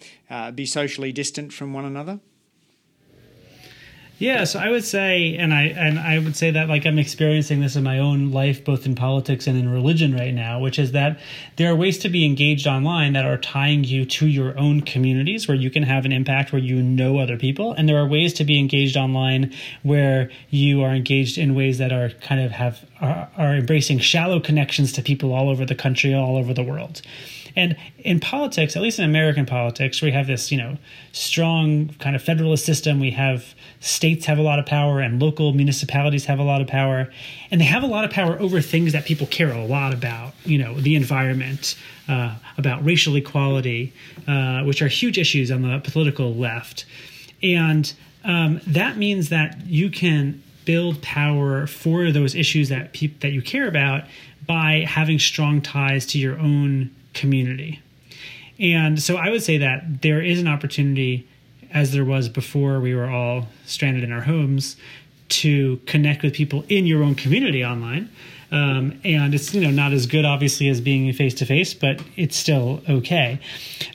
be 0.57 0.67
socially 0.67 1.13
distant 1.13 1.53
from 1.53 1.73
one 1.73 1.85
another? 1.85 2.19
Yeah, 4.21 4.43
so 4.43 4.59
I 4.59 4.69
would 4.71 4.85
say, 4.85 5.37
and 5.37 5.55
I 5.55 5.67
and 5.67 5.97
I 5.97 6.19
would 6.19 6.35
say 6.35 6.51
that 6.51 6.69
like 6.69 6.85
I'm 6.85 6.99
experiencing 6.99 7.61
this 7.61 7.77
in 7.77 7.85
my 7.85 8.01
own 8.01 8.33
life, 8.33 8.65
both 8.65 8.85
in 8.85 8.97
politics 8.97 9.47
and 9.47 9.57
in 9.57 9.69
religion 9.69 10.13
right 10.13 10.35
now, 10.35 10.59
which 10.59 10.77
is 10.77 10.91
that 10.91 11.21
there 11.55 11.71
are 11.71 11.77
ways 11.77 11.99
to 11.99 12.09
be 12.09 12.25
engaged 12.25 12.67
online 12.67 13.13
that 13.13 13.25
are 13.25 13.39
tying 13.39 13.85
you 13.85 14.05
to 14.05 14.27
your 14.27 14.59
own 14.59 14.81
communities 14.81 15.47
where 15.47 15.57
you 15.57 15.71
can 15.71 15.85
have 15.85 16.05
an 16.05 16.11
impact 16.11 16.51
where 16.51 16.61
you 16.61 16.83
know 16.83 17.19
other 17.19 17.37
people, 17.37 17.73
and 17.75 17.89
there 17.89 17.97
are 17.97 18.09
ways 18.09 18.35
to 18.35 18.45
be 18.45 18.59
engaged 18.59 18.97
online 18.97 19.55
where 19.85 20.31
you 20.51 20.83
are 20.83 20.93
engaged 20.93 21.39
in 21.39 21.55
ways 21.55 21.79
that 21.79 21.93
are 21.93 22.11
kind 22.21 22.41
of 22.41 22.51
have 22.51 22.85
are, 23.01 23.29
are 23.37 23.55
embracing 23.55 24.01
shallow 24.01 24.41
connections 24.41 24.91
to 24.93 25.01
people 25.01 25.33
all 25.33 25.49
over 25.49 25.65
the 25.65 25.77
country, 25.77 26.13
all 26.13 26.37
over 26.37 26.53
the 26.53 26.65
world. 26.65 27.03
And 27.55 27.77
in 27.99 28.21
politics, 28.21 28.77
at 28.77 28.83
least 28.83 28.99
in 28.99 29.05
American 29.05 29.47
politics, 29.47 30.01
we 30.01 30.13
have 30.13 30.27
this, 30.27 30.53
you 30.53 30.59
know, 30.59 30.77
strong 31.13 31.89
kind 31.99 32.15
of 32.15 32.23
federalist 32.23 32.65
system. 32.65 33.01
We 33.01 33.11
have 33.13 33.55
states 33.81 34.27
have 34.27 34.39
a 34.39 34.43
lot 34.43 34.59
of 34.59 34.67
power 34.67 35.01
and 35.01 35.21
local 35.21 35.53
municipalities 35.53 36.25
have 36.25 36.39
a 36.39 36.43
lot 36.43 36.61
of 36.61 36.67
power. 36.67 37.11
And 37.51 37.61
they 37.61 37.65
have 37.65 37.83
a 37.83 37.87
lot 37.87 38.05
of 38.05 38.11
power 38.11 38.39
over 38.39 38.61
things 38.61 38.93
that 38.93 39.05
people 39.05 39.27
care 39.27 39.51
a 39.51 39.65
lot 39.65 39.95
about, 39.95 40.35
you 40.45 40.59
know, 40.59 40.81
the 40.81 40.97
environment, 40.97 41.77
uh, 42.09 42.35
about 42.57 42.85
racial 42.85 43.17
equality, 43.17 43.93
uh, 44.27 44.63
which 44.65 44.83
are 44.83 44.89
huge 44.89 45.19
issues 45.19 45.51
on 45.51 45.63
the 45.63 45.81
political 45.85 46.35
left. 46.35 46.87
And 47.43 47.93
um, 48.25 48.61
that 48.67 48.97
means 48.97 49.29
that 49.29 49.67
you 49.67 49.91
can 49.91 50.43
build 50.65 51.01
power 51.01 51.67
for 51.67 52.11
those 52.11 52.35
issues 52.35 52.69
that 52.69 52.93
pe- 52.93 53.07
that 53.21 53.31
you 53.31 53.41
care 53.41 53.69
about 53.69 54.05
by 54.47 54.85
having 54.87 55.19
strong 55.19 55.63
ties 55.63 56.05
to 56.07 56.19
your 56.19 56.39
own 56.39 56.95
community. 57.15 57.81
And 58.59 59.01
so 59.01 59.17
I 59.17 59.31
would 59.31 59.43
say 59.43 59.59
that 59.59 60.03
there 60.03 60.21
is 60.21 60.41
an 60.41 60.49
opportunity, 60.49 61.27
as 61.73 61.93
there 61.93 62.05
was 62.05 62.29
before 62.29 62.81
we 62.81 62.95
were 62.95 63.09
all 63.09 63.49
stranded 63.67 64.05
in 64.05 64.13
our 64.13 64.23
homes, 64.23 64.77
to 65.29 65.77
connect 65.87 66.23
with 66.23 66.33
people 66.33 66.65
in 66.69 66.87
your 66.87 67.03
own 67.03 67.15
community 67.15 67.65
online. 67.65 68.09
Um, 68.51 68.99
and 69.05 69.35
it's 69.35 69.53
you 69.55 69.61
know 69.61 69.71
not 69.71 69.93
as 69.93 70.07
good 70.07 70.25
obviously 70.25 70.69
as 70.69 70.81
being 70.81 71.13
face 71.13 71.35
to 71.35 71.47
face, 71.47 71.75
but 71.75 72.03
it's 72.17 72.37
still 72.37 72.83
okay. 72.89 73.39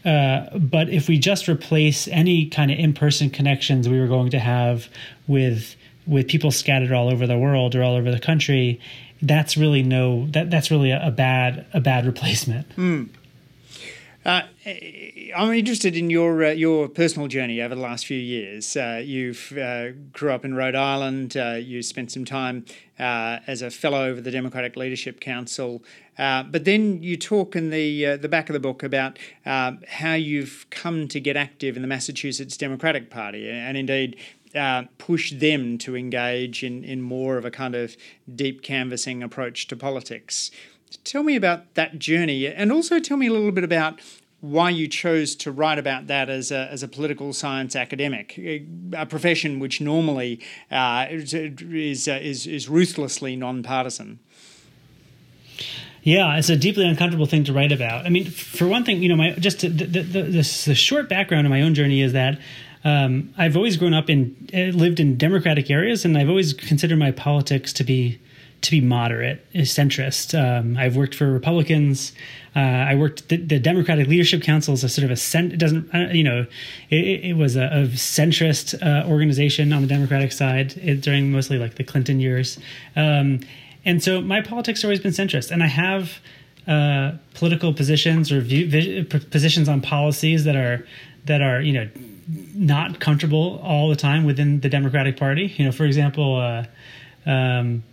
Uh, 0.05 0.57
but 0.57 0.89
if 0.89 1.07
we 1.07 1.17
just 1.17 1.47
replace 1.47 2.07
any 2.09 2.47
kind 2.47 2.69
of 2.69 2.77
in 2.77 2.93
person 2.93 3.31
connections 3.31 3.89
we 3.89 3.99
were 3.99 4.07
going 4.07 4.29
to 4.31 4.39
have 4.39 4.87
with 5.27 5.75
with 6.05 6.27
people 6.27 6.51
scattered 6.51 6.91
all 6.91 7.09
over 7.09 7.25
the 7.25 7.37
world 7.37 7.75
or 7.75 7.81
all 7.81 7.95
over 7.95 8.11
the 8.11 8.19
country, 8.19 8.79
that's 9.23 9.57
really 9.57 9.81
no 9.81 10.27
that 10.27 10.51
that's 10.51 10.69
really 10.69 10.91
a, 10.91 11.07
a 11.07 11.11
bad 11.11 11.65
a 11.73 11.81
bad 11.81 12.05
replacement. 12.05 12.69
Mm. 12.75 13.09
Uh, 14.25 14.43
I'm 15.35 15.51
interested 15.51 15.97
in 15.97 16.09
your 16.09 16.45
uh, 16.45 16.51
your 16.51 16.87
personal 16.87 17.27
journey 17.27 17.61
over 17.61 17.75
the 17.75 17.81
last 17.81 18.05
few 18.05 18.17
years. 18.17 18.77
Uh, 18.77 19.01
you've 19.03 19.51
uh, 19.57 19.91
grew 20.13 20.31
up 20.31 20.45
in 20.45 20.55
Rhode 20.55 20.75
Island. 20.75 21.35
Uh, 21.35 21.57
you 21.59 21.83
spent 21.83 22.09
some 22.09 22.23
time 22.23 22.65
uh, 22.99 23.39
as 23.47 23.61
a 23.61 23.69
fellow 23.69 24.11
of 24.11 24.23
the 24.23 24.31
Democratic 24.31 24.77
Leadership 24.77 25.19
Council, 25.19 25.83
but 26.17 26.63
then 26.63 27.03
you 27.03 27.17
talk 27.17 27.55
in 27.55 27.69
the 27.69 28.15
the 28.15 28.29
back 28.29 28.47
of 28.47 28.53
the 28.53 28.61
book 28.61 28.81
about 28.81 29.19
how 29.43 30.13
you've 30.13 30.67
come 30.69 31.09
to 31.09 31.19
get 31.19 31.35
active 31.35 31.75
in 31.75 31.81
the 31.81 31.87
Massachusetts 31.87 32.55
Democratic 32.55 33.09
Party, 33.09 33.49
and 33.49 33.75
indeed 33.75 34.15
uh, 34.55 34.83
push 34.97 35.31
them 35.31 35.77
to 35.79 35.95
engage 35.95 36.63
in, 36.63 36.83
in 36.83 37.01
more 37.01 37.37
of 37.37 37.45
a 37.45 37.51
kind 37.51 37.75
of 37.75 37.97
deep 38.33 38.61
canvassing 38.61 39.23
approach 39.23 39.67
to 39.67 39.75
politics. 39.75 40.51
Tell 41.03 41.23
me 41.23 41.35
about 41.35 41.73
that 41.75 41.99
journey 41.99 42.47
and 42.47 42.71
also 42.71 42.99
tell 42.99 43.17
me 43.17 43.27
a 43.27 43.31
little 43.31 43.51
bit 43.51 43.63
about 43.63 43.99
why 44.41 44.69
you 44.69 44.89
chose 44.89 45.35
to 45.37 45.51
write 45.51 45.79
about 45.79 46.07
that 46.07 46.29
as 46.29 46.51
a, 46.51 46.67
as 46.69 46.83
a 46.83 46.87
political 46.87 47.31
science 47.31 47.77
academic, 47.77 48.37
a 48.37 49.05
profession 49.05 49.57
which 49.57 49.79
normally 49.79 50.41
uh, 50.69 51.05
is, 51.09 51.33
uh, 52.07 52.19
is, 52.21 52.45
is 52.45 52.67
ruthlessly 52.67 53.37
nonpartisan. 53.37 54.19
Yeah, 56.01 56.37
it's 56.37 56.49
a 56.49 56.57
deeply 56.57 56.85
uncomfortable 56.85 57.25
thing 57.25 57.45
to 57.45 57.53
write 57.53 57.71
about. 57.71 58.05
I 58.05 58.09
mean, 58.09 58.25
for 58.29 58.67
one 58.67 58.83
thing, 58.83 59.01
you 59.01 59.07
know, 59.07 59.15
my 59.15 59.31
just 59.31 59.61
the 59.61 59.69
the, 59.69 60.01
the, 60.01 60.21
the, 60.65 60.75
short 60.75 61.07
background 61.07 61.47
of 61.47 61.49
my 61.49 61.61
own 61.61 61.73
journey 61.73 62.01
is 62.01 62.11
that 62.11 62.37
um, 62.83 63.33
I've 63.37 63.55
always 63.55 63.77
grown 63.77 63.93
up 63.93 64.09
in 64.09 64.49
uh, 64.53 64.77
lived 64.77 64.99
in 64.99 65.17
democratic 65.17 65.71
areas, 65.71 66.03
and 66.03 66.17
I've 66.17 66.27
always 66.27 66.51
considered 66.51 66.99
my 66.99 67.11
politics 67.11 67.71
to 67.73 67.85
be 67.85 68.19
to 68.63 68.71
be 68.71 68.81
moderate, 68.81 69.45
centrist. 69.53 70.37
Um, 70.37 70.77
I've 70.77 70.95
worked 70.95 71.15
for 71.15 71.31
Republicans. 71.31 72.13
Uh, 72.55 72.59
I 72.59 72.95
worked 72.95 73.29
the, 73.29 73.37
the, 73.37 73.59
Democratic 73.59 74.07
Leadership 74.07 74.41
Council 74.41 74.73
is 74.73 74.83
a 74.83 74.89
sort 74.89 75.05
of 75.05 75.11
a 75.11 75.15
cent. 75.15 75.53
It 75.53 75.57
doesn't 75.57 75.91
you 76.13 76.23
know 76.23 76.45
it, 76.89 77.25
it 77.25 77.37
was 77.37 77.55
a, 77.55 77.65
a 77.65 77.87
centrist 77.87 78.81
uh, 78.81 79.07
organization 79.07 79.73
on 79.73 79.81
the 79.81 79.87
Democratic 79.87 80.31
side 80.31 80.77
it, 80.77 81.01
during 81.01 81.31
mostly 81.31 81.57
like 81.57 81.75
the 81.75 81.83
Clinton 81.83 82.19
years, 82.19 82.57
um, 82.95 83.41
and 83.85 84.01
so 84.01 84.21
my 84.21 84.41
politics 84.41 84.81
have 84.81 84.89
always 84.89 85.01
been 85.01 85.11
centrist, 85.11 85.51
and 85.51 85.61
I 85.61 85.67
have 85.67 86.19
uh, 86.67 87.13
political 87.33 87.73
positions 87.73 88.31
or 88.31 88.39
view, 88.39 89.03
positions 89.05 89.67
on 89.67 89.81
policies 89.81 90.45
that 90.45 90.55
are 90.55 90.87
that 91.25 91.41
are 91.41 91.61
you 91.61 91.73
know 91.73 91.89
not 92.55 92.99
comfortable 93.01 93.59
all 93.63 93.89
the 93.89 93.95
time 93.97 94.23
within 94.23 94.61
the 94.61 94.69
Democratic 94.69 95.17
Party. 95.17 95.53
You 95.57 95.65
know, 95.65 95.71
for 95.71 95.85
example. 95.85 96.37
Uh, 96.37 96.65
um, 97.25 97.83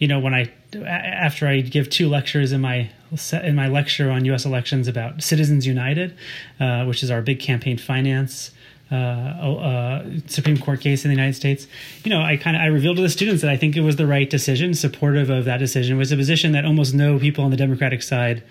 you 0.00 0.08
know, 0.08 0.18
when 0.18 0.34
I 0.34 0.50
after 0.84 1.46
I 1.46 1.60
give 1.60 1.90
two 1.90 2.08
lectures 2.08 2.50
in 2.52 2.62
my 2.62 2.90
in 3.32 3.54
my 3.54 3.68
lecture 3.68 4.10
on 4.10 4.24
U.S. 4.24 4.44
elections 4.44 4.88
about 4.88 5.22
Citizens 5.22 5.66
United, 5.66 6.16
uh, 6.58 6.84
which 6.86 7.02
is 7.02 7.10
our 7.10 7.22
big 7.22 7.38
campaign 7.38 7.76
finance 7.76 8.50
uh, 8.90 8.94
uh, 8.94 10.04
Supreme 10.26 10.58
Court 10.58 10.80
case 10.80 11.04
in 11.04 11.10
the 11.10 11.14
United 11.14 11.34
States, 11.34 11.68
you 12.02 12.10
know, 12.10 12.22
I 12.22 12.36
kind 12.36 12.56
of 12.56 12.62
I 12.62 12.66
revealed 12.66 12.96
to 12.96 13.02
the 13.02 13.10
students 13.10 13.42
that 13.42 13.50
I 13.50 13.56
think 13.56 13.76
it 13.76 13.82
was 13.82 13.96
the 13.96 14.06
right 14.06 14.28
decision, 14.28 14.74
supportive 14.74 15.30
of 15.30 15.44
that 15.44 15.58
decision, 15.58 15.98
was 15.98 16.10
a 16.10 16.16
position 16.16 16.52
that 16.52 16.64
almost 16.64 16.94
no 16.94 17.18
people 17.18 17.44
on 17.44 17.50
the 17.50 17.56
Democratic 17.56 18.02
side 18.02 18.42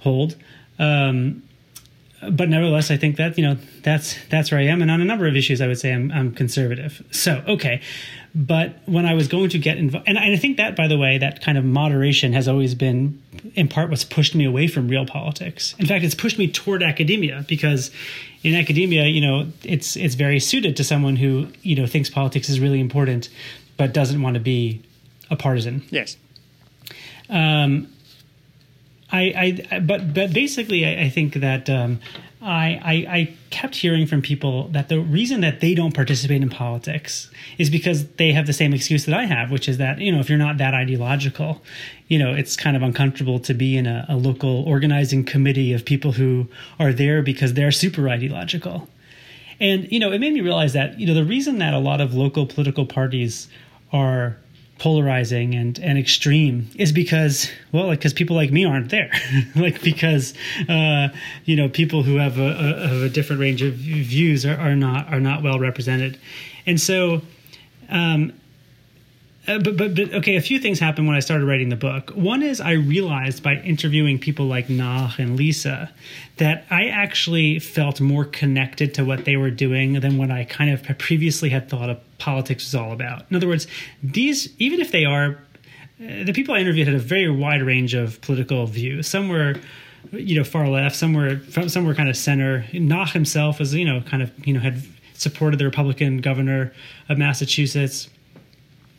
hold. 0.00 0.36
Um, 0.78 1.42
but 2.30 2.48
nevertheless, 2.48 2.90
I 2.90 2.96
think 2.96 3.16
that 3.16 3.38
you 3.38 3.46
know 3.46 3.56
that's 3.82 4.16
that's 4.28 4.50
where 4.50 4.60
I 4.60 4.64
am, 4.64 4.82
and 4.82 4.90
on 4.90 5.00
a 5.00 5.04
number 5.04 5.26
of 5.26 5.36
issues, 5.36 5.60
I 5.60 5.66
would 5.66 5.78
say 5.78 5.92
I'm 5.92 6.10
I'm 6.10 6.34
conservative. 6.34 7.02
So 7.10 7.42
okay, 7.46 7.80
but 8.36 8.80
when 8.84 9.06
I 9.06 9.14
was 9.14 9.28
going 9.28 9.48
to 9.48 9.58
get 9.58 9.78
involved, 9.78 10.06
and 10.06 10.18
I 10.18 10.36
think 10.36 10.58
that, 10.58 10.76
by 10.76 10.88
the 10.88 10.98
way, 10.98 11.16
that 11.16 11.40
kind 11.40 11.56
of 11.56 11.64
moderation 11.64 12.34
has 12.34 12.46
always 12.46 12.74
been, 12.74 13.22
in 13.54 13.66
part, 13.66 13.88
what's 13.88 14.04
pushed 14.04 14.34
me 14.34 14.44
away 14.44 14.66
from 14.66 14.88
real 14.88 15.06
politics. 15.06 15.74
In 15.78 15.86
fact, 15.86 16.04
it's 16.04 16.14
pushed 16.14 16.38
me 16.38 16.46
toward 16.46 16.82
academia 16.82 17.46
because 17.48 17.90
in 18.42 18.54
academia, 18.54 19.06
you 19.06 19.22
know, 19.22 19.46
it's 19.64 19.96
it's 19.96 20.16
very 20.16 20.38
suited 20.38 20.76
to 20.76 20.84
someone 20.84 21.16
who 21.16 21.48
you 21.62 21.76
know 21.76 21.86
thinks 21.86 22.10
politics 22.10 22.50
is 22.50 22.60
really 22.60 22.78
important, 22.78 23.30
but 23.78 23.94
doesn't 23.94 24.20
want 24.20 24.34
to 24.34 24.40
be 24.40 24.82
a 25.30 25.36
partisan. 25.36 25.82
Yes. 25.88 26.18
Um, 27.30 27.88
I, 29.10 29.62
I, 29.70 29.80
but 29.80 30.12
but 30.12 30.34
basically, 30.34 30.84
I, 30.84 31.04
I 31.04 31.08
think 31.08 31.34
that 31.36 31.70
um, 31.70 32.00
I, 32.46 32.80
I, 32.84 32.92
I 33.18 33.34
kept 33.50 33.74
hearing 33.74 34.06
from 34.06 34.22
people 34.22 34.68
that 34.68 34.88
the 34.88 35.00
reason 35.00 35.40
that 35.40 35.60
they 35.60 35.74
don't 35.74 35.92
participate 35.92 36.42
in 36.42 36.48
politics 36.48 37.28
is 37.58 37.70
because 37.70 38.06
they 38.12 38.30
have 38.32 38.46
the 38.46 38.52
same 38.52 38.72
excuse 38.72 39.04
that 39.06 39.14
I 39.14 39.24
have, 39.24 39.50
which 39.50 39.68
is 39.68 39.78
that 39.78 39.98
you 39.98 40.12
know 40.12 40.20
if 40.20 40.28
you're 40.28 40.38
not 40.38 40.58
that 40.58 40.72
ideological, 40.72 41.60
you 42.06 42.20
know 42.20 42.32
it's 42.32 42.54
kind 42.56 42.76
of 42.76 42.82
uncomfortable 42.82 43.40
to 43.40 43.52
be 43.52 43.76
in 43.76 43.86
a, 43.86 44.06
a 44.08 44.16
local 44.16 44.62
organizing 44.62 45.24
committee 45.24 45.72
of 45.72 45.84
people 45.84 46.12
who 46.12 46.46
are 46.78 46.92
there 46.92 47.20
because 47.20 47.54
they're 47.54 47.72
super 47.72 48.08
ideological, 48.08 48.88
and 49.58 49.90
you 49.90 49.98
know 49.98 50.12
it 50.12 50.20
made 50.20 50.32
me 50.32 50.40
realize 50.40 50.72
that 50.72 51.00
you 51.00 51.06
know 51.06 51.14
the 51.14 51.24
reason 51.24 51.58
that 51.58 51.74
a 51.74 51.78
lot 51.78 52.00
of 52.00 52.14
local 52.14 52.46
political 52.46 52.86
parties 52.86 53.48
are 53.92 54.36
polarizing 54.78 55.54
and 55.54 55.78
and 55.78 55.98
extreme 55.98 56.68
is 56.76 56.92
because 56.92 57.50
well 57.72 57.86
like 57.86 57.98
because 57.98 58.12
people 58.12 58.36
like 58.36 58.50
me 58.50 58.64
aren't 58.64 58.90
there. 58.90 59.10
Like 59.56 59.82
because 59.82 60.34
uh 60.68 61.08
you 61.44 61.56
know 61.56 61.68
people 61.68 62.02
who 62.02 62.16
have 62.16 62.38
a, 62.38 62.50
a, 62.50 62.88
have 62.88 63.02
a 63.02 63.08
different 63.08 63.40
range 63.40 63.62
of 63.62 63.74
views 63.74 64.44
are, 64.44 64.56
are 64.56 64.76
not 64.76 65.12
are 65.12 65.20
not 65.20 65.42
well 65.42 65.58
represented. 65.58 66.18
And 66.66 66.80
so 66.80 67.22
um 67.88 68.32
uh, 69.48 69.58
but, 69.58 69.76
but 69.76 69.94
but 69.94 70.12
okay, 70.14 70.36
a 70.36 70.40
few 70.40 70.58
things 70.58 70.80
happened 70.80 71.06
when 71.06 71.16
I 71.16 71.20
started 71.20 71.46
writing 71.46 71.68
the 71.68 71.76
book. 71.76 72.10
One 72.10 72.42
is 72.42 72.60
I 72.60 72.72
realized 72.72 73.42
by 73.42 73.54
interviewing 73.56 74.18
people 74.18 74.46
like 74.46 74.66
Naakh 74.68 75.18
and 75.18 75.36
Lisa 75.36 75.92
that 76.38 76.64
I 76.70 76.86
actually 76.86 77.58
felt 77.58 78.00
more 78.00 78.24
connected 78.24 78.94
to 78.94 79.04
what 79.04 79.24
they 79.24 79.36
were 79.36 79.50
doing 79.50 80.00
than 80.00 80.18
what 80.18 80.30
I 80.30 80.44
kind 80.44 80.70
of 80.70 80.98
previously 80.98 81.50
had 81.50 81.68
thought 81.68 81.90
of 81.90 82.18
politics 82.18 82.64
was 82.64 82.74
all 82.74 82.92
about. 82.92 83.24
In 83.30 83.36
other 83.36 83.46
words, 83.46 83.66
these 84.02 84.52
even 84.58 84.80
if 84.80 84.90
they 84.90 85.04
are 85.04 85.38
uh, 86.00 86.24
the 86.24 86.32
people 86.32 86.54
I 86.54 86.58
interviewed 86.58 86.88
had 86.88 86.96
a 86.96 87.00
very 87.00 87.30
wide 87.30 87.62
range 87.62 87.94
of 87.94 88.20
political 88.22 88.66
views. 88.66 89.06
Some 89.06 89.28
were 89.28 89.54
you 90.12 90.36
know 90.36 90.44
far 90.44 90.68
left, 90.68 90.96
some 90.96 91.14
were 91.14 91.40
some 91.68 91.84
were 91.84 91.94
kind 91.94 92.08
of 92.08 92.16
center. 92.16 92.64
Naakh 92.72 93.12
himself 93.12 93.60
was 93.60 93.74
you 93.74 93.84
know 93.84 94.00
kind 94.00 94.22
of 94.22 94.46
you 94.46 94.54
know 94.54 94.60
had 94.60 94.82
supported 95.14 95.58
the 95.58 95.64
Republican 95.64 96.18
governor 96.18 96.72
of 97.08 97.16
Massachusetts 97.16 98.08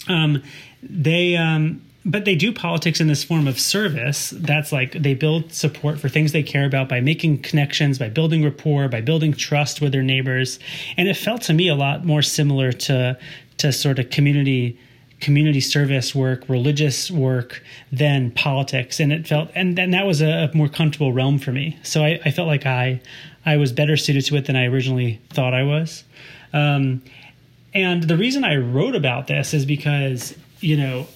um, 0.08 0.43
they 0.82 1.36
um, 1.36 1.82
but 2.05 2.24
they 2.24 2.36
do 2.36 2.53
politics 2.53 3.01
in 3.01 3.08
this 3.08 3.24
form 3.24 3.47
of 3.47 3.60
service 3.60 4.30
that's 4.38 4.72
like 4.72 4.93
they 4.93 5.14
build 5.14 5.51
support 5.51 5.99
for 5.99 6.08
things 6.08 6.32
they 6.32 6.43
care 6.43 6.66
about 6.66 6.88
by 6.88 7.01
making 7.01 7.41
connections 7.41 7.99
by 7.99 8.10
building 8.10 8.43
rapport 8.43 8.88
by 8.88 9.01
building 9.01 9.34
trust 9.34 9.82
with 9.82 9.91
their 9.91 10.03
neighbors 10.03 10.60
and 10.95 11.10
it 11.10 11.16
felt 11.16 11.41
to 11.41 11.53
me 11.53 11.68
a 11.68 11.76
lot 11.76 12.05
more 12.05 12.22
similar 12.22 12.72
to 12.72 13.18
to 13.58 13.74
sort 13.74 13.99
of 13.99 14.10
community 14.10 14.80
community 15.20 15.62
service 15.62 16.14
work, 16.14 16.47
religious 16.47 17.10
work 17.10 17.64
than 17.91 18.32
politics, 18.32 18.99
and 18.99 19.12
it 19.12 19.28
felt 19.28 19.49
and 19.55 19.78
then 19.78 19.91
that 19.91 20.05
was 20.05 20.22
a, 20.22 20.49
more 20.53 20.70
comfortable 20.70 21.12
realm 21.12 21.39
for 21.39 21.51
me. 21.51 21.78
So 21.84 22.03
I, 22.03 22.20
I, 22.26 22.32
felt 22.32 22.47
like 22.47 22.66
I 22.66 23.01
I 23.45 23.58
was 23.58 23.72
better 23.72 23.97
suited 23.97 24.26
to 24.26 24.36
it 24.38 24.45
than 24.45 24.55
I 24.55 24.66
originally 24.66 25.20
thought 25.30 25.53
I 25.53 25.64
was. 25.64 26.03
Um, 26.53 27.01
and 27.78 28.04
the 28.04 28.18
reason 28.18 28.44
I 28.44 28.56
wrote 28.56 28.96
about 28.96 29.28
this 29.28 29.54
is 29.54 29.66
because 29.66 30.36
you 30.60 30.78
know 30.78 31.08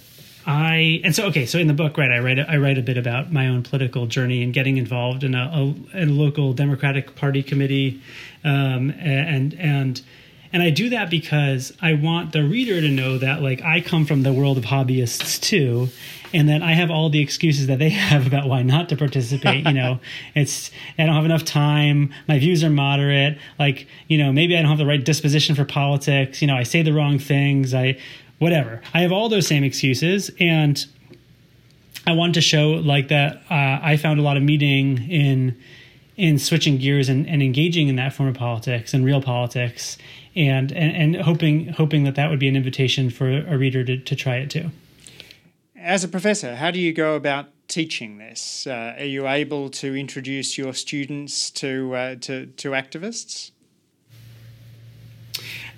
I 0.45 1.01
and 1.03 1.16
so 1.16 1.26
okay 1.28 1.45
so 1.45 1.57
in 1.57 1.68
the 1.68 1.74
book 1.74 1.97
right 1.97 2.12
I 2.12 2.20
write 2.20 2.39
I 2.39 2.57
write 2.57 2.78
a 2.78 2.82
bit 2.82 2.97
about 2.97 3.32
my 3.32 3.47
own 3.47 3.64
political 3.64 4.05
journey 4.07 4.43
and 4.43 4.53
getting 4.53 4.78
involved 4.78 5.24
in 5.24 5.36
a, 5.36 5.76
a, 5.93 6.03
a 6.03 6.05
local 6.05 6.53
Democratic 6.53 7.16
Party 7.16 7.43
committee 7.43 8.01
um, 8.43 8.91
and 8.99 9.53
and 9.55 10.01
and 10.53 10.61
I 10.61 10.69
do 10.69 10.89
that 10.89 11.09
because 11.09 11.73
I 11.81 11.93
want 11.93 12.33
the 12.33 12.43
reader 12.43 12.81
to 12.81 12.89
know 12.89 13.17
that 13.17 13.41
like 13.41 13.61
I 13.61 13.81
come 13.81 14.05
from 14.05 14.23
the 14.23 14.33
world 14.33 14.57
of 14.57 14.65
hobbyists 14.65 15.39
too, 15.39 15.89
and 16.33 16.49
that 16.49 16.61
I 16.61 16.73
have 16.73 16.91
all 16.91 17.09
the 17.09 17.19
excuses 17.19 17.67
that 17.67 17.79
they 17.79 17.89
have 17.89 18.27
about 18.27 18.47
why 18.47 18.61
not 18.61 18.89
to 18.89 18.97
participate. 18.97 19.65
you 19.65 19.73
know, 19.73 19.99
it's 20.35 20.71
I 20.97 21.05
don't 21.05 21.15
have 21.15 21.25
enough 21.25 21.45
time. 21.45 22.13
My 22.27 22.39
views 22.39 22.63
are 22.63 22.69
moderate. 22.69 23.37
Like 23.59 23.87
you 24.07 24.17
know, 24.17 24.31
maybe 24.33 24.57
I 24.57 24.61
don't 24.61 24.69
have 24.69 24.77
the 24.77 24.85
right 24.85 25.03
disposition 25.03 25.55
for 25.55 25.65
politics. 25.65 26.41
You 26.41 26.47
know, 26.47 26.55
I 26.55 26.63
say 26.63 26.81
the 26.81 26.93
wrong 26.93 27.17
things. 27.17 27.73
I 27.73 27.97
whatever. 28.39 28.81
I 28.93 29.01
have 29.01 29.11
all 29.11 29.29
those 29.29 29.47
same 29.47 29.63
excuses, 29.63 30.31
and 30.39 30.85
I 32.05 32.13
wanted 32.13 32.33
to 32.33 32.41
show 32.41 32.71
like 32.71 33.07
that. 33.07 33.37
Uh, 33.49 33.79
I 33.81 33.97
found 33.97 34.19
a 34.19 34.23
lot 34.23 34.35
of 34.35 34.43
meaning 34.43 35.09
in 35.09 35.57
in 36.17 36.37
switching 36.37 36.77
gears 36.77 37.07
and, 37.07 37.27
and 37.27 37.41
engaging 37.41 37.87
in 37.87 37.95
that 37.95 38.13
form 38.13 38.27
of 38.29 38.35
politics 38.35 38.93
and 38.93 39.05
real 39.05 39.21
politics 39.21 39.97
and, 40.36 40.71
and, 40.71 41.15
and 41.15 41.23
hoping 41.23 41.67
hoping 41.69 42.03
that 42.03 42.15
that 42.15 42.29
would 42.29 42.39
be 42.39 42.47
an 42.47 42.55
invitation 42.55 43.09
for 43.09 43.29
a 43.29 43.57
reader 43.57 43.84
to, 43.84 43.97
to 43.97 44.15
try 44.15 44.38
it 44.38 44.49
too. 44.49 44.71
As 45.75 46.03
a 46.03 46.07
professor, 46.07 46.55
how 46.55 46.71
do 46.71 46.79
you 46.79 46.93
go 46.93 47.15
about 47.15 47.47
teaching 47.67 48.17
this? 48.17 48.67
Uh, 48.67 48.95
are 48.97 49.05
you 49.05 49.27
able 49.27 49.69
to 49.69 49.95
introduce 49.95 50.57
your 50.57 50.73
students 50.73 51.49
to 51.51 51.95
uh, 51.95 52.15
to, 52.21 52.47
to 52.47 52.71
activists? 52.71 53.51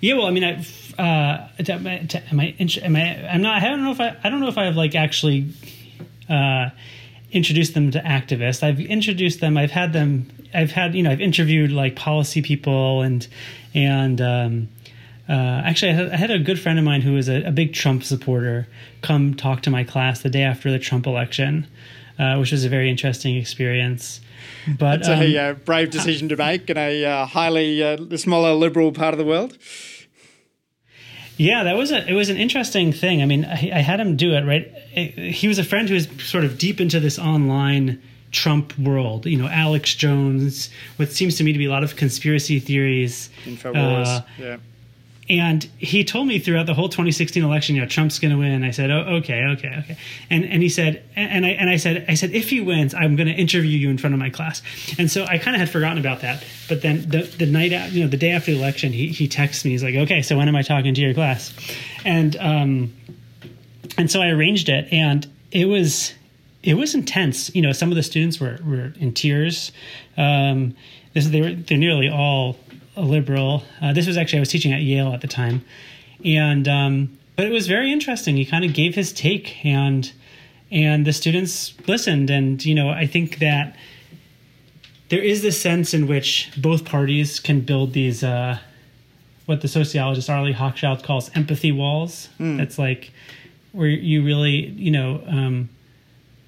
Yeah, 0.00 0.14
well, 0.14 0.26
I 0.26 0.30
mean, 0.32 0.44
I, 0.44 0.52
uh, 1.00 1.48
am 1.66 1.86
I, 1.86 2.06
am 2.30 2.40
I, 2.40 2.54
am 2.58 2.96
I, 2.96 3.28
I'm 3.30 3.40
not, 3.40 3.62
I 3.62 3.68
don't 3.68 3.84
know 3.84 3.90
if 3.90 4.00
I, 4.00 4.16
I 4.22 4.28
don't 4.28 4.40
know 4.40 4.48
if 4.48 4.58
I've 4.58 4.76
like 4.76 4.94
actually, 4.94 5.48
uh, 6.28 6.68
introduced 7.34 7.74
them 7.74 7.90
to 7.90 8.00
activists. 8.00 8.62
I've 8.62 8.80
introduced 8.80 9.40
them. 9.40 9.58
I've 9.58 9.72
had 9.72 9.92
them. 9.92 10.30
I've 10.54 10.70
had 10.70 10.94
you 10.94 11.02
know 11.02 11.10
I've 11.10 11.20
interviewed 11.20 11.72
like 11.72 11.96
policy 11.96 12.40
people 12.40 13.02
and 13.02 13.26
and 13.74 14.20
um, 14.20 14.68
uh, 15.28 15.32
actually, 15.32 15.92
I 15.92 15.94
had, 15.94 16.12
I 16.12 16.16
had, 16.16 16.30
a 16.30 16.38
good 16.38 16.60
friend 16.60 16.78
of 16.78 16.84
mine 16.84 17.00
who 17.00 17.14
was 17.14 17.28
a, 17.28 17.44
a, 17.44 17.50
big 17.50 17.72
Trump 17.72 18.04
supporter 18.04 18.68
come 19.00 19.34
talk 19.34 19.62
to 19.62 19.70
my 19.70 19.82
class 19.82 20.20
the 20.20 20.28
day 20.28 20.42
after 20.42 20.70
the 20.70 20.78
Trump 20.78 21.06
election, 21.06 21.66
uh, 22.18 22.36
which 22.36 22.52
was 22.52 22.64
a 22.64 22.68
very 22.68 22.90
interesting 22.90 23.36
experience. 23.36 24.20
But 24.78 25.00
it's 25.00 25.08
um, 25.08 25.22
a 25.22 25.38
uh, 25.38 25.54
brave 25.54 25.90
decision 25.90 26.28
to 26.28 26.36
make 26.36 26.68
in 26.68 26.76
a 26.76 27.04
uh, 27.04 27.26
highly 27.26 27.82
uh, 27.82 28.16
smaller 28.16 28.52
liberal 28.52 28.92
part 28.92 29.14
of 29.14 29.18
the 29.18 29.24
world. 29.24 29.56
Yeah, 31.36 31.64
that 31.64 31.76
was 31.76 31.90
a 31.90 32.08
it 32.08 32.14
was 32.14 32.28
an 32.28 32.36
interesting 32.36 32.92
thing. 32.92 33.20
I 33.20 33.26
mean, 33.26 33.44
I, 33.44 33.70
I 33.74 33.80
had 33.80 33.98
him 33.98 34.16
do 34.16 34.34
it 34.34 34.44
right. 34.44 34.70
It, 34.94 35.32
he 35.32 35.48
was 35.48 35.58
a 35.58 35.64
friend 35.64 35.88
who 35.88 35.94
was 35.94 36.06
sort 36.18 36.44
of 36.44 36.58
deep 36.58 36.80
into 36.80 37.00
this 37.00 37.18
online 37.18 38.00
Trump 38.34 38.76
world. 38.78 39.24
You 39.24 39.38
know, 39.38 39.48
Alex 39.48 39.94
Jones, 39.94 40.68
what 40.96 41.10
seems 41.10 41.36
to 41.36 41.44
me 41.44 41.52
to 41.52 41.58
be 41.58 41.66
a 41.66 41.70
lot 41.70 41.84
of 41.84 41.96
conspiracy 41.96 42.58
theories. 42.58 43.30
Infowars, 43.44 44.06
uh, 44.06 44.22
yeah. 44.38 44.56
And 45.26 45.64
he 45.78 46.04
told 46.04 46.26
me 46.26 46.38
throughout 46.38 46.66
the 46.66 46.74
whole 46.74 46.90
2016 46.90 47.42
election, 47.42 47.76
you 47.76 47.80
know, 47.80 47.88
Trump's 47.88 48.18
going 48.18 48.32
to 48.32 48.38
win. 48.38 48.62
I 48.62 48.72
said, 48.72 48.90
"Oh, 48.90 49.16
okay, 49.20 49.42
okay, 49.52 49.76
okay." 49.78 49.96
And 50.28 50.44
and 50.44 50.62
he 50.62 50.68
said, 50.68 51.02
and 51.16 51.46
I 51.46 51.50
and 51.50 51.70
I 51.70 51.76
said, 51.76 52.04
I 52.08 52.14
said, 52.14 52.32
if 52.32 52.50
he 52.50 52.60
wins, 52.60 52.92
I'm 52.92 53.16
going 53.16 53.28
to 53.28 53.32
interview 53.32 53.78
you 53.78 53.88
in 53.88 53.96
front 53.96 54.12
of 54.12 54.20
my 54.20 54.28
class. 54.28 54.60
And 54.98 55.10
so 55.10 55.24
I 55.24 55.38
kind 55.38 55.56
of 55.56 55.60
had 55.60 55.70
forgotten 55.70 55.96
about 55.96 56.20
that. 56.20 56.44
But 56.68 56.82
then 56.82 57.08
the 57.08 57.22
the 57.22 57.46
night, 57.46 57.72
out, 57.72 57.90
you 57.92 58.02
know, 58.02 58.10
the 58.10 58.18
day 58.18 58.32
after 58.32 58.50
the 58.52 58.58
election, 58.58 58.92
he 58.92 59.08
he 59.08 59.26
texts 59.26 59.64
me. 59.64 59.70
He's 59.70 59.82
like, 59.82 59.94
"Okay, 59.94 60.20
so 60.20 60.36
when 60.36 60.46
am 60.46 60.56
I 60.56 60.62
talking 60.62 60.92
to 60.92 61.00
your 61.00 61.14
class?" 61.14 61.54
And 62.04 62.36
um, 62.36 62.92
and 63.96 64.10
so 64.10 64.20
I 64.20 64.28
arranged 64.28 64.68
it, 64.68 64.92
and 64.92 65.26
it 65.50 65.66
was 65.66 66.12
it 66.64 66.74
was 66.74 66.94
intense. 66.94 67.54
You 67.54 67.62
know, 67.62 67.72
some 67.72 67.90
of 67.90 67.96
the 67.96 68.02
students 68.02 68.40
were, 68.40 68.58
were 68.64 68.92
in 68.98 69.12
tears. 69.12 69.70
Um, 70.16 70.74
this, 71.12 71.28
they 71.28 71.40
were 71.40 71.52
they're 71.52 71.78
nearly 71.78 72.08
all 72.08 72.56
liberal. 72.96 73.62
Uh, 73.80 73.92
this 73.92 74.06
was 74.06 74.16
actually 74.16 74.38
I 74.38 74.40
was 74.40 74.48
teaching 74.48 74.72
at 74.72 74.80
Yale 74.80 75.12
at 75.12 75.20
the 75.20 75.28
time, 75.28 75.64
and 76.24 76.66
um, 76.66 77.18
but 77.36 77.44
it 77.44 77.52
was 77.52 77.66
very 77.68 77.92
interesting. 77.92 78.36
He 78.36 78.46
kind 78.46 78.64
of 78.64 78.72
gave 78.72 78.94
his 78.94 79.12
take, 79.12 79.64
and 79.64 80.10
and 80.70 81.06
the 81.06 81.12
students 81.12 81.74
listened. 81.86 82.30
And 82.30 82.64
you 82.64 82.74
know, 82.74 82.88
I 82.88 83.06
think 83.06 83.38
that 83.40 83.76
there 85.10 85.22
is 85.22 85.42
this 85.42 85.60
sense 85.60 85.92
in 85.92 86.08
which 86.08 86.50
both 86.56 86.86
parties 86.86 87.40
can 87.40 87.60
build 87.60 87.92
these 87.92 88.24
uh, 88.24 88.58
what 89.44 89.60
the 89.60 89.68
sociologist 89.68 90.30
Arlie 90.30 90.54
Hochschild 90.54 91.04
calls 91.04 91.30
empathy 91.34 91.72
walls. 91.72 92.30
Mm. 92.40 92.56
That's 92.56 92.78
like 92.78 93.12
where 93.72 93.86
you 93.86 94.24
really 94.24 94.68
you 94.68 94.90
know. 94.90 95.22
Um, 95.26 95.68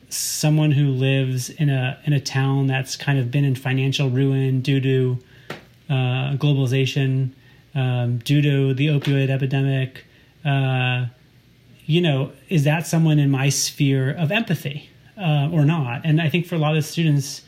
someone 0.09 0.72
who 0.72 0.90
lives 0.90 1.50
in 1.50 1.68
a 1.68 1.98
in 2.04 2.12
a 2.12 2.20
town 2.20 2.66
that's 2.66 2.96
kind 2.96 3.18
of 3.18 3.30
been 3.30 3.44
in 3.44 3.54
financial 3.54 4.09
ruin 4.11 4.61
due 4.61 4.80
to 4.80 5.18
uh, 5.88 6.36
globalization, 6.36 7.32
um, 7.74 8.18
due 8.18 8.42
to 8.42 8.74
the 8.74 8.88
opioid 8.88 9.30
epidemic, 9.30 10.04
uh, 10.44 11.07
you 11.84 12.00
know, 12.00 12.32
is 12.48 12.64
that 12.64 12.86
someone 12.86 13.18
in 13.18 13.30
my 13.30 13.48
sphere 13.48 14.11
of 14.11 14.32
empathy 14.32 14.90
uh, 15.16 15.48
or 15.52 15.64
not? 15.64 16.02
And 16.04 16.20
I 16.20 16.28
think 16.28 16.46
for 16.46 16.57
a 16.57 16.59
lot 16.59 16.76
of 16.76 16.84
students, 16.84 17.42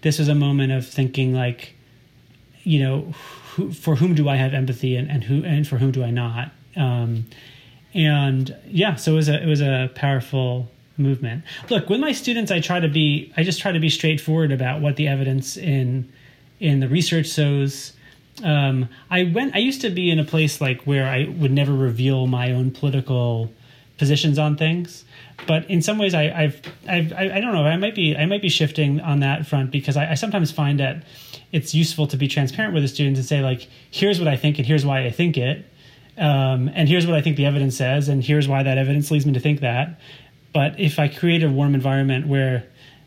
this 0.00 0.18
was 0.18 0.28
a 0.28 0.34
moment 0.34 0.72
of 0.72 0.86
thinking 0.86 1.34
like, 1.34 1.74
you 2.62 2.82
know, 2.82 3.12
who, 3.52 3.72
for 3.72 3.96
whom 3.96 4.14
do 4.14 4.28
I 4.28 4.36
have 4.36 4.54
empathy 4.54 4.96
and, 4.96 5.10
and 5.10 5.24
who 5.24 5.44
and 5.44 5.66
for 5.66 5.78
whom 5.78 5.92
do 5.92 6.02
I 6.02 6.10
not? 6.10 6.50
Um, 6.76 7.26
and 7.94 8.56
yeah, 8.66 8.94
so 8.94 9.12
it 9.12 9.16
was 9.16 9.28
a 9.28 9.42
it 9.42 9.46
was 9.46 9.60
a 9.60 9.90
powerful 9.94 10.70
movement. 10.96 11.44
Look, 11.70 11.88
with 11.88 12.00
my 12.00 12.12
students, 12.12 12.50
I 12.50 12.60
try 12.60 12.80
to 12.80 12.88
be 12.88 13.32
I 13.36 13.42
just 13.42 13.60
try 13.60 13.72
to 13.72 13.80
be 13.80 13.90
straightforward 13.90 14.52
about 14.52 14.80
what 14.80 14.96
the 14.96 15.08
evidence 15.08 15.56
in 15.56 16.10
in 16.60 16.80
the 16.80 16.88
research 16.88 17.28
shows. 17.28 17.92
Um, 18.42 18.88
I 19.10 19.24
went. 19.24 19.54
I 19.54 19.58
used 19.58 19.80
to 19.82 19.90
be 19.90 20.10
in 20.10 20.18
a 20.18 20.24
place 20.24 20.60
like 20.60 20.82
where 20.82 21.06
I 21.06 21.28
would 21.28 21.52
never 21.52 21.72
reveal 21.72 22.26
my 22.26 22.52
own 22.52 22.70
political 22.70 23.52
positions 23.98 24.38
on 24.38 24.56
things, 24.56 25.04
but 25.46 25.68
in 25.70 25.82
some 25.82 25.98
ways, 25.98 26.14
I, 26.14 26.24
I've, 26.30 26.60
I've 26.88 27.12
I, 27.12 27.36
I 27.36 27.40
don't 27.40 27.52
know. 27.52 27.64
I 27.64 27.76
might 27.76 27.94
be 27.94 28.16
I 28.16 28.26
might 28.26 28.42
be 28.42 28.48
shifting 28.48 29.00
on 29.00 29.20
that 29.20 29.46
front 29.46 29.70
because 29.70 29.96
I, 29.96 30.12
I 30.12 30.14
sometimes 30.14 30.50
find 30.50 30.80
that 30.80 31.04
it's 31.52 31.74
useful 31.74 32.06
to 32.06 32.16
be 32.16 32.28
transparent 32.28 32.74
with 32.74 32.82
the 32.82 32.88
students 32.88 33.18
and 33.18 33.28
say 33.28 33.42
like, 33.42 33.68
here's 33.90 34.18
what 34.18 34.28
I 34.28 34.36
think 34.36 34.58
and 34.58 34.66
here's 34.66 34.86
why 34.86 35.04
I 35.04 35.10
think 35.10 35.36
it. 35.36 35.66
Um, 36.18 36.70
and 36.74 36.88
here's 36.88 37.06
what 37.06 37.16
I 37.16 37.22
think 37.22 37.36
the 37.36 37.46
evidence 37.46 37.76
says, 37.76 38.08
and 38.08 38.22
here's 38.22 38.46
why 38.48 38.62
that 38.62 38.78
evidence 38.78 39.10
leads 39.10 39.26
me 39.26 39.32
to 39.32 39.40
think 39.40 39.60
that. 39.60 39.98
But 40.52 40.78
if 40.78 40.98
I 40.98 41.08
create 41.08 41.42
a 41.42 41.48
warm 41.48 41.74
environment 41.74 42.26
where 42.26 42.64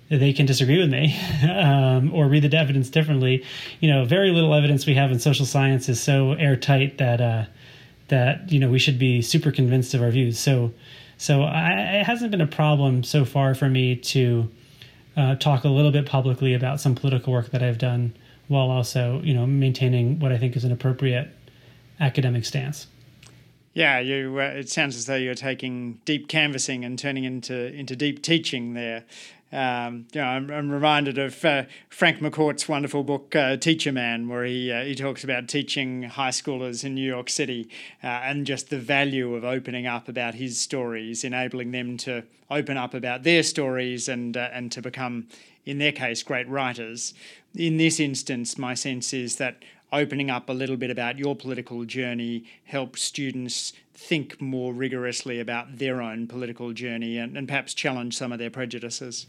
they 0.10 0.34
can 0.34 0.46
disagree 0.46 0.80
with 0.80 0.90
me 0.90 1.18
um, 1.50 2.14
or 2.14 2.28
read 2.28 2.44
the 2.44 2.58
evidence 2.58 2.90
differently, 2.90 3.44
you 3.80 3.90
know, 3.90 4.06
very 4.06 4.32
little 4.32 4.54
evidence 4.54 4.86
we 4.86 4.96
have 4.96 5.12
in 5.12 5.20
social 5.20 5.46
science 5.46 5.90
is 5.90 6.02
so 6.02 6.34
airtight 6.34 6.98
that 6.98 7.22
uh, 7.22 7.46
that 8.08 8.52
you 8.52 8.60
know 8.60 8.70
we 8.70 8.80
should 8.80 9.00
be 9.00 9.22
super 9.22 9.52
convinced 9.52 9.94
of 9.94 10.02
our 10.02 10.12
views. 10.12 10.38
So, 10.40 10.72
so 11.18 11.44
I, 11.44 12.00
it 12.00 12.06
hasn't 12.06 12.32
been 12.32 12.42
a 12.42 12.48
problem 12.48 13.04
so 13.04 13.26
far 13.26 13.56
for 13.56 13.70
me 13.70 13.96
to 13.96 14.50
uh, 15.18 15.36
talk 15.36 15.64
a 15.64 15.70
little 15.70 15.92
bit 15.92 16.06
publicly 16.06 16.54
about 16.54 16.80
some 16.80 16.94
political 16.94 17.34
work 17.34 17.52
that 17.52 17.64
I've 17.64 17.78
done, 17.78 18.16
while 18.48 18.70
also 18.70 19.22
you 19.24 19.34
know 19.34 19.48
maintaining 19.48 20.20
what 20.20 20.32
I 20.32 20.38
think 20.38 20.56
is 20.56 20.64
an 20.64 20.72
appropriate 20.72 21.30
academic 22.00 22.46
stance. 22.46 22.88
Yeah, 23.76 24.00
you. 24.00 24.40
Uh, 24.40 24.44
it 24.44 24.70
sounds 24.70 24.96
as 24.96 25.06
though 25.06 25.18
you're 25.18 25.36
taking 25.36 26.00
deep 26.06 26.30
canvassing 26.30 26.86
and 26.86 26.98
turning 26.98 27.26
into 27.26 27.74
into 27.74 27.94
deep 27.94 28.24
teaching 28.24 28.74
there. 28.74 29.04
Um, 29.52 30.08
you 30.14 30.22
know, 30.22 30.28
I'm, 30.28 30.50
I'm 30.50 30.72
reminded 30.72 31.18
of 31.18 31.44
uh, 31.44 31.64
Frank 31.90 32.20
McCourt's 32.20 32.70
wonderful 32.70 33.04
book 33.04 33.36
uh, 33.36 33.58
Teacher 33.58 33.92
Man, 33.92 34.30
where 34.30 34.46
he 34.46 34.72
uh, 34.72 34.86
he 34.86 34.96
talks 34.96 35.26
about 35.26 35.50
teaching 35.50 36.04
high 36.04 36.30
schoolers 36.30 36.86
in 36.86 36.96
New 36.96 37.06
York 37.06 37.30
City 37.30 37.68
uh, 38.02 38.08
and 38.08 38.48
just 38.48 38.70
the 38.70 38.80
value 38.80 39.36
of 39.36 39.44
opening 39.44 39.86
up 39.86 40.08
about 40.08 40.36
his 40.36 40.58
stories, 40.58 41.26
enabling 41.26 41.72
them 41.72 41.98
to 41.98 42.24
open 42.50 42.78
up 42.78 42.94
about 42.94 43.24
their 43.24 43.44
stories 43.44 44.08
and 44.08 44.38
uh, 44.38 44.48
and 44.54 44.72
to 44.72 44.82
become, 44.82 45.28
in 45.66 45.80
their 45.80 45.92
case, 45.92 46.24
great 46.24 46.48
writers. 46.48 47.14
In 47.54 47.76
this 47.76 48.00
instance, 48.00 48.58
my 48.58 48.74
sense 48.74 49.14
is 49.14 49.36
that 49.36 49.58
opening 49.96 50.30
up 50.30 50.50
a 50.50 50.54
little 50.54 50.78
bit 50.78 50.92
about 50.92 51.18
your 51.18 51.36
political 51.36 51.86
journey 51.86 52.44
help 52.66 52.98
students 52.98 53.74
think 53.94 54.42
more 54.42 54.74
rigorously 54.74 55.40
about 55.40 55.78
their 55.78 56.02
own 56.02 56.28
political 56.28 56.74
journey 56.74 57.18
and, 57.18 57.38
and 57.38 57.48
perhaps 57.48 57.74
challenge 57.74 58.16
some 58.18 58.32
of 58.32 58.40
their 58.40 58.50
prejudices. 58.50 59.26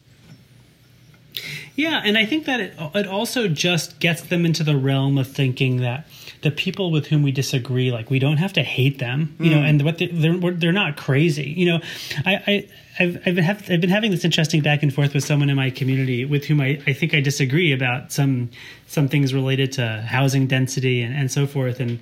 Yeah, 1.75 2.01
and 2.05 2.17
I 2.19 2.25
think 2.25 2.47
that 2.47 2.61
it, 2.61 2.75
it 2.95 3.07
also 3.07 3.47
just 3.47 4.01
gets 4.01 4.23
them 4.23 4.45
into 4.45 4.64
the 4.64 4.77
realm 4.77 5.19
of 5.19 5.29
thinking 5.29 5.79
that 5.79 6.07
the 6.47 6.53
people 6.53 6.92
with 6.92 7.09
whom 7.09 7.24
we 7.24 7.32
disagree, 7.32 7.90
like 7.90 8.09
we 8.09 8.20
don't 8.20 8.36
have 8.36 8.53
to 8.53 8.62
hate 8.62 9.01
them, 9.01 9.34
you 9.40 9.51
mm. 9.51 9.55
know, 9.57 9.62
and 9.62 9.82
what 9.82 9.99
they're, 9.99 10.11
they're, 10.12 10.53
they're 10.53 10.70
not 10.70 10.97
crazy, 10.97 11.51
you 11.51 11.66
know. 11.66 11.80
I, 12.24 12.34
I 12.47 12.68
I've 13.01 13.16
I've 13.26 13.34
been 13.34 13.44
have, 13.44 13.68
I've 13.68 13.80
been 13.80 13.90
having 13.90 14.12
this 14.12 14.24
interesting 14.24 14.62
back 14.62 14.84
and 14.84 14.94
forth 14.94 15.12
with 15.12 15.24
someone 15.24 15.51
in 15.51 15.57
my 15.57 15.70
community 15.70 16.24
with 16.24 16.44
whom 16.44 16.61
I, 16.61 16.80
I 16.86 16.92
think 16.92 17.14
I 17.14 17.20
disagree 17.20 17.72
about 17.72 18.12
some 18.12 18.49
some 18.86 19.09
things 19.09 19.34
related 19.34 19.72
to 19.72 20.03
housing 20.03 20.47
density 20.47 21.03
and, 21.03 21.16
and 21.16 21.32
so 21.32 21.49
forth, 21.49 21.80
and 21.80 21.99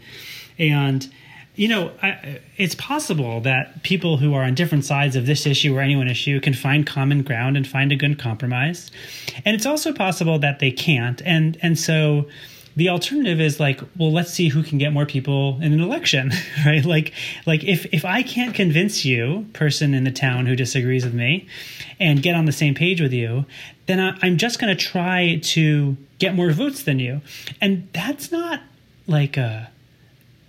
and 0.59 1.11
you 1.55 1.69
know, 1.69 1.91
I, 2.03 2.41
it's 2.59 2.75
possible 2.75 3.41
that 3.43 3.83
people 3.83 4.19
who 4.19 4.35
are 4.35 4.43
on 4.43 4.55
different 4.55 4.85
sides 4.85 5.17
of 5.17 5.25
this 5.25 5.47
issue 5.47 5.75
or 5.75 5.81
any 5.81 5.97
one 5.97 6.09
issue 6.09 6.39
can 6.39 6.53
find 6.53 6.87
common 6.87 7.23
ground 7.23 7.57
and 7.57 7.67
find 7.67 7.93
a 7.93 7.97
good 7.97 8.19
compromise, 8.19 8.91
and 9.47 9.57
it's 9.57 9.65
also 9.65 9.91
possible 9.91 10.39
that 10.41 10.59
they 10.59 10.71
can't, 10.71 11.23
and 11.25 11.57
and 11.63 11.79
so 11.79 12.27
the 12.77 12.89
alternative 12.89 13.41
is 13.41 13.61
like 13.61 13.81
well 13.97 14.13
let's 14.13 14.33
see 14.33 14.49
who 14.49 14.63
can 14.63 14.79
get 14.79 14.93
more 14.93 15.07
people 15.07 15.59
in 15.63 15.73
an 15.73 15.81
election 15.81 16.33
right? 16.67 16.85
Like 16.85 17.13
like 17.47 17.65
if 17.65 17.87
if 17.93 18.05
i 18.05 18.23
can't 18.23 18.55
convince 18.55 19.05
you 19.05 19.47
person 19.53 19.95
in 19.95 20.05
the 20.05 20.11
town 20.11 20.47
who 20.47 20.57
disagrees 20.57 21.05
with 21.05 21.15
me 21.15 21.47
and 22.01 22.23
get 22.23 22.35
on 22.35 22.45
the 22.47 22.53
same 22.53 22.75
page 22.75 23.01
with 23.01 23.13
you 23.13 23.45
then 23.87 24.01
I, 24.01 24.19
i'm 24.23 24.39
just 24.39 24.59
going 24.59 24.75
to 24.75 24.83
try 24.83 25.41
to 25.43 25.97
get 26.19 26.35
more 26.35 26.51
votes 26.51 26.83
than 26.83 26.99
you. 26.99 27.21
And 27.61 27.89
that's 27.93 28.31
not 28.31 28.63
like 29.07 29.37
a 29.37 29.71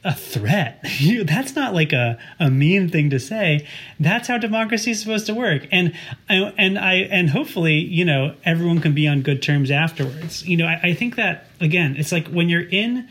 a 0.06 0.14
threat. 0.14 0.86
that's 1.24 1.56
not 1.56 1.74
like 1.74 1.92
a, 1.92 2.18
a 2.40 2.50
mean 2.50 2.90
thing 2.90 3.10
to 3.10 3.20
say. 3.20 3.68
That's 4.00 4.28
how 4.28 4.38
democracy 4.38 4.92
is 4.92 5.02
supposed 5.02 5.26
to 5.26 5.34
work. 5.34 5.68
And 5.72 5.94
and 6.30 6.80
I 6.80 6.94
and 6.94 7.30
hopefully, 7.30 7.80
you 7.80 8.06
know, 8.06 8.36
everyone 8.46 8.80
can 8.80 8.94
be 8.94 9.08
on 9.08 9.22
good 9.22 9.42
terms 9.42 9.72
afterwards. 9.72 10.48
You 10.48 10.58
know, 10.58 10.68
I, 10.68 10.80
I 10.84 10.94
think 10.94 11.16
that 11.16 11.48
again, 11.60 11.96
it's 11.98 12.12
like 12.12 12.28
when 12.28 12.48
you're 12.48 12.70
in 12.70 13.10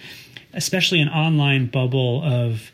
especially 0.55 1.01
an 1.01 1.09
online 1.09 1.67
bubble 1.67 2.23
of 2.23 2.71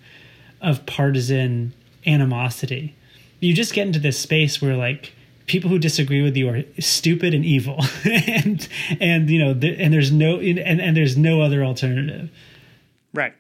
of 0.61 0.85
partisan 0.85 1.73
animosity, 2.07 2.95
you 3.41 3.55
just 3.55 3.73
get 3.73 3.87
into 3.87 3.99
this 3.99 4.19
space 4.19 4.61
where 4.61 4.77
like 4.77 5.15
people 5.47 5.71
who 5.71 5.79
disagree 5.79 6.23
with 6.23 6.37
you 6.37 6.49
are 6.49 6.63
stupid 6.79 7.33
and 7.33 7.45
evil 7.45 7.83
and 8.05 8.69
and 9.01 9.31
you 9.31 9.39
know 9.39 9.51
and 9.51 9.93
there's 9.93 10.13
no 10.13 10.39
and, 10.39 10.59
and 10.59 10.97
there's 10.97 11.17
no 11.17 11.41
other 11.41 11.65
alternative 11.65 12.31
right 13.13 13.35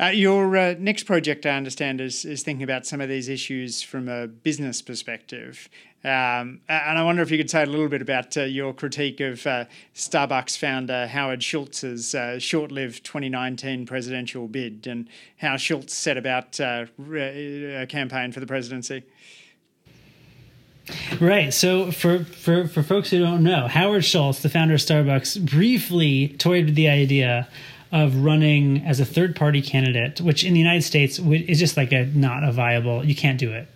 uh, 0.00 0.06
your 0.06 0.56
uh, 0.56 0.74
next 0.78 1.04
project, 1.04 1.44
I 1.44 1.50
understand, 1.50 2.00
is, 2.00 2.24
is 2.24 2.42
thinking 2.42 2.62
about 2.62 2.86
some 2.86 3.00
of 3.00 3.08
these 3.08 3.28
issues 3.28 3.82
from 3.82 4.08
a 4.08 4.26
business 4.26 4.80
perspective. 4.80 5.68
Um, 6.02 6.62
and 6.68 6.98
I 6.98 7.02
wonder 7.04 7.22
if 7.22 7.30
you 7.30 7.36
could 7.36 7.50
say 7.50 7.62
a 7.62 7.66
little 7.66 7.88
bit 7.88 8.00
about 8.00 8.34
uh, 8.34 8.42
your 8.44 8.72
critique 8.72 9.20
of 9.20 9.46
uh, 9.46 9.66
Starbucks 9.94 10.56
founder 10.56 11.06
Howard 11.06 11.42
Schultz's 11.42 12.14
uh, 12.14 12.38
short 12.38 12.72
lived 12.72 13.04
2019 13.04 13.84
presidential 13.84 14.48
bid 14.48 14.86
and 14.86 15.08
how 15.36 15.58
Schultz 15.58 15.94
set 15.94 16.16
about 16.16 16.58
uh, 16.58 16.86
a 17.12 17.86
campaign 17.86 18.32
for 18.32 18.40
the 18.40 18.46
presidency. 18.46 19.02
Right. 21.20 21.52
So 21.52 21.92
for, 21.92 22.24
for, 22.24 22.66
for 22.66 22.82
folks 22.82 23.10
who 23.10 23.18
don't 23.18 23.42
know, 23.42 23.68
Howard 23.68 24.06
Schultz, 24.06 24.40
the 24.40 24.48
founder 24.48 24.74
of 24.74 24.80
Starbucks, 24.80 25.44
briefly 25.50 26.28
toyed 26.38 26.64
with 26.64 26.74
the 26.74 26.88
idea 26.88 27.46
of 27.92 28.16
running 28.16 28.84
as 28.84 29.00
a 29.00 29.04
third 29.04 29.34
party 29.34 29.60
candidate, 29.60 30.20
which 30.20 30.44
in 30.44 30.52
the 30.52 30.60
United 30.60 30.82
States 30.82 31.18
is 31.18 31.58
just 31.58 31.76
like 31.76 31.92
a 31.92 32.04
not 32.06 32.44
a 32.44 32.52
viable. 32.52 33.04
You 33.04 33.16
can't 33.16 33.38
do 33.38 33.52
it. 33.52 33.66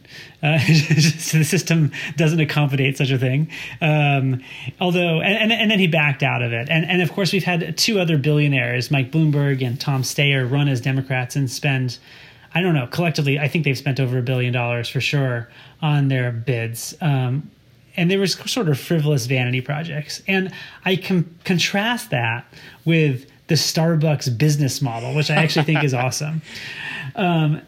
Uh, 0.43 0.59
the 0.67 1.45
system 1.45 1.91
doesn't 2.17 2.39
accommodate 2.39 2.97
such 2.97 3.11
a 3.11 3.19
thing. 3.19 3.51
Um, 3.81 4.43
although, 4.81 5.21
and, 5.21 5.53
and, 5.53 5.71
then 5.71 5.81
he 5.81 5.89
backed 5.89 6.23
out 6.23 6.43
of 6.43 6.53
it. 6.53 6.69
And 6.71 6.85
and 6.85 7.03
of 7.03 7.13
course, 7.13 7.33
we've 7.33 7.45
had 7.45 7.77
two 7.77 7.99
other 7.99 8.17
billionaires, 8.17 8.91
Mike 8.91 9.11
Bloomberg 9.11 9.67
and 9.67 9.81
Tom 9.81 10.03
Steyer, 10.03 10.49
run 10.49 10.69
as 10.69 10.81
Democrats 10.81 11.35
and 11.35 11.51
spend. 11.51 11.99
I 12.55 12.61
don't 12.61 12.75
know. 12.75 12.87
Collectively, 12.87 13.41
I 13.41 13.49
think 13.49 13.65
they've 13.65 13.77
spent 13.77 13.99
over 13.99 14.17
a 14.19 14.23
billion 14.23 14.53
dollars 14.53 14.89
for 14.89 15.01
sure 15.01 15.49
on 15.83 16.07
their 16.07 16.31
bids. 16.31 16.95
Um, 17.01 17.51
and 17.97 18.11
there 18.11 18.19
was 18.19 18.35
sort 18.51 18.69
of 18.69 18.79
frivolous 18.79 19.27
vanity 19.27 19.61
projects. 19.61 20.23
And 20.27 20.53
I 20.85 20.97
can 20.97 21.37
contrast 21.45 22.11
that 22.11 22.45
with 22.85 23.27
the 23.47 23.55
Starbucks 23.55 24.37
business 24.39 24.81
model, 24.81 25.15
which 25.15 25.31
I 25.31 25.37
actually 25.37 25.65
think 25.65 25.85
is 25.85 25.95
awesome. 25.95 26.43
Um, 27.15 27.61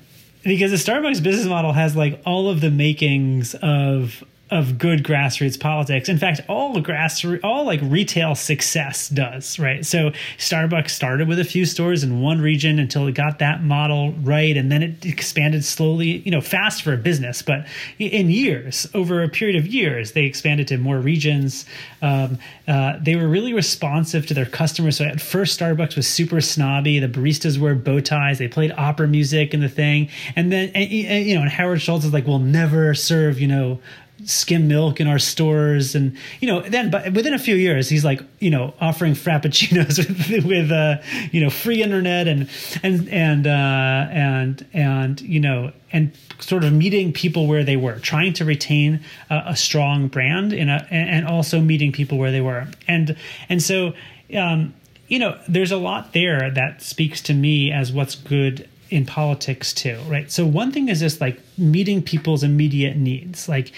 because 0.43 0.70
the 0.70 0.93
Starbucks 0.93 1.22
business 1.22 1.47
model 1.47 1.72
has 1.72 1.97
like 1.97 2.20
all 2.24 2.49
of 2.49 2.61
the 2.61 2.70
makings 2.70 3.55
of 3.57 4.24
of 4.51 4.78
good 4.78 5.03
grassroots 5.03 5.59
politics. 5.59 6.09
In 6.09 6.18
fact, 6.18 6.40
all 6.49 6.76
grassroots, 6.76 7.40
all 7.42 7.64
like 7.64 7.80
retail 7.82 8.34
success 8.36 9.09
does, 9.09 9.59
right? 9.59 9.84
So 9.84 10.12
Starbucks 10.38 10.90
started 10.90 11.26
with 11.26 11.40
a 11.40 11.44
few 11.44 11.66
stores 11.66 12.05
in 12.05 12.20
one 12.20 12.40
region 12.40 12.78
until 12.78 13.09
it 13.09 13.14
got 13.14 13.40
that 13.40 13.62
model 13.62 14.12
right, 14.12 14.57
and 14.57 14.70
then 14.70 14.82
it 14.82 15.05
expanded 15.05 15.64
slowly, 15.64 16.18
you 16.18 16.30
know, 16.30 16.40
fast 16.40 16.82
for 16.82 16.92
a 16.92 16.97
business, 16.97 17.42
but 17.42 17.66
in 17.99 18.30
years, 18.30 18.86
over 18.94 19.22
a 19.22 19.28
period 19.28 19.57
of 19.57 19.66
years, 19.66 20.12
they 20.12 20.24
expanded 20.24 20.68
to 20.68 20.78
more 20.78 20.99
regions. 20.99 21.66
Um, 22.01 22.38
uh, 22.68 22.99
they 23.01 23.16
were 23.16 23.28
really 23.28 23.53
responsive 23.53 24.26
to 24.26 24.34
their 24.34 24.47
customers. 24.47 24.97
So 24.97 25.05
at 25.05 25.20
first, 25.20 25.59
Starbucks 25.59 25.97
was 25.97 26.07
super 26.07 26.40
snobby. 26.40 27.01
The 27.01 27.09
baristas 27.09 27.59
wore 27.59 27.74
bow 27.74 28.01
ties. 28.01 28.38
They 28.38 28.49
played 28.49 28.72
opera 28.76 29.09
music 29.09 29.55
and 29.55 29.62
the 29.62 29.68
thing, 29.68 30.09
and 30.36 30.53
then 30.53 30.70
and, 30.74 30.90
you 30.90 31.34
know, 31.34 31.42
and 31.42 31.51
Howard 31.51 31.82
Schultz 31.82 32.05
is 32.05 32.12
like, 32.12 32.26
"We'll 32.26 32.38
never 32.38 32.94
serve, 32.94 33.40
you 33.40 33.49
know." 33.49 33.80
Skim 34.25 34.67
milk 34.67 35.01
in 35.01 35.07
our 35.07 35.19
stores 35.19 35.95
and 35.95 36.17
you 36.41 36.49
know 36.49 36.61
then 36.62 36.91
but 36.91 37.12
within 37.12 37.35
a 37.35 37.39
few 37.39 37.55
years 37.55 37.89
he's 37.89 38.05
like 38.05 38.23
you 38.39 38.49
know 38.49 38.73
offering 38.81 39.12
frappuccinos 39.12 39.99
with, 40.31 40.45
with 40.47 40.73
uh 40.73 40.97
you 41.33 41.41
know 41.41 41.51
free 41.51 41.83
internet 41.83 42.27
and 42.27 42.49
and 42.83 43.09
and 43.11 43.47
uh 43.47 44.09
and 44.11 44.67
and 44.73 45.21
you 45.21 45.39
know 45.39 45.71
and 45.93 46.12
sort 46.41 46.64
of 46.64 46.73
meeting 46.73 47.12
people 47.12 47.47
where 47.47 47.64
they 47.64 47.77
were 47.77 47.99
trying 48.01 48.33
to 48.35 48.45
retain 48.45 49.01
a, 49.31 49.43
a 49.47 49.57
strong 49.57 50.09
brand 50.09 50.53
in 50.53 50.69
a 50.69 50.87
and 50.91 51.27
also 51.27 51.61
meeting 51.61 51.93
people 51.93 52.19
where 52.19 52.31
they 52.31 52.41
were. 52.41 52.67
And 52.87 53.17
and 53.49 53.62
so 53.62 53.95
um 54.35 54.75
you 55.09 55.19
know 55.19 55.39
there's 55.49 55.73
a 55.73 55.77
lot 55.77 56.12
there 56.12 56.51
that 56.51 56.83
speaks 56.83 57.21
to 57.23 57.35
me 57.35 57.73
as 57.73 57.93
what's 57.93 58.14
good 58.14 58.69
in 58.91 59.07
politics 59.07 59.73
too 59.73 59.99
right? 60.07 60.31
So 60.31 60.47
one 60.47 60.71
thing 60.73 60.89
is 60.89 61.01
just 61.01 61.21
like 61.21 61.41
meeting 61.57 62.03
people's 62.03 62.43
immediate 62.43 62.97
needs. 62.97 63.49
Like 63.49 63.73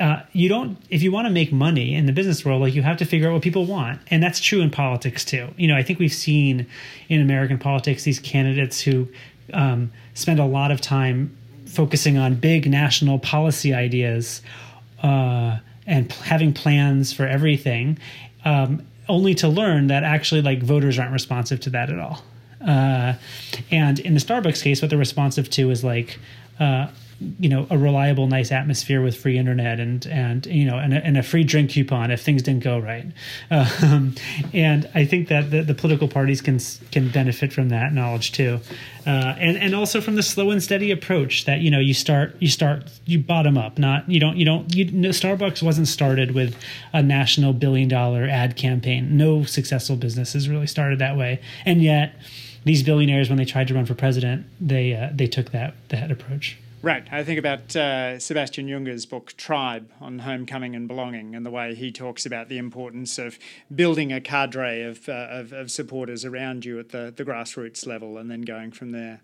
uh, 0.00 0.22
you 0.32 0.48
don't 0.48 0.78
if 0.88 1.02
you 1.02 1.12
want 1.12 1.26
to 1.26 1.30
make 1.30 1.52
money 1.52 1.94
in 1.94 2.06
the 2.06 2.12
business 2.12 2.44
world 2.44 2.62
like 2.62 2.74
you 2.74 2.82
have 2.82 2.96
to 2.96 3.04
figure 3.04 3.28
out 3.28 3.34
what 3.34 3.42
people 3.42 3.66
want. 3.66 4.00
And 4.10 4.22
that's 4.22 4.40
true 4.40 4.62
in 4.62 4.70
politics 4.70 5.24
too. 5.24 5.48
You 5.56 5.68
know 5.68 5.76
i 5.76 5.82
think 5.82 5.98
we've 5.98 6.12
seen 6.12 6.66
in 7.08 7.20
american 7.20 7.58
politics 7.58 8.04
these 8.04 8.18
candidates 8.18 8.80
who 8.80 9.08
um, 9.52 9.92
spend 10.14 10.38
a 10.38 10.44
lot 10.44 10.70
of 10.70 10.80
time 10.80 11.36
focusing 11.66 12.18
on 12.18 12.34
big 12.34 12.68
national 12.68 13.18
policy 13.18 13.72
ideas 13.74 14.42
uh, 15.02 15.58
and 15.86 16.10
p- 16.10 16.16
having 16.24 16.52
plans 16.52 17.12
for 17.12 17.26
everything 17.26 17.98
um, 18.44 18.84
only 19.08 19.34
to 19.34 19.48
learn 19.48 19.88
that 19.88 20.02
actually 20.02 20.42
like 20.42 20.62
voters 20.62 20.98
aren't 20.98 21.12
responsive 21.12 21.60
to 21.60 21.70
that 21.70 21.90
at 21.90 21.98
all. 21.98 22.22
Uh, 22.66 23.14
and 23.70 23.98
in 24.00 24.14
the 24.14 24.20
starbucks 24.20 24.62
case 24.62 24.82
what 24.82 24.90
they're 24.90 24.98
responsive 24.98 25.48
to 25.50 25.70
is 25.70 25.82
like 25.82 26.18
uh, 26.58 26.88
you 27.38 27.48
know 27.48 27.66
a 27.70 27.76
reliable 27.76 28.26
nice 28.26 28.50
atmosphere 28.50 29.02
with 29.02 29.16
free 29.16 29.36
internet 29.36 29.78
and 29.78 30.06
and 30.06 30.46
you 30.46 30.64
know 30.64 30.78
and 30.78 30.94
a, 30.94 31.04
and 31.04 31.18
a 31.18 31.22
free 31.22 31.44
drink 31.44 31.70
coupon 31.70 32.10
if 32.10 32.22
things 32.22 32.42
didn't 32.42 32.64
go 32.64 32.78
right. 32.78 33.06
Um, 33.82 34.14
and 34.52 34.88
i 34.94 35.04
think 35.04 35.28
that 35.28 35.50
the, 35.50 35.62
the, 35.62 35.74
political 35.74 36.08
parties 36.08 36.40
can 36.40 36.58
can 36.92 37.10
benefit 37.10 37.52
from 37.52 37.68
that 37.70 37.92
knowledge 37.92 38.32
too. 38.32 38.60
Uh, 39.06 39.34
and 39.38 39.56
and 39.56 39.74
also 39.74 40.00
from 40.00 40.14
the 40.16 40.22
slow 40.22 40.50
and 40.50 40.62
steady 40.62 40.90
approach 40.90 41.44
that 41.44 41.60
you 41.60 41.70
know 41.70 41.78
you 41.78 41.94
start 41.94 42.36
you 42.38 42.48
start 42.48 42.90
you 43.06 43.18
bottom 43.18 43.58
up 43.58 43.78
not 43.78 44.08
you 44.08 44.20
don't 44.20 44.36
you 44.36 44.44
don't 44.44 44.74
you 44.74 44.90
no, 44.92 45.08
starbucks 45.08 45.62
wasn't 45.62 45.88
started 45.88 46.32
with 46.32 46.56
a 46.92 47.02
national 47.02 47.52
billion 47.52 47.88
dollar 47.88 48.24
ad 48.24 48.56
campaign. 48.56 49.16
No 49.16 49.44
successful 49.44 49.96
business 49.96 50.32
has 50.34 50.48
really 50.48 50.66
started 50.66 50.98
that 50.98 51.16
way. 51.16 51.40
And 51.64 51.82
yet 51.82 52.14
these 52.64 52.82
billionaires 52.82 53.28
when 53.28 53.38
they 53.38 53.44
tried 53.44 53.68
to 53.68 53.74
run 53.74 53.86
for 53.86 53.94
president 53.94 54.46
they 54.60 54.94
uh, 54.94 55.10
they 55.14 55.26
took 55.26 55.50
that 55.52 55.74
that 55.88 56.10
approach 56.10 56.58
Right. 56.82 57.06
I 57.12 57.24
think 57.24 57.38
about 57.38 57.76
uh, 57.76 58.18
Sebastian 58.18 58.66
Junger's 58.66 59.04
book 59.04 59.34
Tribe 59.36 59.92
on 60.00 60.20
homecoming 60.20 60.74
and 60.74 60.88
belonging 60.88 61.34
and 61.34 61.44
the 61.44 61.50
way 61.50 61.74
he 61.74 61.92
talks 61.92 62.24
about 62.24 62.48
the 62.48 62.56
importance 62.56 63.18
of 63.18 63.38
building 63.74 64.14
a 64.14 64.20
cadre 64.20 64.82
of, 64.82 65.06
uh, 65.06 65.26
of, 65.30 65.52
of, 65.52 65.70
supporters 65.70 66.24
around 66.24 66.64
you 66.64 66.78
at 66.78 66.88
the, 66.88 67.12
the 67.14 67.22
grassroots 67.22 67.86
level 67.86 68.16
and 68.16 68.30
then 68.30 68.40
going 68.42 68.72
from 68.72 68.92
there. 68.92 69.20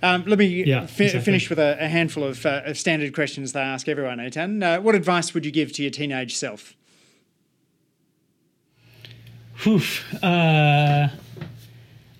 Um, 0.00 0.22
let 0.26 0.38
me 0.38 0.46
yeah, 0.64 0.86
fi- 0.86 1.04
exactly. 1.04 1.24
finish 1.24 1.50
with 1.50 1.58
a, 1.58 1.76
a 1.80 1.88
handful 1.88 2.22
of, 2.22 2.46
uh, 2.46 2.62
of, 2.64 2.78
standard 2.78 3.14
questions 3.14 3.52
they 3.52 3.60
ask 3.60 3.88
everyone, 3.88 4.18
Eitan. 4.18 4.62
Uh, 4.62 4.80
what 4.80 4.94
advice 4.94 5.34
would 5.34 5.44
you 5.44 5.50
give 5.50 5.72
to 5.72 5.82
your 5.82 5.90
teenage 5.90 6.36
self? 6.36 6.74
Whew. 9.64 9.80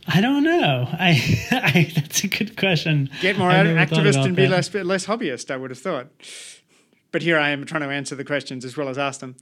I 0.07 0.21
don't 0.21 0.43
know. 0.43 0.89
I, 0.93 1.11
I, 1.51 1.93
that's 1.95 2.25
a 2.25 2.29
good 2.29 2.57
question. 2.57 3.11
Get 3.21 3.39
more 3.39 3.51
activist 3.51 4.25
and 4.25 4.37
be 4.37 4.47
less 4.47 4.73
less 4.75 5.07
hobbyist. 5.07 5.51
I 5.51 5.57
would 5.57 5.71
have 5.71 5.79
thought, 5.79 6.09
but 7.11 7.23
here 7.23 7.39
I 7.39 7.51
am 7.51 7.65
trying 7.65 7.83
to 7.83 7.89
answer 7.89 8.15
the 8.15 8.25
questions 8.25 8.65
as 8.65 8.77
well 8.77 8.89
as 8.89 8.99
ask 8.99 9.21
them. 9.21 9.37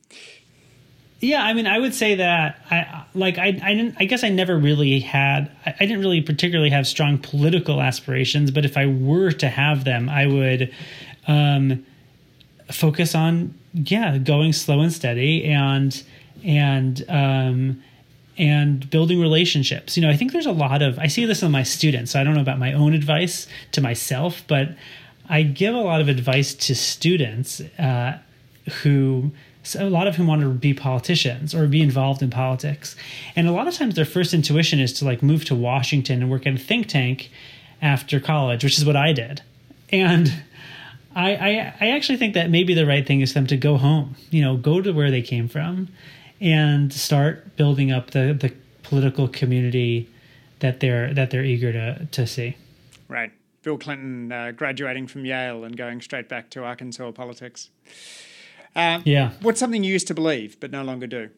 Yeah, 1.23 1.45
I 1.45 1.53
mean, 1.53 1.69
I 1.69 1.79
would 1.79 1.95
say 1.95 2.17
that 2.17 2.61
I 2.69 3.05
like 3.15 3.39
I 3.39 3.47
I 3.63 3.75
didn't 3.75 3.97
I 3.99 4.05
guess 4.05 4.25
I 4.25 4.29
never 4.29 4.59
really 4.59 4.99
had 4.99 5.51
I, 5.65 5.75
I 5.79 5.87
didn't 5.87 6.01
really 6.01 6.21
particularly 6.21 6.71
have 6.71 6.87
strong 6.87 7.19
political 7.19 7.81
aspirations, 7.81 8.51
but 8.51 8.65
if 8.65 8.77
I 8.77 8.87
were 8.87 9.31
to 9.31 9.49
have 9.49 9.85
them, 9.85 10.09
I 10.09 10.27
would 10.27 10.75
um, 11.29 11.87
focus 12.71 13.15
on 13.15 13.55
yeah 13.73 14.19
going 14.19 14.53
slow 14.53 14.81
and 14.81 14.93
steady 14.93 15.45
and 15.45 16.03
and 16.45 17.05
um, 17.09 17.83
and 18.43 18.91
building 18.91 19.21
relationships. 19.21 19.97
You 19.97 20.03
know, 20.03 20.11
I 20.11 20.17
think 20.17 20.33
there's 20.33 20.47
a 20.47 20.53
lot 20.53 20.83
of 20.83 20.99
I 20.99 21.07
see 21.07 21.25
this 21.25 21.45
in 21.45 21.53
my 21.53 21.63
students. 21.63 22.11
So 22.11 22.21
I 22.21 22.25
don't 22.25 22.35
know 22.35 22.41
about 22.41 22.59
my 22.59 22.73
own 22.73 22.93
advice 22.93 23.47
to 23.71 23.81
myself, 23.81 24.43
but 24.49 24.71
I 25.29 25.45
give 25.45 25.77
a 25.77 25.81
lot 25.81 26.01
of 26.01 26.09
advice 26.09 26.53
to 26.55 26.75
students 26.75 27.61
uh, 27.79 28.19
who 28.83 29.31
so 29.63 29.87
a 29.87 29.89
lot 29.89 30.09
of 30.09 30.17
whom 30.17 30.27
want 30.27 30.43
to 30.43 30.49
be 30.49 30.75
politicians 30.75 31.55
or 31.55 31.69
be 31.69 31.81
involved 31.81 32.21
in 32.21 32.31
politics. 32.31 32.97
And 33.37 33.47
a 33.47 33.53
lot 33.53 33.69
of 33.69 33.75
times 33.75 33.95
their 33.95 34.05
first 34.05 34.35
intuition 34.35 34.81
is 34.81 34.93
to 34.95 35.05
like 35.05 35.23
move 35.23 35.45
to 35.45 35.55
Washington 35.55 36.21
and 36.21 36.29
work 36.29 36.45
at 36.45 36.55
a 36.55 36.59
think 36.59 36.89
tank 36.89 37.31
after 37.81 38.19
college, 38.19 38.65
which 38.65 38.77
is 38.77 38.85
what 38.85 38.97
I 38.97 39.13
did. 39.13 39.41
And 39.91 40.43
I, 41.15 41.37
I, 41.37 41.75
I 41.81 41.91
actually 41.91 42.19
think 42.19 42.35
that 42.35 42.51
maybe 42.51 42.75
the 42.75 42.87
right 42.87 43.07
thing 43.07 43.21
is 43.21 43.31
for 43.31 43.35
them 43.35 43.47
to 43.49 43.57
go 43.57 43.77
home, 43.77 44.17
you 44.31 44.43
know, 44.43 44.57
go 44.57 44.81
to 44.81 44.91
where 44.91 45.13
they 45.13 45.23
came 45.23 45.47
from 45.47 45.91
and 46.43 46.93
start 46.93 47.57
building 47.57 47.93
up 47.93 48.11
the, 48.11 48.37
the 48.39 48.53
political 48.83 49.29
community 49.29 50.11
that 50.59 50.81
they're 50.81 51.15
that 51.15 51.31
they're 51.31 51.45
eager 51.45 51.73
to 51.73 52.07
to 52.11 52.27
see. 52.27 52.57
Right. 53.09 53.33
Bill 53.63 53.79
Clinton 53.79 54.33
uh, 54.33 54.51
graduating 54.51 55.07
from 55.07 55.25
Yale 55.25 55.63
and 55.65 55.77
going 55.77 56.01
straight 56.01 56.29
back 56.29 56.51
to 56.51 56.65
Arkansas 56.65 57.13
politics. 57.13 57.71
Um, 58.75 59.03
yeah. 59.05 59.33
What's 59.41 59.61
something 59.61 59.85
you 59.85 59.93
used 59.93 60.09
to 60.09 60.15
believe 60.15 60.59
but 60.59 60.73
no 60.73 60.83
longer 60.83 61.07
do? 61.07 61.31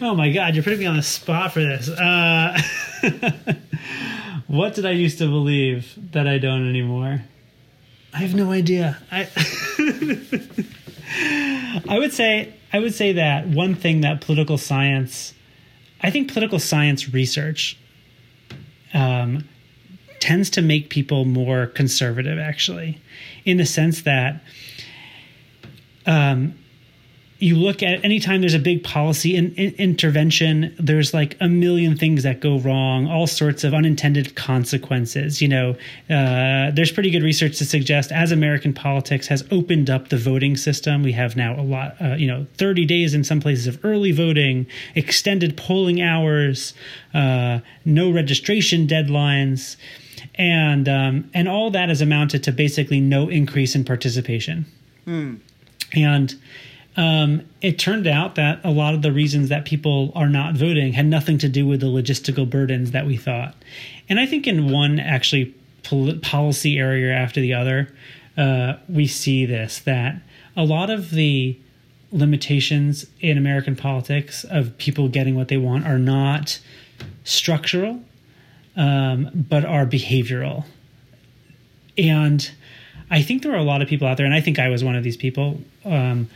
Oh 0.00 0.14
my 0.14 0.32
God, 0.32 0.54
you're 0.54 0.64
putting 0.64 0.78
me 0.78 0.86
on 0.86 0.96
the 0.96 1.02
spot 1.02 1.52
for 1.52 1.60
this. 1.60 1.88
Uh, 1.88 2.58
what 4.46 4.74
did 4.74 4.86
I 4.86 4.92
used 4.92 5.18
to 5.18 5.26
believe 5.26 5.98
that 6.12 6.26
I 6.26 6.38
don't 6.38 6.66
anymore? 6.68 7.22
I 8.14 8.18
have 8.18 8.34
no 8.34 8.52
idea. 8.52 8.98
I 9.10 9.28
I 11.88 11.98
would 11.98 12.12
say 12.12 12.54
I 12.72 12.78
would 12.78 12.94
say 12.94 13.12
that 13.12 13.46
one 13.46 13.74
thing 13.74 14.00
that 14.00 14.20
political 14.20 14.58
science, 14.58 15.34
I 16.00 16.10
think 16.10 16.32
political 16.32 16.58
science 16.58 17.12
research, 17.12 17.78
um, 18.94 19.48
tends 20.20 20.50
to 20.50 20.62
make 20.62 20.88
people 20.88 21.24
more 21.24 21.66
conservative. 21.66 22.38
Actually, 22.38 23.00
in 23.44 23.56
the 23.56 23.66
sense 23.66 24.02
that 24.02 24.42
um, 26.06 26.58
you 27.42 27.56
look 27.56 27.82
at 27.82 28.04
anytime 28.04 28.40
there's 28.40 28.54
a 28.54 28.58
big 28.60 28.84
policy 28.84 29.34
in, 29.34 29.52
in, 29.56 29.74
intervention 29.74 30.72
there's 30.78 31.12
like 31.12 31.36
a 31.40 31.48
million 31.48 31.96
things 31.96 32.22
that 32.22 32.40
go 32.40 32.58
wrong 32.60 33.08
all 33.08 33.26
sorts 33.26 33.64
of 33.64 33.74
unintended 33.74 34.36
consequences 34.36 35.42
you 35.42 35.48
know 35.48 35.70
uh, 36.08 36.70
there's 36.70 36.92
pretty 36.92 37.10
good 37.10 37.22
research 37.22 37.58
to 37.58 37.64
suggest 37.64 38.12
as 38.12 38.30
american 38.30 38.72
politics 38.72 39.26
has 39.26 39.44
opened 39.50 39.90
up 39.90 40.08
the 40.08 40.16
voting 40.16 40.56
system 40.56 41.02
we 41.02 41.10
have 41.12 41.36
now 41.36 41.58
a 41.58 41.62
lot 41.62 41.96
uh, 42.00 42.14
you 42.14 42.28
know 42.28 42.46
30 42.58 42.84
days 42.86 43.12
in 43.12 43.24
some 43.24 43.40
places 43.40 43.66
of 43.66 43.84
early 43.84 44.12
voting 44.12 44.64
extended 44.94 45.56
polling 45.56 46.00
hours 46.00 46.74
uh, 47.12 47.58
no 47.84 48.10
registration 48.10 48.86
deadlines 48.86 49.76
and 50.36 50.88
um, 50.88 51.28
and 51.34 51.48
all 51.48 51.70
that 51.72 51.88
has 51.88 52.00
amounted 52.00 52.44
to 52.44 52.52
basically 52.52 53.00
no 53.00 53.28
increase 53.28 53.74
in 53.74 53.84
participation 53.84 54.64
Hmm. 55.04 55.34
and 55.92 56.40
um, 56.96 57.42
it 57.60 57.78
turned 57.78 58.06
out 58.06 58.34
that 58.34 58.60
a 58.64 58.70
lot 58.70 58.94
of 58.94 59.02
the 59.02 59.12
reasons 59.12 59.48
that 59.48 59.64
people 59.64 60.12
are 60.14 60.28
not 60.28 60.54
voting 60.54 60.92
had 60.92 61.06
nothing 61.06 61.38
to 61.38 61.48
do 61.48 61.66
with 61.66 61.80
the 61.80 61.86
logistical 61.86 62.48
burdens 62.48 62.90
that 62.90 63.06
we 63.06 63.16
thought. 63.16 63.54
And 64.08 64.20
I 64.20 64.26
think 64.26 64.46
in 64.46 64.70
one 64.70 65.00
actually 65.00 65.54
pol- 65.84 66.18
policy 66.18 66.78
area 66.78 67.14
after 67.14 67.40
the 67.40 67.54
other, 67.54 67.92
uh, 68.36 68.74
we 68.88 69.06
see 69.06 69.46
this 69.46 69.78
that 69.80 70.20
a 70.56 70.64
lot 70.64 70.90
of 70.90 71.10
the 71.10 71.58
limitations 72.10 73.06
in 73.20 73.38
American 73.38 73.74
politics 73.74 74.44
of 74.44 74.76
people 74.76 75.08
getting 75.08 75.34
what 75.34 75.48
they 75.48 75.56
want 75.56 75.86
are 75.86 75.98
not 75.98 76.60
structural, 77.24 78.02
um, 78.76 79.30
but 79.34 79.64
are 79.64 79.86
behavioral. 79.86 80.64
And 81.96 82.50
I 83.10 83.22
think 83.22 83.42
there 83.42 83.52
are 83.52 83.58
a 83.58 83.62
lot 83.64 83.80
of 83.80 83.88
people 83.88 84.06
out 84.06 84.18
there, 84.18 84.26
and 84.26 84.34
I 84.34 84.40
think 84.42 84.58
I 84.58 84.68
was 84.68 84.84
one 84.84 84.94
of 84.94 85.04
these 85.04 85.16
people 85.16 85.60
um, 85.84 86.28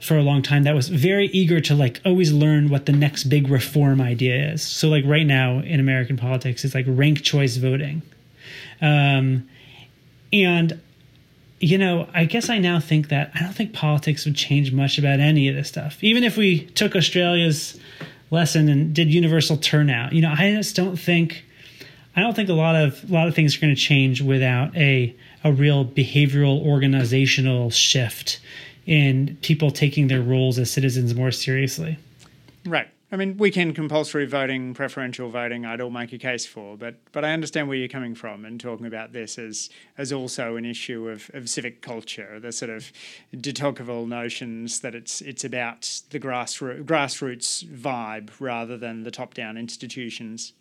for 0.00 0.16
a 0.16 0.22
long 0.22 0.42
time 0.42 0.62
that 0.62 0.74
was 0.74 0.88
very 0.88 1.26
eager 1.28 1.60
to 1.60 1.74
like 1.74 2.00
always 2.04 2.32
learn 2.32 2.68
what 2.68 2.86
the 2.86 2.92
next 2.92 3.24
big 3.24 3.48
reform 3.48 4.00
idea 4.00 4.52
is. 4.52 4.62
So 4.62 4.88
like 4.88 5.04
right 5.04 5.26
now 5.26 5.58
in 5.58 5.80
American 5.80 6.16
politics, 6.16 6.64
it's 6.64 6.74
like 6.74 6.86
rank 6.88 7.22
choice 7.22 7.56
voting, 7.56 8.02
um, 8.80 9.48
and 10.32 10.80
you 11.60 11.76
know, 11.76 12.08
I 12.14 12.24
guess 12.24 12.48
I 12.48 12.58
now 12.58 12.78
think 12.78 13.08
that 13.08 13.32
I 13.34 13.40
don't 13.40 13.52
think 13.52 13.72
politics 13.72 14.24
would 14.24 14.36
change 14.36 14.72
much 14.72 14.98
about 14.98 15.18
any 15.18 15.48
of 15.48 15.56
this 15.56 15.68
stuff. 15.68 15.98
Even 16.02 16.22
if 16.22 16.36
we 16.36 16.66
took 16.66 16.94
Australia's 16.94 17.78
lesson 18.30 18.68
and 18.68 18.94
did 18.94 19.12
universal 19.12 19.56
turnout, 19.56 20.12
you 20.12 20.22
know, 20.22 20.32
I 20.36 20.52
just 20.52 20.76
don't 20.76 20.96
think 20.96 21.44
I 22.14 22.20
don't 22.20 22.34
think 22.34 22.48
a 22.48 22.54
lot 22.54 22.76
of 22.76 23.08
a 23.10 23.12
lot 23.12 23.28
of 23.28 23.34
things 23.34 23.56
are 23.56 23.60
going 23.60 23.74
to 23.74 23.80
change 23.80 24.22
without 24.22 24.76
a 24.76 25.14
a 25.42 25.52
real 25.52 25.84
behavioral 25.84 26.64
organizational 26.64 27.70
shift 27.70 28.40
in 28.88 29.36
people 29.42 29.70
taking 29.70 30.08
their 30.08 30.22
roles 30.22 30.58
as 30.58 30.70
citizens 30.70 31.14
more 31.14 31.30
seriously. 31.30 31.98
Right. 32.64 32.88
I 33.10 33.16
mean, 33.16 33.36
weekend 33.38 33.74
compulsory 33.74 34.26
voting, 34.26 34.74
preferential 34.74 35.30
voting, 35.30 35.64
I'd 35.64 35.80
all 35.80 35.90
make 35.90 36.12
a 36.12 36.18
case 36.18 36.44
for, 36.44 36.76
but 36.76 36.96
but 37.12 37.24
I 37.24 37.32
understand 37.32 37.68
where 37.68 37.76
you're 37.76 37.88
coming 37.88 38.14
from 38.14 38.44
and 38.44 38.60
talking 38.60 38.86
about 38.86 39.12
this 39.12 39.38
as 39.38 39.70
as 39.96 40.12
also 40.12 40.56
an 40.56 40.66
issue 40.66 41.08
of, 41.08 41.30
of 41.32 41.48
civic 41.48 41.80
culture, 41.80 42.38
the 42.38 42.52
sort 42.52 42.70
of 42.70 42.92
de 43.38 43.52
Tocqueville 43.52 44.06
notions 44.06 44.80
that 44.80 44.94
it's 44.94 45.22
it's 45.22 45.44
about 45.44 46.02
the 46.10 46.20
grassroots 46.20 46.84
grassroots 46.84 47.64
vibe 47.64 48.30
rather 48.40 48.76
than 48.76 49.04
the 49.04 49.10
top 49.10 49.32
down 49.32 49.56
institutions. 49.56 50.52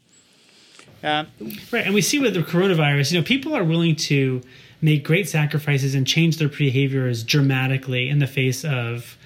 Right, 1.71 1.85
and 1.85 1.93
we 1.93 2.01
see 2.01 2.19
with 2.19 2.33
the 2.33 2.41
coronavirus, 2.41 3.11
you 3.11 3.19
know, 3.19 3.23
people 3.23 3.55
are 3.55 3.63
willing 3.63 3.95
to 3.95 4.41
make 4.81 5.03
great 5.03 5.27
sacrifices 5.27 5.95
and 5.95 6.05
change 6.05 6.37
their 6.37 6.49
behaviors 6.49 7.23
dramatically 7.23 8.09
in 8.09 8.19
the 8.19 8.27
face 8.27 8.63
of 8.63 9.17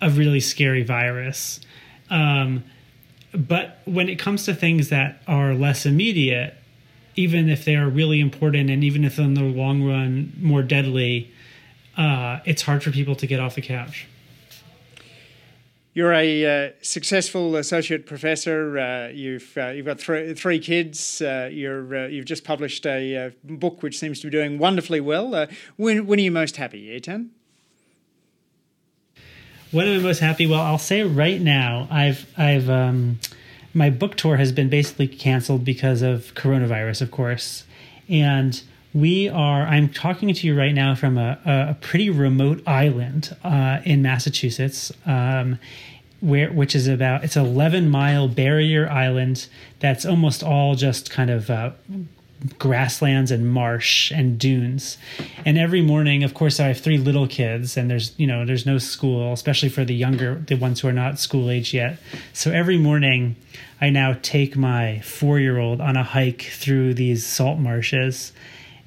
a 0.00 0.10
really 0.10 0.40
scary 0.40 0.82
virus. 0.82 1.60
Um, 2.10 2.64
but 3.32 3.80
when 3.84 4.08
it 4.08 4.16
comes 4.18 4.44
to 4.44 4.54
things 4.54 4.90
that 4.90 5.22
are 5.26 5.54
less 5.54 5.86
immediate, 5.86 6.54
even 7.16 7.48
if 7.48 7.64
they 7.64 7.76
are 7.76 7.88
really 7.88 8.20
important 8.20 8.70
and 8.70 8.82
even 8.84 9.04
if 9.04 9.18
in 9.18 9.34
the 9.34 9.42
long 9.42 9.82
run 9.82 10.32
more 10.40 10.62
deadly, 10.62 11.32
uh, 11.96 12.40
it's 12.44 12.62
hard 12.62 12.82
for 12.82 12.90
people 12.90 13.14
to 13.16 13.26
get 13.26 13.40
off 13.40 13.54
the 13.54 13.62
couch. 13.62 14.06
You're 15.94 16.12
a 16.12 16.66
uh, 16.66 16.70
successful 16.82 17.54
associate 17.54 18.04
professor. 18.04 18.76
Uh, 18.76 19.08
you've 19.08 19.56
uh, 19.56 19.68
you've 19.68 19.86
got 19.86 20.00
three 20.00 20.34
three 20.34 20.58
kids. 20.58 21.22
Uh, 21.22 21.48
you're 21.52 22.04
uh, 22.04 22.06
you've 22.08 22.24
just 22.24 22.42
published 22.42 22.84
a 22.84 23.16
uh, 23.16 23.30
book 23.44 23.80
which 23.80 23.96
seems 23.96 24.20
to 24.20 24.26
be 24.26 24.30
doing 24.32 24.58
wonderfully 24.58 25.00
well. 25.00 25.46
when 25.76 26.04
when 26.06 26.18
are 26.18 26.22
you 26.22 26.32
most 26.32 26.56
happy, 26.56 27.00
Eitan? 27.00 27.28
When 29.70 29.86
am 29.86 30.00
I 30.00 30.02
most 30.02 30.18
happy? 30.18 30.48
Well, 30.48 30.60
I'll 30.60 30.78
say 30.78 31.04
right 31.04 31.40
now, 31.40 31.86
I've 31.92 32.26
I've 32.36 32.68
um, 32.68 33.20
my 33.72 33.88
book 33.90 34.16
tour 34.16 34.36
has 34.36 34.50
been 34.50 34.68
basically 34.68 35.06
canceled 35.06 35.64
because 35.64 36.02
of 36.02 36.34
coronavirus, 36.34 37.02
of 37.02 37.12
course, 37.12 37.64
and 38.08 38.60
we 38.94 39.28
are 39.28 39.62
i'm 39.66 39.88
talking 39.88 40.32
to 40.32 40.46
you 40.46 40.56
right 40.56 40.74
now 40.74 40.94
from 40.94 41.18
a, 41.18 41.38
a 41.44 41.76
pretty 41.80 42.08
remote 42.08 42.62
island 42.66 43.36
uh, 43.44 43.80
in 43.84 44.00
massachusetts 44.00 44.92
um, 45.04 45.58
where 46.20 46.50
which 46.52 46.74
is 46.74 46.86
about 46.86 47.24
it's 47.24 47.36
11 47.36 47.90
mile 47.90 48.28
barrier 48.28 48.88
island 48.88 49.46
that's 49.80 50.06
almost 50.06 50.42
all 50.42 50.74
just 50.74 51.10
kind 51.10 51.28
of 51.28 51.50
uh, 51.50 51.70
grasslands 52.58 53.30
and 53.30 53.50
marsh 53.50 54.10
and 54.10 54.38
dunes. 54.38 54.98
And 55.46 55.56
every 55.56 55.80
morning 55.80 56.24
of 56.24 56.34
course 56.34 56.60
i 56.60 56.68
have 56.68 56.78
three 56.78 56.98
little 56.98 57.26
kids 57.26 57.76
and 57.76 57.90
there's 57.90 58.12
you 58.18 58.26
know 58.26 58.44
there's 58.44 58.66
no 58.66 58.78
school 58.78 59.32
especially 59.32 59.68
for 59.68 59.84
the 59.84 59.94
younger 59.94 60.42
the 60.46 60.56
ones 60.56 60.80
who 60.80 60.88
are 60.88 60.92
not 60.92 61.18
school 61.18 61.50
age 61.50 61.72
yet. 61.72 61.98
So 62.32 62.50
every 62.50 62.76
morning 62.78 63.36
i 63.80 63.90
now 63.90 64.16
take 64.22 64.56
my 64.56 65.00
four 65.00 65.38
year 65.38 65.58
old 65.58 65.80
on 65.80 65.96
a 65.96 66.04
hike 66.04 66.42
through 66.42 66.94
these 66.94 67.26
salt 67.26 67.58
marshes 67.58 68.32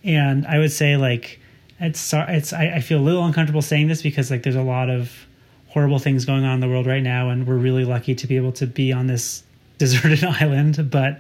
and 0.08 0.48
I 0.48 0.58
would 0.58 0.72
say 0.72 0.98
like 0.98 1.40
it's 1.80 2.14
it's 2.14 2.54
I, 2.54 2.76
I 2.76 2.80
feel 2.80 3.00
a 3.00 3.04
little 3.04 3.26
uncomfortable 3.26 3.62
saying 3.62 3.90
this 3.90 4.02
because 4.02 4.32
like 4.32 4.42
there's 4.42 4.56
a 4.56 4.64
lot 4.64 4.90
of 4.90 5.12
horrible 5.68 6.00
things 6.00 6.26
going 6.26 6.46
on 6.46 6.56
in 6.56 6.60
the 6.62 6.68
world 6.68 6.88
right 6.88 7.04
now, 7.04 7.30
and 7.30 7.46
we're 7.46 7.58
really 7.58 7.86
lucky 7.86 8.16
to 8.16 8.26
be 8.26 8.38
able 8.38 8.54
to 8.54 8.66
be 8.66 8.92
on 8.92 9.08
this 9.08 9.44
deserted 9.78 10.24
island. 10.24 10.90
But 10.90 11.20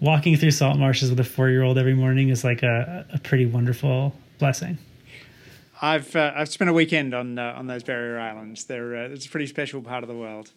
walking 0.00 0.36
through 0.36 0.50
salt 0.50 0.78
marshes 0.78 1.10
with 1.10 1.20
a 1.20 1.24
four 1.24 1.48
year 1.48 1.62
old 1.62 1.78
every 1.78 1.94
morning 1.94 2.28
is 2.28 2.44
like 2.44 2.62
a, 2.62 3.06
a 3.12 3.18
pretty 3.18 3.46
wonderful 3.46 4.12
blessing. 4.38 4.76
I've 5.80 6.14
uh, 6.16 6.32
I've 6.34 6.48
spent 6.48 6.68
a 6.68 6.72
weekend 6.72 7.14
on 7.14 7.38
uh, 7.38 7.54
on 7.56 7.68
those 7.68 7.84
barrier 7.84 8.18
islands. 8.18 8.64
They're 8.64 8.96
uh, 8.96 9.08
it's 9.08 9.26
a 9.26 9.30
pretty 9.30 9.46
special 9.46 9.80
part 9.80 10.02
of 10.02 10.08
the 10.08 10.16
world. 10.16 10.52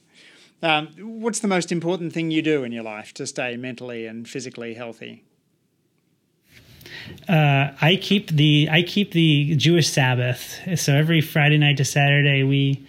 Um, 0.64 0.90
what's 1.00 1.40
the 1.40 1.48
most 1.48 1.72
important 1.72 2.14
thing 2.14 2.30
you 2.30 2.42
do 2.42 2.64
in 2.64 2.72
your 2.72 2.84
life 2.84 3.14
to 3.16 3.26
stay 3.26 3.56
mentally 3.56 4.06
and 4.06 4.28
physically 4.28 4.76
healthy? 4.76 5.24
Uh, 7.28 7.72
I 7.82 7.98
keep 8.02 8.30
the 8.32 8.68
I 8.72 8.84
keep 8.84 9.12
the 9.12 9.56
Jewish 9.56 9.90
Sabbath. 9.90 10.60
So 10.80 10.94
every 10.94 11.22
Friday 11.22 11.58
night 11.58 11.78
to 11.78 11.86
Saturday, 11.86 12.44
we 12.44 12.86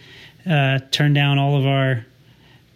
uh, 0.49 0.81
turn 0.91 1.13
down 1.13 1.39
all 1.39 1.57
of 1.57 1.67
our 1.67 2.05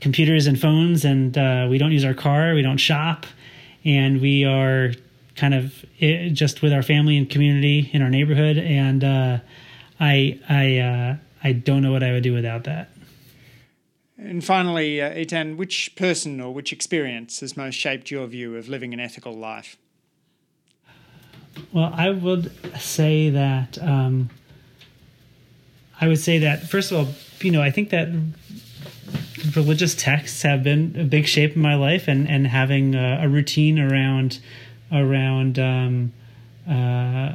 computers 0.00 0.46
and 0.46 0.60
phones, 0.60 1.04
and 1.04 1.36
uh, 1.36 1.66
we 1.68 1.78
don't 1.78 1.92
use 1.92 2.04
our 2.04 2.14
car. 2.14 2.54
We 2.54 2.62
don't 2.62 2.78
shop, 2.78 3.26
and 3.84 4.20
we 4.20 4.44
are 4.44 4.92
kind 5.34 5.54
of 5.54 5.84
eh, 6.00 6.28
just 6.28 6.62
with 6.62 6.72
our 6.72 6.82
family 6.82 7.16
and 7.16 7.28
community 7.28 7.90
in 7.92 8.02
our 8.02 8.10
neighborhood. 8.10 8.58
And 8.58 9.04
uh, 9.04 9.38
I 10.00 10.38
I 10.48 10.78
uh, 10.78 11.16
I 11.42 11.52
don't 11.52 11.82
know 11.82 11.92
what 11.92 12.02
I 12.02 12.12
would 12.12 12.22
do 12.22 12.32
without 12.32 12.64
that. 12.64 12.90
And 14.18 14.42
finally, 14.42 15.00
uh, 15.00 15.10
Eitan, 15.10 15.56
which 15.56 15.94
person 15.94 16.40
or 16.40 16.52
which 16.52 16.72
experience 16.72 17.40
has 17.40 17.56
most 17.56 17.74
shaped 17.74 18.10
your 18.10 18.26
view 18.26 18.56
of 18.56 18.68
living 18.68 18.94
an 18.94 19.00
ethical 19.00 19.36
life? 19.36 19.76
Well, 21.72 21.92
I 21.94 22.10
would 22.10 22.52
say 22.78 23.30
that 23.30 23.78
um, 23.82 24.30
I 26.00 26.08
would 26.08 26.18
say 26.18 26.38
that 26.38 26.68
first 26.68 26.92
of 26.92 26.98
all, 26.98 27.14
you 27.40 27.50
know, 27.50 27.62
I 27.62 27.70
think 27.70 27.90
that 27.90 28.08
religious 29.54 29.94
texts 29.94 30.42
have 30.42 30.62
been 30.62 30.96
a 30.98 31.04
big 31.04 31.26
shape 31.26 31.56
in 31.56 31.62
my 31.62 31.74
life, 31.74 32.08
and 32.08 32.28
and 32.28 32.46
having 32.46 32.94
a, 32.94 33.20
a 33.22 33.28
routine 33.28 33.78
around 33.78 34.38
around 34.92 35.58
um, 35.58 36.12
uh, 36.68 37.34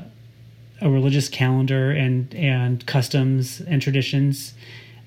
a 0.81 0.89
religious 0.89 1.29
calendar 1.29 1.91
and 1.91 2.33
and 2.35 2.85
customs 2.85 3.61
and 3.61 3.81
traditions 3.81 4.53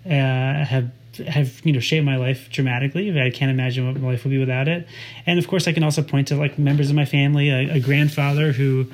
uh, 0.07 0.65
have 0.65 0.91
have 1.29 1.65
you 1.65 1.73
know 1.73 1.81
shaped 1.81 2.05
my 2.05 2.17
life 2.17 2.49
dramatically. 2.51 3.21
I 3.21 3.31
can't 3.31 3.51
imagine 3.51 3.87
what 3.87 4.01
my 4.01 4.13
life 4.13 4.25
would 4.25 4.31
be 4.31 4.39
without 4.39 4.69
it. 4.69 4.87
And 5.27 5.39
of 5.39 5.49
course, 5.49 5.69
I 5.69 5.73
can 5.73 5.83
also 5.83 6.03
point 6.03 6.29
to 6.29 6.37
like 6.37 6.59
members 6.59 6.91
of 6.91 6.97
my 6.97 7.05
family, 7.05 7.51
a, 7.51 7.75
a 7.75 7.81
grandfather 7.81 8.53
who 8.53 8.87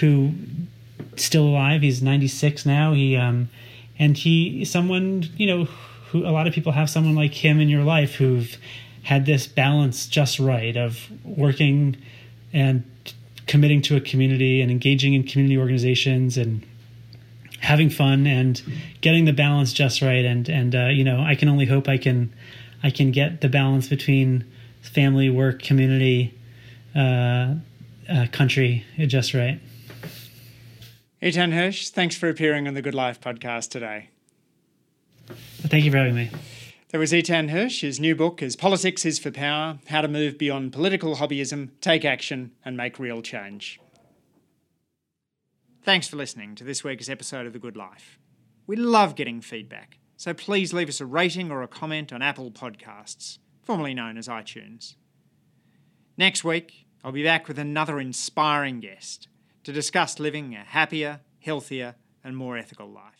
who 0.00 0.32
still 1.16 1.44
alive. 1.44 1.82
He's 1.82 2.02
ninety 2.02 2.28
six 2.28 2.66
now. 2.66 2.92
He 2.92 3.16
um, 3.16 3.48
and 3.98 4.16
he 4.16 4.64
someone 4.64 5.28
you 5.36 5.46
know 5.46 5.64
who 6.10 6.26
a 6.26 6.30
lot 6.30 6.46
of 6.46 6.54
people 6.54 6.72
have 6.72 6.88
someone 6.88 7.14
like 7.14 7.34
him 7.34 7.60
in 7.60 7.68
your 7.68 7.84
life 7.84 8.14
who've 8.14 8.56
had 9.02 9.26
this 9.26 9.46
balance 9.46 10.06
just 10.06 10.38
right 10.38 10.76
of 10.76 11.08
working 11.24 11.96
and 12.52 12.84
committing 13.46 13.80
to 13.82 13.96
a 13.96 14.00
community 14.00 14.60
and 14.60 14.70
engaging 14.70 15.14
in 15.14 15.22
community 15.22 15.56
organizations 15.56 16.36
and 16.36 16.64
having 17.60 17.90
fun 17.90 18.26
and 18.26 18.62
getting 19.00 19.24
the 19.24 19.32
balance 19.32 19.72
just 19.72 20.00
right 20.02 20.24
and 20.24 20.48
and 20.48 20.74
uh, 20.74 20.86
you 20.86 21.04
know 21.04 21.20
I 21.20 21.34
can 21.34 21.48
only 21.48 21.66
hope 21.66 21.88
I 21.88 21.98
can 21.98 22.32
I 22.82 22.90
can 22.90 23.10
get 23.10 23.40
the 23.40 23.48
balance 23.48 23.88
between 23.88 24.44
family 24.82 25.28
work 25.28 25.62
community 25.62 26.34
uh, 26.94 27.54
uh, 28.08 28.26
country 28.32 28.84
just 29.06 29.34
right 29.34 29.60
Eitan 31.20 31.52
Hersh, 31.52 31.90
thanks 31.90 32.16
for 32.16 32.28
appearing 32.28 32.68
on 32.68 32.74
the 32.74 32.82
Good 32.82 32.94
Life 32.94 33.20
podcast 33.20 33.70
today 33.70 34.10
thank 35.26 35.84
you 35.84 35.90
for 35.90 35.98
having 35.98 36.14
me 36.14 36.30
there 36.90 37.00
was 37.00 37.12
Eitan 37.12 37.50
Hersh. 37.50 37.82
His 37.82 38.00
new 38.00 38.16
book 38.16 38.42
is 38.42 38.56
Politics 38.56 39.04
is 39.04 39.18
for 39.18 39.30
Power 39.30 39.78
How 39.88 40.00
to 40.00 40.08
Move 40.08 40.38
Beyond 40.38 40.72
Political 40.72 41.16
Hobbyism, 41.16 41.68
Take 41.82 42.02
Action, 42.02 42.52
and 42.64 42.78
Make 42.78 42.98
Real 42.98 43.20
Change. 43.20 43.78
Thanks 45.82 46.08
for 46.08 46.16
listening 46.16 46.54
to 46.56 46.64
this 46.64 46.82
week's 46.82 47.08
episode 47.08 47.46
of 47.46 47.52
The 47.52 47.58
Good 47.58 47.76
Life. 47.76 48.18
We 48.66 48.76
love 48.76 49.14
getting 49.14 49.40
feedback, 49.40 49.98
so 50.16 50.34
please 50.34 50.74
leave 50.74 50.88
us 50.88 51.00
a 51.00 51.06
rating 51.06 51.50
or 51.50 51.62
a 51.62 51.68
comment 51.68 52.12
on 52.12 52.20
Apple 52.20 52.50
Podcasts, 52.50 53.38
formerly 53.62 53.94
known 53.94 54.18
as 54.18 54.28
iTunes. 54.28 54.96
Next 56.18 56.44
week, 56.44 56.86
I'll 57.02 57.12
be 57.12 57.22
back 57.22 57.46
with 57.48 57.58
another 57.58 58.00
inspiring 58.00 58.80
guest 58.80 59.28
to 59.62 59.72
discuss 59.72 60.18
living 60.18 60.54
a 60.54 60.64
happier, 60.64 61.20
healthier, 61.40 61.94
and 62.24 62.36
more 62.36 62.58
ethical 62.58 62.90
life. 62.90 63.17